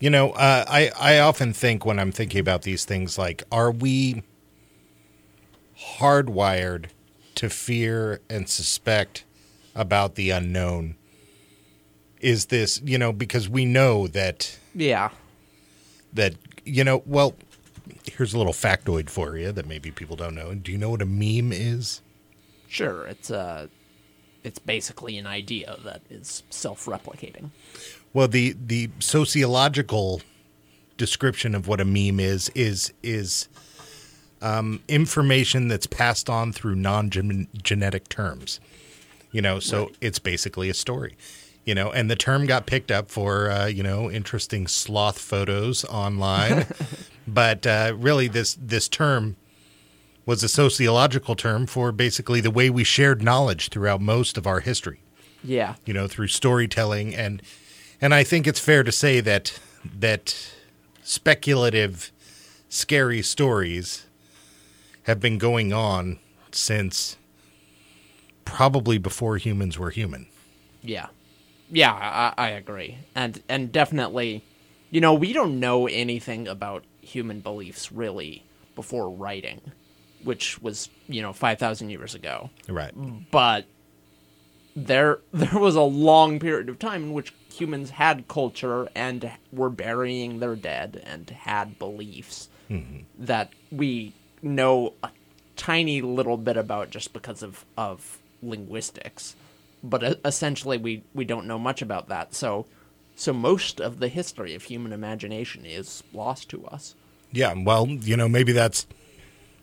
You 0.00 0.10
know 0.10 0.30
uh, 0.32 0.64
i 0.68 0.90
i 1.00 1.18
often 1.18 1.52
think 1.52 1.84
when 1.84 1.98
i'm 1.98 2.12
thinking 2.12 2.40
about 2.40 2.62
these 2.62 2.84
things 2.84 3.18
like 3.18 3.42
are 3.50 3.70
we 3.70 4.22
hardwired 5.98 6.86
to 7.34 7.48
fear 7.48 8.20
and 8.28 8.48
suspect 8.48 9.24
about 9.74 10.14
the 10.16 10.30
unknown 10.30 10.96
is 12.20 12.46
this 12.46 12.80
you 12.84 12.98
know 12.98 13.12
because 13.12 13.48
we 13.48 13.64
know 13.64 14.06
that 14.08 14.58
Yeah. 14.74 15.10
that 16.12 16.34
you 16.64 16.82
know 16.84 17.02
well 17.06 17.34
here's 18.12 18.34
a 18.34 18.38
little 18.38 18.52
factoid 18.52 19.08
for 19.08 19.36
you 19.36 19.52
that 19.52 19.66
maybe 19.66 19.90
people 19.90 20.16
don't 20.16 20.34
know 20.34 20.52
do 20.54 20.72
you 20.72 20.78
know 20.78 20.90
what 20.90 21.02
a 21.02 21.06
meme 21.06 21.52
is 21.52 22.02
Sure, 22.70 23.06
it's 23.06 23.30
uh 23.30 23.68
it's 24.44 24.58
basically 24.58 25.16
an 25.16 25.26
idea 25.26 25.76
that 25.84 26.02
is 26.10 26.42
self-replicating. 26.50 27.50
Well 28.18 28.26
the 28.26 28.56
the 28.66 28.90
sociological 28.98 30.22
description 30.96 31.54
of 31.54 31.68
what 31.68 31.80
a 31.80 31.84
meme 31.84 32.18
is 32.18 32.50
is 32.52 32.92
is 33.00 33.48
um, 34.42 34.82
information 34.88 35.68
that's 35.68 35.86
passed 35.86 36.28
on 36.28 36.52
through 36.52 36.74
non-genetic 36.74 38.08
terms. 38.08 38.58
You 39.30 39.40
know 39.40 39.60
so 39.60 39.92
it's 40.00 40.18
basically 40.18 40.68
a 40.68 40.74
story 40.74 41.16
you 41.64 41.76
know 41.76 41.92
and 41.92 42.10
the 42.10 42.16
term 42.16 42.46
got 42.46 42.66
picked 42.66 42.90
up 42.90 43.08
for 43.08 43.52
uh, 43.52 43.66
you 43.66 43.84
know 43.84 44.10
interesting 44.10 44.66
sloth 44.66 45.18
photos 45.18 45.84
online. 45.84 46.66
But 47.30 47.66
uh, 47.66 47.92
really 47.94 48.26
this 48.26 48.56
this 48.58 48.88
term 48.88 49.36
was 50.24 50.42
a 50.42 50.48
sociological 50.48 51.36
term 51.36 51.66
for 51.66 51.92
basically 51.92 52.40
the 52.40 52.50
way 52.50 52.70
we 52.70 52.84
shared 52.84 53.22
knowledge 53.22 53.68
throughout 53.68 54.00
most 54.00 54.38
of 54.38 54.46
our 54.46 54.60
history. 54.60 55.02
Yeah. 55.44 55.74
you 55.84 55.94
know 55.94 56.08
through 56.08 56.28
storytelling 56.28 57.14
and 57.14 57.42
and 58.00 58.14
I 58.14 58.24
think 58.24 58.46
it's 58.46 58.60
fair 58.60 58.82
to 58.82 58.92
say 58.92 59.20
that 59.20 59.58
that 59.98 60.36
speculative 61.02 62.12
scary 62.68 63.22
stories 63.22 64.06
have 65.04 65.20
been 65.20 65.38
going 65.38 65.72
on 65.72 66.18
since 66.52 67.16
probably 68.44 68.98
before 68.98 69.36
humans 69.36 69.78
were 69.78 69.90
human. 69.90 70.26
Yeah, 70.82 71.06
yeah, 71.70 71.92
I, 71.92 72.32
I 72.36 72.48
agree, 72.50 72.98
and 73.14 73.42
and 73.48 73.72
definitely, 73.72 74.44
you 74.90 75.00
know, 75.00 75.14
we 75.14 75.32
don't 75.32 75.60
know 75.60 75.86
anything 75.86 76.48
about 76.48 76.84
human 77.00 77.40
beliefs 77.40 77.90
really 77.90 78.44
before 78.74 79.10
writing, 79.10 79.60
which 80.22 80.60
was 80.62 80.88
you 81.08 81.20
know 81.20 81.32
five 81.32 81.58
thousand 81.58 81.90
years 81.90 82.14
ago. 82.14 82.50
Right. 82.68 82.92
But 83.30 83.66
there 84.76 85.18
there 85.32 85.58
was 85.58 85.74
a 85.74 85.82
long 85.82 86.38
period 86.38 86.68
of 86.68 86.78
time 86.78 87.04
in 87.04 87.12
which 87.12 87.32
humans 87.52 87.90
had 87.90 88.28
culture 88.28 88.88
and 88.94 89.30
were 89.52 89.70
burying 89.70 90.38
their 90.40 90.56
dead 90.56 91.02
and 91.06 91.28
had 91.30 91.78
beliefs 91.78 92.48
that 93.18 93.50
we 93.72 94.12
know 94.42 94.92
a 95.02 95.10
tiny 95.56 96.02
little 96.02 96.36
bit 96.36 96.56
about 96.56 96.90
just 96.90 97.12
because 97.12 97.42
of 97.42 97.64
of 97.76 98.18
linguistics 98.42 99.34
but 99.82 100.20
essentially 100.24 100.76
we 100.76 101.02
we 101.14 101.24
don't 101.24 101.46
know 101.46 101.58
much 101.58 101.80
about 101.82 102.08
that. 102.08 102.34
So 102.34 102.66
so 103.16 103.32
most 103.32 103.80
of 103.80 103.98
the 104.00 104.08
history 104.08 104.54
of 104.54 104.64
human 104.64 104.92
imagination 104.92 105.64
is 105.64 106.02
lost 106.12 106.48
to 106.50 106.66
us. 106.66 106.94
Yeah, 107.32 107.54
well, 107.56 107.86
you 107.88 108.16
know, 108.16 108.28
maybe 108.28 108.52
that's 108.52 108.86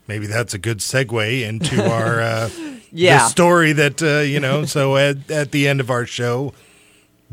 maybe 0.07 0.25
that's 0.27 0.53
a 0.53 0.57
good 0.57 0.79
segue 0.79 1.41
into 1.41 1.89
our 1.89 2.21
uh, 2.21 2.49
Yeah. 2.91 3.17
the 3.17 3.27
story 3.27 3.73
that 3.73 4.01
uh, 4.01 4.19
you 4.19 4.39
know. 4.39 4.63
So 4.65 4.95
at 4.97 5.29
at 5.29 5.51
the 5.51 5.67
end 5.67 5.79
of 5.81 5.89
our 5.89 6.05
show, 6.05 6.53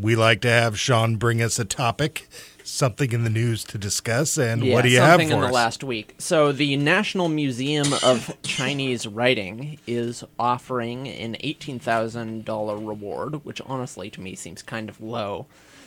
we 0.03 0.17
like 0.17 0.41
to 0.43 0.49
have 0.51 0.79
Sean 0.79 1.17
bring 1.17 1.41
us 1.41 1.59
a 1.59 1.65
topic, 1.65 2.29
something 2.65 3.13
in 3.13 3.25
the 3.25 3.31
news 3.31 3.65
to 3.65 3.79
discuss, 3.79 4.37
and 4.37 4.63
Yeah, 4.65 4.75
what 4.75 4.83
do 4.83 4.89
you 4.91 4.99
have 4.99 5.21
for 5.21 5.23
something 5.23 5.31
in 5.31 5.41
the 5.41 5.47
us? 5.47 5.53
last 5.53 5.85
week. 5.85 6.15
So 6.19 6.53
the 6.53 6.77
National 6.77 7.29
Museum 7.29 7.93
of 8.03 8.37
Chinese 8.43 9.07
Writing 9.07 9.79
is 9.87 10.25
offering 10.39 11.09
an 11.09 11.37
eighteen 11.41 11.79
thousand 11.79 12.45
dollar 12.45 12.77
reward, 12.77 13.45
which 13.45 13.61
honestly 13.63 14.11
to 14.11 14.21
me 14.21 14.35
seems 14.35 14.63
kind 14.63 14.89
of 14.89 15.01
low, 15.01 15.47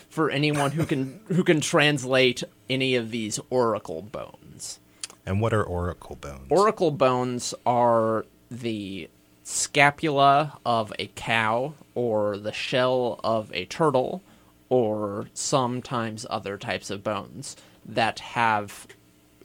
for 0.10 0.30
anyone 0.30 0.72
who 0.72 0.86
can 0.86 1.20
who 1.28 1.44
can 1.44 1.62
translate 1.62 2.44
any 2.70 2.96
of 2.96 3.12
these 3.12 3.40
oracle 3.50 4.02
bones. 4.02 4.80
And 5.26 5.42
what 5.42 5.54
are 5.54 5.64
oracle 5.64 6.16
bones? 6.16 6.48
Oracle 6.50 6.92
bones 6.92 7.54
are 7.66 8.26
the 8.52 9.10
scapula 9.46 10.58
of 10.66 10.92
a 10.98 11.06
cow 11.16 11.72
or 11.94 12.36
the 12.36 12.52
shell 12.52 13.20
of 13.24 13.54
a 13.54 13.64
turtle 13.66 14.24
or 14.70 15.28
sometimes 15.36 16.26
other 16.32 16.58
types 16.58 16.90
of 16.90 17.04
bones 17.04 17.56
that 17.86 18.20
have 18.20 18.88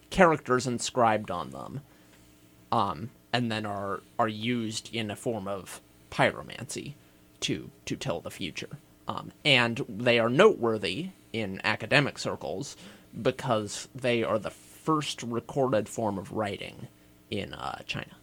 characters 0.09 0.67
inscribed 0.67 1.31
on 1.31 1.51
them 1.51 1.83
um, 2.73 3.11
and 3.31 3.53
then 3.53 3.67
are 3.67 4.01
are 4.19 4.27
used 4.27 4.93
in 4.95 5.11
a 5.11 5.17
form 5.17 5.47
of 5.47 5.83
pyromancy 6.11 6.95
to 7.41 7.71
to 7.85 7.95
tell 7.95 8.21
the 8.21 8.31
future 8.31 8.79
um, 9.07 9.33
and 9.45 9.85
they 9.87 10.19
are 10.19 10.31
noteworthy 10.31 11.11
in 11.31 11.61
academic 11.63 12.19
circles 12.19 12.75
because 13.21 13.87
they 13.95 14.23
are 14.23 14.39
the 14.39 14.51
first 14.51 15.23
recorded 15.23 15.91
form 15.91 16.17
of 16.17 16.33
writing 16.33 16.89
in 17.31 17.53
uh, 17.53 17.79
China. 17.87 18.17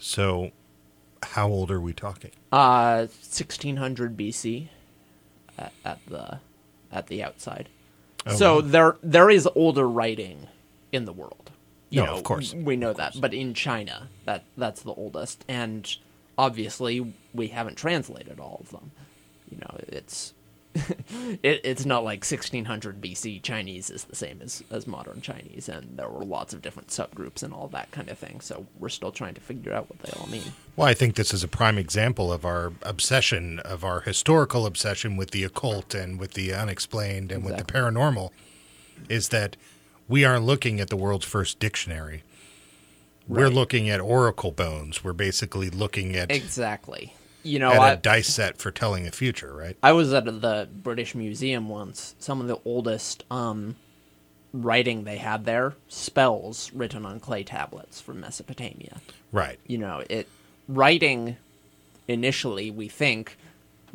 so, 0.00 0.50
how 1.22 1.48
old 1.48 1.70
are 1.70 1.80
we 1.80 1.92
talking? 1.92 2.30
Uh, 2.52 3.06
1600 3.08 4.16
BC 4.16 4.68
at, 5.58 5.72
at 5.84 5.98
the 6.06 6.40
at 6.90 7.06
the 7.08 7.22
outside. 7.22 7.68
so 8.36 8.60
there 8.60 8.96
there 9.02 9.30
is 9.30 9.48
older 9.54 9.88
writing 9.88 10.46
in 10.92 11.04
the 11.04 11.12
world. 11.12 11.50
You 11.90 12.02
No, 12.02 12.06
know, 12.06 12.16
of 12.18 12.24
course. 12.24 12.52
we 12.54 12.76
know 12.76 12.92
that, 12.92 13.18
but 13.20 13.32
in 13.32 13.54
China, 13.54 14.08
that 14.26 14.44
that's 14.56 14.82
the 14.82 14.92
oldest, 14.92 15.44
and 15.48 15.90
obviously 16.36 17.14
we 17.32 17.48
haven't 17.48 17.76
translated 17.76 18.38
all 18.38 18.58
of 18.60 18.70
them. 18.70 18.90
You 19.50 19.58
know, 19.58 19.78
it's 19.88 20.34
it, 21.42 21.60
it's 21.64 21.84
not 21.84 22.04
like 22.04 22.24
1600 22.24 23.00
BC 23.00 23.42
Chinese 23.42 23.90
is 23.90 24.04
the 24.04 24.16
same 24.16 24.40
as, 24.42 24.62
as 24.70 24.86
modern 24.86 25.20
Chinese, 25.20 25.68
and 25.68 25.98
there 25.98 26.08
were 26.08 26.24
lots 26.24 26.54
of 26.54 26.62
different 26.62 26.88
subgroups 26.88 27.42
and 27.42 27.52
all 27.52 27.68
that 27.68 27.90
kind 27.90 28.08
of 28.08 28.18
thing. 28.18 28.40
So 28.40 28.66
we're 28.78 28.88
still 28.88 29.12
trying 29.12 29.34
to 29.34 29.40
figure 29.40 29.72
out 29.72 29.88
what 29.88 30.00
they 30.00 30.12
all 30.18 30.26
mean. 30.28 30.52
Well, 30.76 30.86
I 30.86 30.94
think 30.94 31.16
this 31.16 31.34
is 31.34 31.42
a 31.42 31.48
prime 31.48 31.78
example 31.78 32.32
of 32.32 32.44
our 32.44 32.72
obsession, 32.82 33.58
of 33.60 33.84
our 33.84 34.00
historical 34.00 34.66
obsession 34.66 35.16
with 35.16 35.30
the 35.30 35.44
occult 35.44 35.94
and 35.94 36.18
with 36.18 36.34
the 36.34 36.52
unexplained 36.52 37.32
and 37.32 37.44
with 37.44 37.56
the 37.56 37.64
paranormal, 37.64 38.30
is 39.08 39.28
that 39.30 39.56
we 40.08 40.24
aren't 40.24 40.44
looking 40.44 40.80
at 40.80 40.88
the 40.88 40.96
world's 40.96 41.26
first 41.26 41.58
dictionary. 41.58 42.22
We're 43.26 43.50
looking 43.50 43.90
at 43.90 44.00
oracle 44.00 44.52
bones. 44.52 45.04
We're 45.04 45.12
basically 45.12 45.68
looking 45.68 46.16
at, 46.16 46.30
Exactly. 46.30 47.12
You 47.42 47.58
know, 47.58 47.70
I, 47.70 47.92
a 47.92 47.96
dice 47.96 48.28
set 48.28 48.58
for 48.58 48.70
telling 48.70 49.04
the 49.04 49.12
future, 49.12 49.54
right? 49.54 49.76
I 49.82 49.92
was 49.92 50.12
at 50.12 50.24
the 50.24 50.68
British 50.72 51.14
Museum 51.14 51.68
once. 51.68 52.14
Some 52.18 52.40
of 52.40 52.48
the 52.48 52.58
oldest 52.64 53.24
um, 53.30 53.76
writing 54.52 55.04
they 55.04 55.18
had 55.18 55.44
there, 55.44 55.74
spells 55.88 56.72
written 56.72 57.06
on 57.06 57.20
clay 57.20 57.44
tablets 57.44 58.00
from 58.00 58.20
Mesopotamia. 58.20 59.00
Right. 59.32 59.58
You 59.66 59.78
know, 59.78 60.02
it 60.10 60.28
writing 60.68 61.36
initially 62.06 62.70
we 62.70 62.88
think 62.88 63.36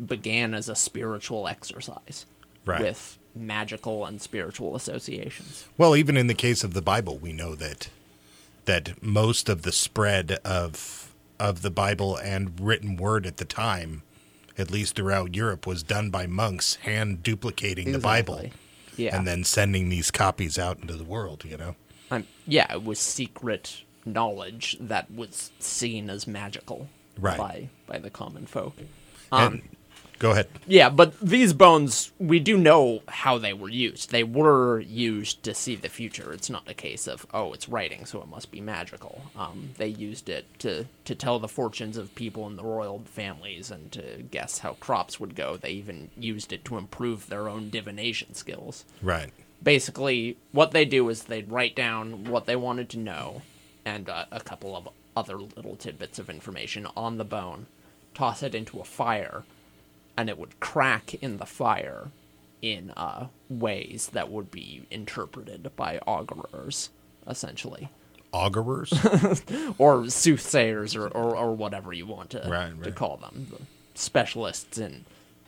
began 0.04 0.54
as 0.54 0.70
a 0.70 0.76
spiritual 0.76 1.48
exercise 1.48 2.26
Right. 2.66 2.82
with 2.82 3.18
magical 3.36 4.06
and 4.06 4.22
spiritual 4.22 4.76
associations. 4.76 5.66
Well, 5.78 5.96
even 5.96 6.16
in 6.16 6.28
the 6.28 6.34
case 6.34 6.64
of 6.64 6.74
the 6.74 6.82
Bible, 6.82 7.18
we 7.18 7.34
know 7.34 7.56
that 7.56 7.90
that 8.66 9.04
most 9.04 9.50
of 9.50 9.64
the 9.64 9.72
spread 9.74 10.32
of 10.46 11.13
of 11.44 11.62
the 11.62 11.70
Bible 11.70 12.16
and 12.16 12.58
written 12.60 12.96
word 12.96 13.26
at 13.26 13.36
the 13.38 13.44
time, 13.46 14.02
at 14.58 14.72
least 14.72 14.96
throughout 14.96 15.36
Europe, 15.36 15.68
was 15.68 15.84
done 15.84 16.10
by 16.10 16.26
monks 16.26 16.76
hand 16.78 17.22
duplicating 17.22 17.92
the 17.92 18.00
Bible 18.00 18.50
Yeah. 18.96 19.16
and 19.16 19.28
then 19.28 19.44
sending 19.44 19.90
these 19.90 20.10
copies 20.10 20.58
out 20.58 20.80
into 20.80 20.96
the 20.96 21.04
world. 21.04 21.44
You 21.44 21.58
know, 21.58 21.76
Um, 22.10 22.28
yeah, 22.48 22.72
it 22.74 22.84
was 22.84 22.98
secret 23.00 23.82
knowledge 24.06 24.78
that 24.80 25.12
was 25.12 25.52
seen 25.60 26.10
as 26.10 26.26
magical 26.28 26.88
Right. 27.20 27.38
by 27.38 27.70
by 27.88 28.00
the 28.00 28.10
common 28.10 28.46
folk. 28.46 28.76
and 29.32 29.62
go 30.24 30.32
ahead. 30.32 30.48
Yeah, 30.66 30.90
but 30.90 31.20
these 31.20 31.54
bones, 31.54 32.12
we 32.18 32.40
do 32.40 32.58
know 32.58 33.02
how 33.08 33.38
they 33.38 33.54
were 33.54 33.70
used. 33.70 34.10
They 34.12 34.24
were 34.24 34.80
used 34.80 35.44
to 35.44 35.54
see 35.54 35.76
the 35.76 35.90
future. 35.90 36.32
It's 36.34 36.50
not 36.50 36.68
a 36.70 36.74
case 36.74 37.06
of 37.08 37.28
oh, 37.34 37.54
it's 37.54 37.68
writing, 37.70 38.06
so 38.06 38.22
it 38.22 38.28
must 38.28 38.50
be 38.50 38.62
magical. 38.62 39.22
Um, 39.38 39.72
they 39.78 39.88
used 39.88 40.30
it 40.30 40.46
to 40.60 40.86
to 41.06 41.14
tell 41.14 41.38
the 41.40 41.48
fortunes 41.50 41.98
of 41.98 42.16
people 42.16 42.48
in 42.48 42.56
the 42.56 42.64
royal 42.64 43.02
families 43.06 43.70
and 43.70 43.92
to 43.92 44.24
guess 44.32 44.60
how 44.60 44.74
crops 44.80 45.20
would 45.20 45.36
go. 45.36 45.58
They 45.58 45.72
even 45.72 46.10
used 46.18 46.54
it 46.54 46.64
to 46.66 46.78
improve 46.78 47.28
their 47.28 47.50
own 47.50 47.70
divination 47.70 48.34
skills 48.34 48.86
Right. 49.02 49.32
basically 49.62 50.38
what 50.52 50.72
they 50.72 50.86
do 50.86 51.10
is 51.10 51.24
they'd 51.24 51.52
write 51.52 51.76
down 51.76 52.24
what 52.26 52.46
they 52.46 52.56
wanted 52.56 52.90
to 52.90 52.98
know 53.00 53.42
and 53.86 54.10
uh, 54.10 54.26
a 54.32 54.40
couple 54.40 54.76
of 54.76 54.88
other 55.16 55.38
little 55.38 55.76
tidbits 55.76 56.18
of 56.20 56.30
information 56.30 56.88
on 56.96 57.18
the 57.18 57.24
bone 57.26 57.66
toss 58.14 58.42
it 58.44 58.56
into 58.56 58.80
a 58.80 58.84
fire 58.84 59.44
and 60.18 60.30
it 60.30 60.38
would 60.38 60.60
crack 60.60 61.14
in 61.16 61.38
the 61.38 61.46
fire 61.46 62.12
in 62.62 62.92
uh, 62.92 63.28
ways 63.50 64.10
that 64.14 64.32
would 64.32 64.50
be 64.50 64.86
interpreted 64.90 65.70
by 65.76 66.00
augurers 66.08 66.90
essentially. 67.28 67.90
Augurers. 68.34 68.92
or 69.78 70.10
soothsayers 70.10 70.96
or, 70.96 71.08
or, 71.08 71.36
or 71.36 71.54
whatever 71.56 71.94
you 71.94 72.06
want 72.06 72.32
to, 72.32 72.44
Right, 72.48 72.82
to 72.84 72.92
call 72.92 73.18
them. 73.18 73.48
The 73.52 73.60
specialists 74.00 74.78
in 74.78 75.06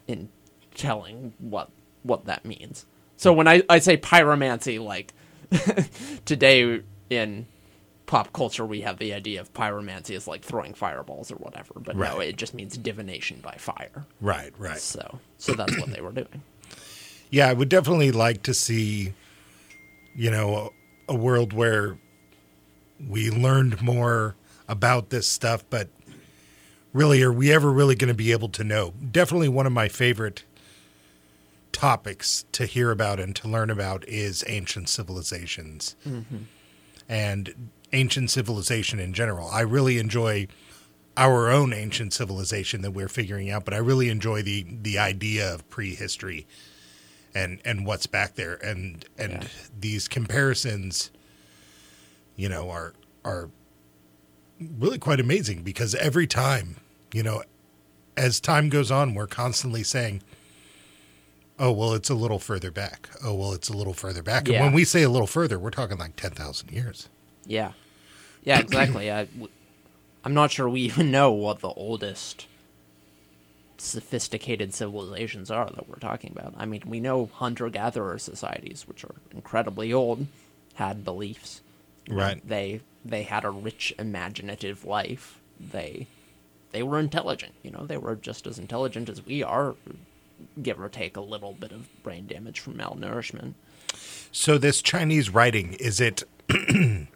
in 0.07 0.29
telling 0.75 1.33
what 1.39 1.69
what 2.03 2.25
that 2.25 2.45
means. 2.45 2.85
So 3.17 3.33
when 3.33 3.47
i, 3.47 3.63
I 3.69 3.79
say 3.79 3.97
pyromancy 3.97 4.83
like 4.83 5.13
today 6.25 6.81
in 7.09 7.47
pop 8.05 8.31
culture 8.33 8.65
we 8.65 8.81
have 8.81 8.97
the 8.99 9.13
idea 9.13 9.41
of 9.41 9.53
pyromancy 9.53 10.15
as 10.15 10.27
like 10.27 10.43
throwing 10.43 10.73
fireballs 10.73 11.31
or 11.31 11.35
whatever 11.35 11.73
but 11.77 11.95
no 11.95 12.19
it 12.19 12.35
just 12.35 12.53
means 12.53 12.77
divination 12.77 13.39
by 13.41 13.55
fire 13.57 14.05
right. 14.21 14.53
Right. 14.57 14.79
so 14.79 15.19
so 15.37 15.53
that's 15.53 15.77
what 15.79 15.91
they 15.91 16.01
were 16.01 16.11
doing 16.11 16.41
Yeah, 17.29 17.49
I 17.49 17.53
would 17.53 17.69
definitely 17.69 18.11
like 18.11 18.43
to 18.43 18.53
see, 18.53 19.13
you 20.15 20.31
know, 20.31 20.71
a, 21.09 21.13
a 21.13 21.15
world 21.15 21.53
where 21.53 21.97
we 23.09 23.29
learned 23.29 23.81
more 23.81 24.35
about 24.67 25.09
this 25.09 25.27
stuff, 25.27 25.63
but 25.69 25.89
really, 26.93 27.21
are 27.23 27.33
we 27.33 27.51
ever 27.51 27.71
really 27.71 27.95
going 27.95 28.07
to 28.09 28.13
be 28.13 28.31
able 28.31 28.49
to 28.49 28.63
know? 28.63 28.93
Definitely 29.11 29.49
one 29.49 29.65
of 29.65 29.73
my 29.73 29.89
favorite 29.89 30.43
topics 31.71 32.45
to 32.53 32.65
hear 32.65 32.89
about 32.91 33.19
and 33.19 33.35
to 33.35 33.47
learn 33.49 33.69
about 33.69 34.07
is 34.07 34.43
ancient 34.47 34.87
civilizations 34.87 35.97
mm-hmm. 36.07 36.43
and 37.09 37.69
ancient 37.95 38.29
civilization 38.29 38.99
in 38.99 39.13
general. 39.13 39.47
I 39.49 39.61
really 39.61 39.97
enjoy 39.97 40.47
our 41.17 41.49
own 41.49 41.71
ancient 41.73 42.13
civilization 42.13 42.81
that 42.81 42.91
we're 42.91 43.07
figuring 43.07 43.49
out, 43.49 43.63
but 43.65 43.73
I 43.73 43.77
really 43.77 44.09
enjoy 44.09 44.41
the 44.43 44.65
the 44.81 44.99
idea 44.99 45.51
of 45.53 45.67
prehistory 45.69 46.45
and 47.33 47.59
and 47.65 47.85
what's 47.85 48.05
back 48.07 48.35
there. 48.35 48.55
And 48.55 49.05
and 49.17 49.31
Yeah. 49.43 49.47
these 49.79 50.07
comparisons 50.07 51.09
you 52.35 52.49
know 52.49 52.69
are 52.69 52.93
are 53.23 53.49
really 54.77 54.97
quite 54.99 55.19
amazing 55.19 55.63
because 55.63 55.95
every 55.95 56.27
time 56.27 56.75
you 57.13 57.23
know 57.23 57.43
as 58.17 58.39
time 58.39 58.69
goes 58.69 58.91
on 58.91 59.13
we're 59.13 59.27
constantly 59.27 59.83
saying 59.83 60.21
oh 61.59 61.71
well 61.71 61.93
it's 61.93 62.09
a 62.09 62.15
little 62.15 62.39
further 62.39 62.71
back. 62.71 63.09
Oh 63.23 63.33
well 63.33 63.53
it's 63.53 63.69
a 63.69 63.73
little 63.77 63.93
further 63.93 64.21
back. 64.23 64.49
And 64.49 64.59
when 64.59 64.73
we 64.73 64.83
say 64.83 65.03
a 65.03 65.09
little 65.09 65.27
further 65.27 65.57
we're 65.57 65.69
talking 65.71 65.97
like 65.97 66.17
10,000 66.17 66.71
years. 66.71 67.07
Yeah, 67.45 67.71
yeah, 68.45 68.59
exactly. 68.59 69.11
I, 69.11 69.27
am 70.23 70.33
not 70.33 70.51
sure 70.51 70.69
we 70.69 70.81
even 70.81 71.11
know 71.11 71.31
what 71.31 71.59
the 71.59 71.69
oldest 71.69 72.47
sophisticated 73.77 74.73
civilizations 74.73 75.51
are 75.51 75.69
that 75.69 75.89
we're 75.89 75.95
talking 75.95 76.31
about. 76.31 76.53
I 76.57 76.65
mean, 76.65 76.83
we 76.85 76.99
know 76.99 77.29
hunter-gatherer 77.33 78.19
societies, 78.19 78.87
which 78.87 79.03
are 79.03 79.15
incredibly 79.31 79.91
old, 79.91 80.27
had 80.75 81.03
beliefs. 81.03 81.61
Right. 82.09 82.47
They 82.47 82.81
they 83.03 83.23
had 83.23 83.43
a 83.43 83.49
rich 83.49 83.93
imaginative 83.99 84.85
life. 84.85 85.39
They 85.59 86.07
they 86.71 86.83
were 86.83 86.99
intelligent. 86.99 87.53
You 87.63 87.71
know, 87.71 87.85
they 87.85 87.97
were 87.97 88.15
just 88.15 88.45
as 88.47 88.59
intelligent 88.59 89.09
as 89.09 89.25
we 89.25 89.41
are, 89.41 89.75
give 90.61 90.79
or 90.79 90.89
take 90.89 91.17
a 91.17 91.21
little 91.21 91.53
bit 91.53 91.71
of 91.71 91.87
brain 92.03 92.27
damage 92.27 92.59
from 92.59 92.75
malnourishment. 92.75 93.53
So 94.31 94.57
this 94.57 94.81
Chinese 94.81 95.29
writing 95.29 95.73
is 95.73 96.01
it 96.01 96.23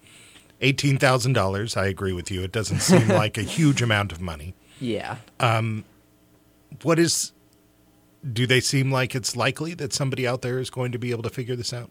eighteen 0.62 0.97
thousand 0.97 1.34
dollars? 1.34 1.78
I 1.78 1.88
agree 1.88 2.14
with 2.14 2.32
you. 2.32 2.43
It 2.43 2.51
doesn't 2.51 2.82
seem 2.82 3.07
like 3.24 3.38
a 3.38 3.43
huge 3.43 3.82
amount 3.82 4.12
of 4.12 4.22
money. 4.22 4.55
Yeah. 4.80 5.18
What 6.84 6.99
is? 6.99 7.32
Do 8.34 8.45
they 8.47 8.60
seem 8.60 8.91
like 8.91 9.16
it's 9.16 9.36
likely 9.36 9.74
that 9.76 9.93
somebody 9.93 10.28
out 10.28 10.41
there 10.41 10.60
is 10.60 10.70
going 10.70 10.91
to 10.91 10.99
be 10.99 11.12
able 11.12 11.24
to 11.24 11.30
figure 11.30 11.55
this 11.55 11.74
out? 11.74 11.89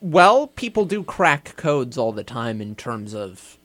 Well, 0.00 0.48
people 0.48 0.84
do 0.84 1.02
crack 1.04 1.54
codes 1.56 1.96
all 1.96 2.12
the 2.12 2.24
time 2.24 2.60
in 2.60 2.74
terms 2.74 3.14
of, 3.14 3.56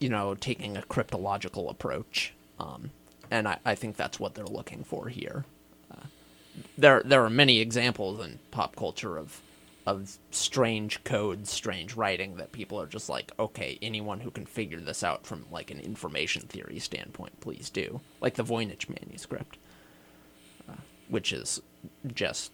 you 0.00 0.08
know, 0.08 0.34
taking 0.34 0.76
a 0.76 0.82
cryptological 0.82 1.70
approach, 1.70 2.32
um, 2.58 2.90
and 3.30 3.46
I, 3.46 3.58
I 3.64 3.74
think 3.74 3.96
that's 3.96 4.18
what 4.18 4.34
they're 4.34 4.44
looking 4.46 4.84
for 4.84 5.08
here. 5.08 5.44
Uh, 5.90 6.06
there, 6.78 7.02
there 7.04 7.24
are 7.24 7.30
many 7.30 7.60
examples 7.60 8.24
in 8.24 8.38
pop 8.50 8.74
culture 8.74 9.18
of, 9.18 9.40
of 9.86 10.18
strange 10.30 11.02
codes, 11.04 11.50
strange 11.50 11.94
writing 11.94 12.36
that 12.36 12.52
people 12.52 12.80
are 12.80 12.86
just 12.86 13.08
like, 13.08 13.32
okay, 13.38 13.78
anyone 13.82 14.20
who 14.20 14.30
can 14.30 14.46
figure 14.46 14.80
this 14.80 15.02
out 15.02 15.26
from 15.26 15.44
like 15.50 15.70
an 15.70 15.80
information 15.80 16.42
theory 16.42 16.78
standpoint, 16.78 17.40
please 17.40 17.68
do, 17.68 18.00
like 18.20 18.34
the 18.34 18.44
Voynich 18.44 18.88
manuscript, 18.88 19.58
uh, 20.68 20.74
which 21.08 21.32
is 21.32 21.60
just 22.14 22.52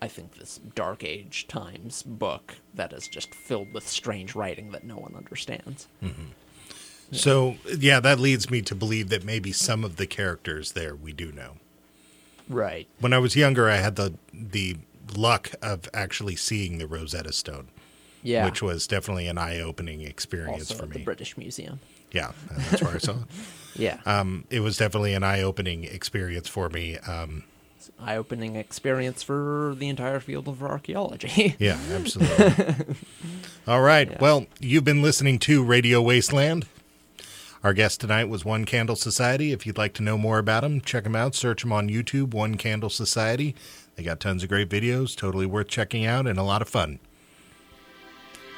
I 0.00 0.08
think 0.08 0.36
this 0.36 0.60
Dark 0.74 1.02
Age 1.02 1.48
Times 1.48 2.02
book 2.02 2.56
that 2.74 2.92
is 2.92 3.08
just 3.08 3.34
filled 3.34 3.72
with 3.72 3.88
strange 3.88 4.34
writing 4.34 4.70
that 4.70 4.84
no 4.84 4.96
one 4.96 5.14
understands. 5.16 5.88
So 7.10 7.56
yeah, 7.76 8.00
that 8.00 8.20
leads 8.20 8.50
me 8.50 8.62
to 8.62 8.74
believe 8.74 9.08
that 9.08 9.24
maybe 9.24 9.50
some 9.50 9.82
of 9.82 9.96
the 9.96 10.06
characters 10.06 10.72
there 10.72 10.94
we 10.94 11.12
do 11.12 11.32
know. 11.32 11.54
Right. 12.48 12.86
When 13.00 13.12
I 13.12 13.18
was 13.18 13.34
younger, 13.34 13.68
I 13.68 13.76
had 13.76 13.96
the 13.96 14.14
the 14.32 14.76
luck 15.16 15.52
of 15.62 15.88
actually 15.94 16.36
seeing 16.36 16.78
the 16.78 16.86
Rosetta 16.86 17.32
Stone, 17.32 17.68
Yeah. 18.22 18.44
which 18.44 18.60
was 18.62 18.86
definitely 18.86 19.26
an 19.28 19.38
eye 19.38 19.60
opening 19.60 20.02
experience 20.02 20.70
also 20.70 20.74
for 20.74 20.82
at 20.84 20.92
the 20.92 20.98
me. 20.98 21.04
British 21.04 21.36
Museum. 21.38 21.80
Yeah, 22.12 22.32
that's 22.56 22.82
where 22.82 22.94
I 22.94 22.98
saw 22.98 23.12
it. 23.12 23.18
Yeah. 23.76 24.00
Um, 24.06 24.44
it 24.50 24.58
was 24.58 24.76
definitely 24.76 25.14
an 25.14 25.22
eye 25.22 25.40
opening 25.40 25.84
experience 25.84 26.48
for 26.48 26.68
me. 26.68 26.96
Um, 26.98 27.44
Eye 28.00 28.16
opening 28.16 28.56
experience 28.56 29.22
for 29.22 29.74
the 29.78 29.88
entire 29.88 30.18
field 30.18 30.48
of 30.48 30.62
archaeology. 30.64 31.54
yeah, 31.60 31.78
absolutely. 31.92 32.96
All 33.68 33.80
right. 33.80 34.20
Well, 34.20 34.46
you've 34.58 34.84
been 34.84 35.00
listening 35.00 35.38
to 35.40 35.62
Radio 35.62 36.02
Wasteland. 36.02 36.66
Our 37.62 37.72
guest 37.72 38.00
tonight 38.00 38.24
was 38.28 38.44
One 38.44 38.64
Candle 38.64 38.96
Society. 38.96 39.52
If 39.52 39.64
you'd 39.66 39.78
like 39.78 39.94
to 39.94 40.02
know 40.02 40.18
more 40.18 40.38
about 40.38 40.62
them, 40.62 40.80
check 40.80 41.04
them 41.04 41.14
out. 41.16 41.34
Search 41.34 41.62
them 41.62 41.72
on 41.72 41.88
YouTube, 41.88 42.32
One 42.34 42.56
Candle 42.56 42.90
Society. 42.90 43.54
They 43.98 44.04
got 44.04 44.20
tons 44.20 44.44
of 44.44 44.48
great 44.48 44.68
videos, 44.68 45.16
totally 45.16 45.44
worth 45.44 45.66
checking 45.66 46.06
out, 46.06 46.28
and 46.28 46.38
a 46.38 46.44
lot 46.44 46.62
of 46.62 46.68
fun. 46.68 47.00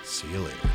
See 0.04 0.30
you 0.30 0.40
later. 0.40 0.68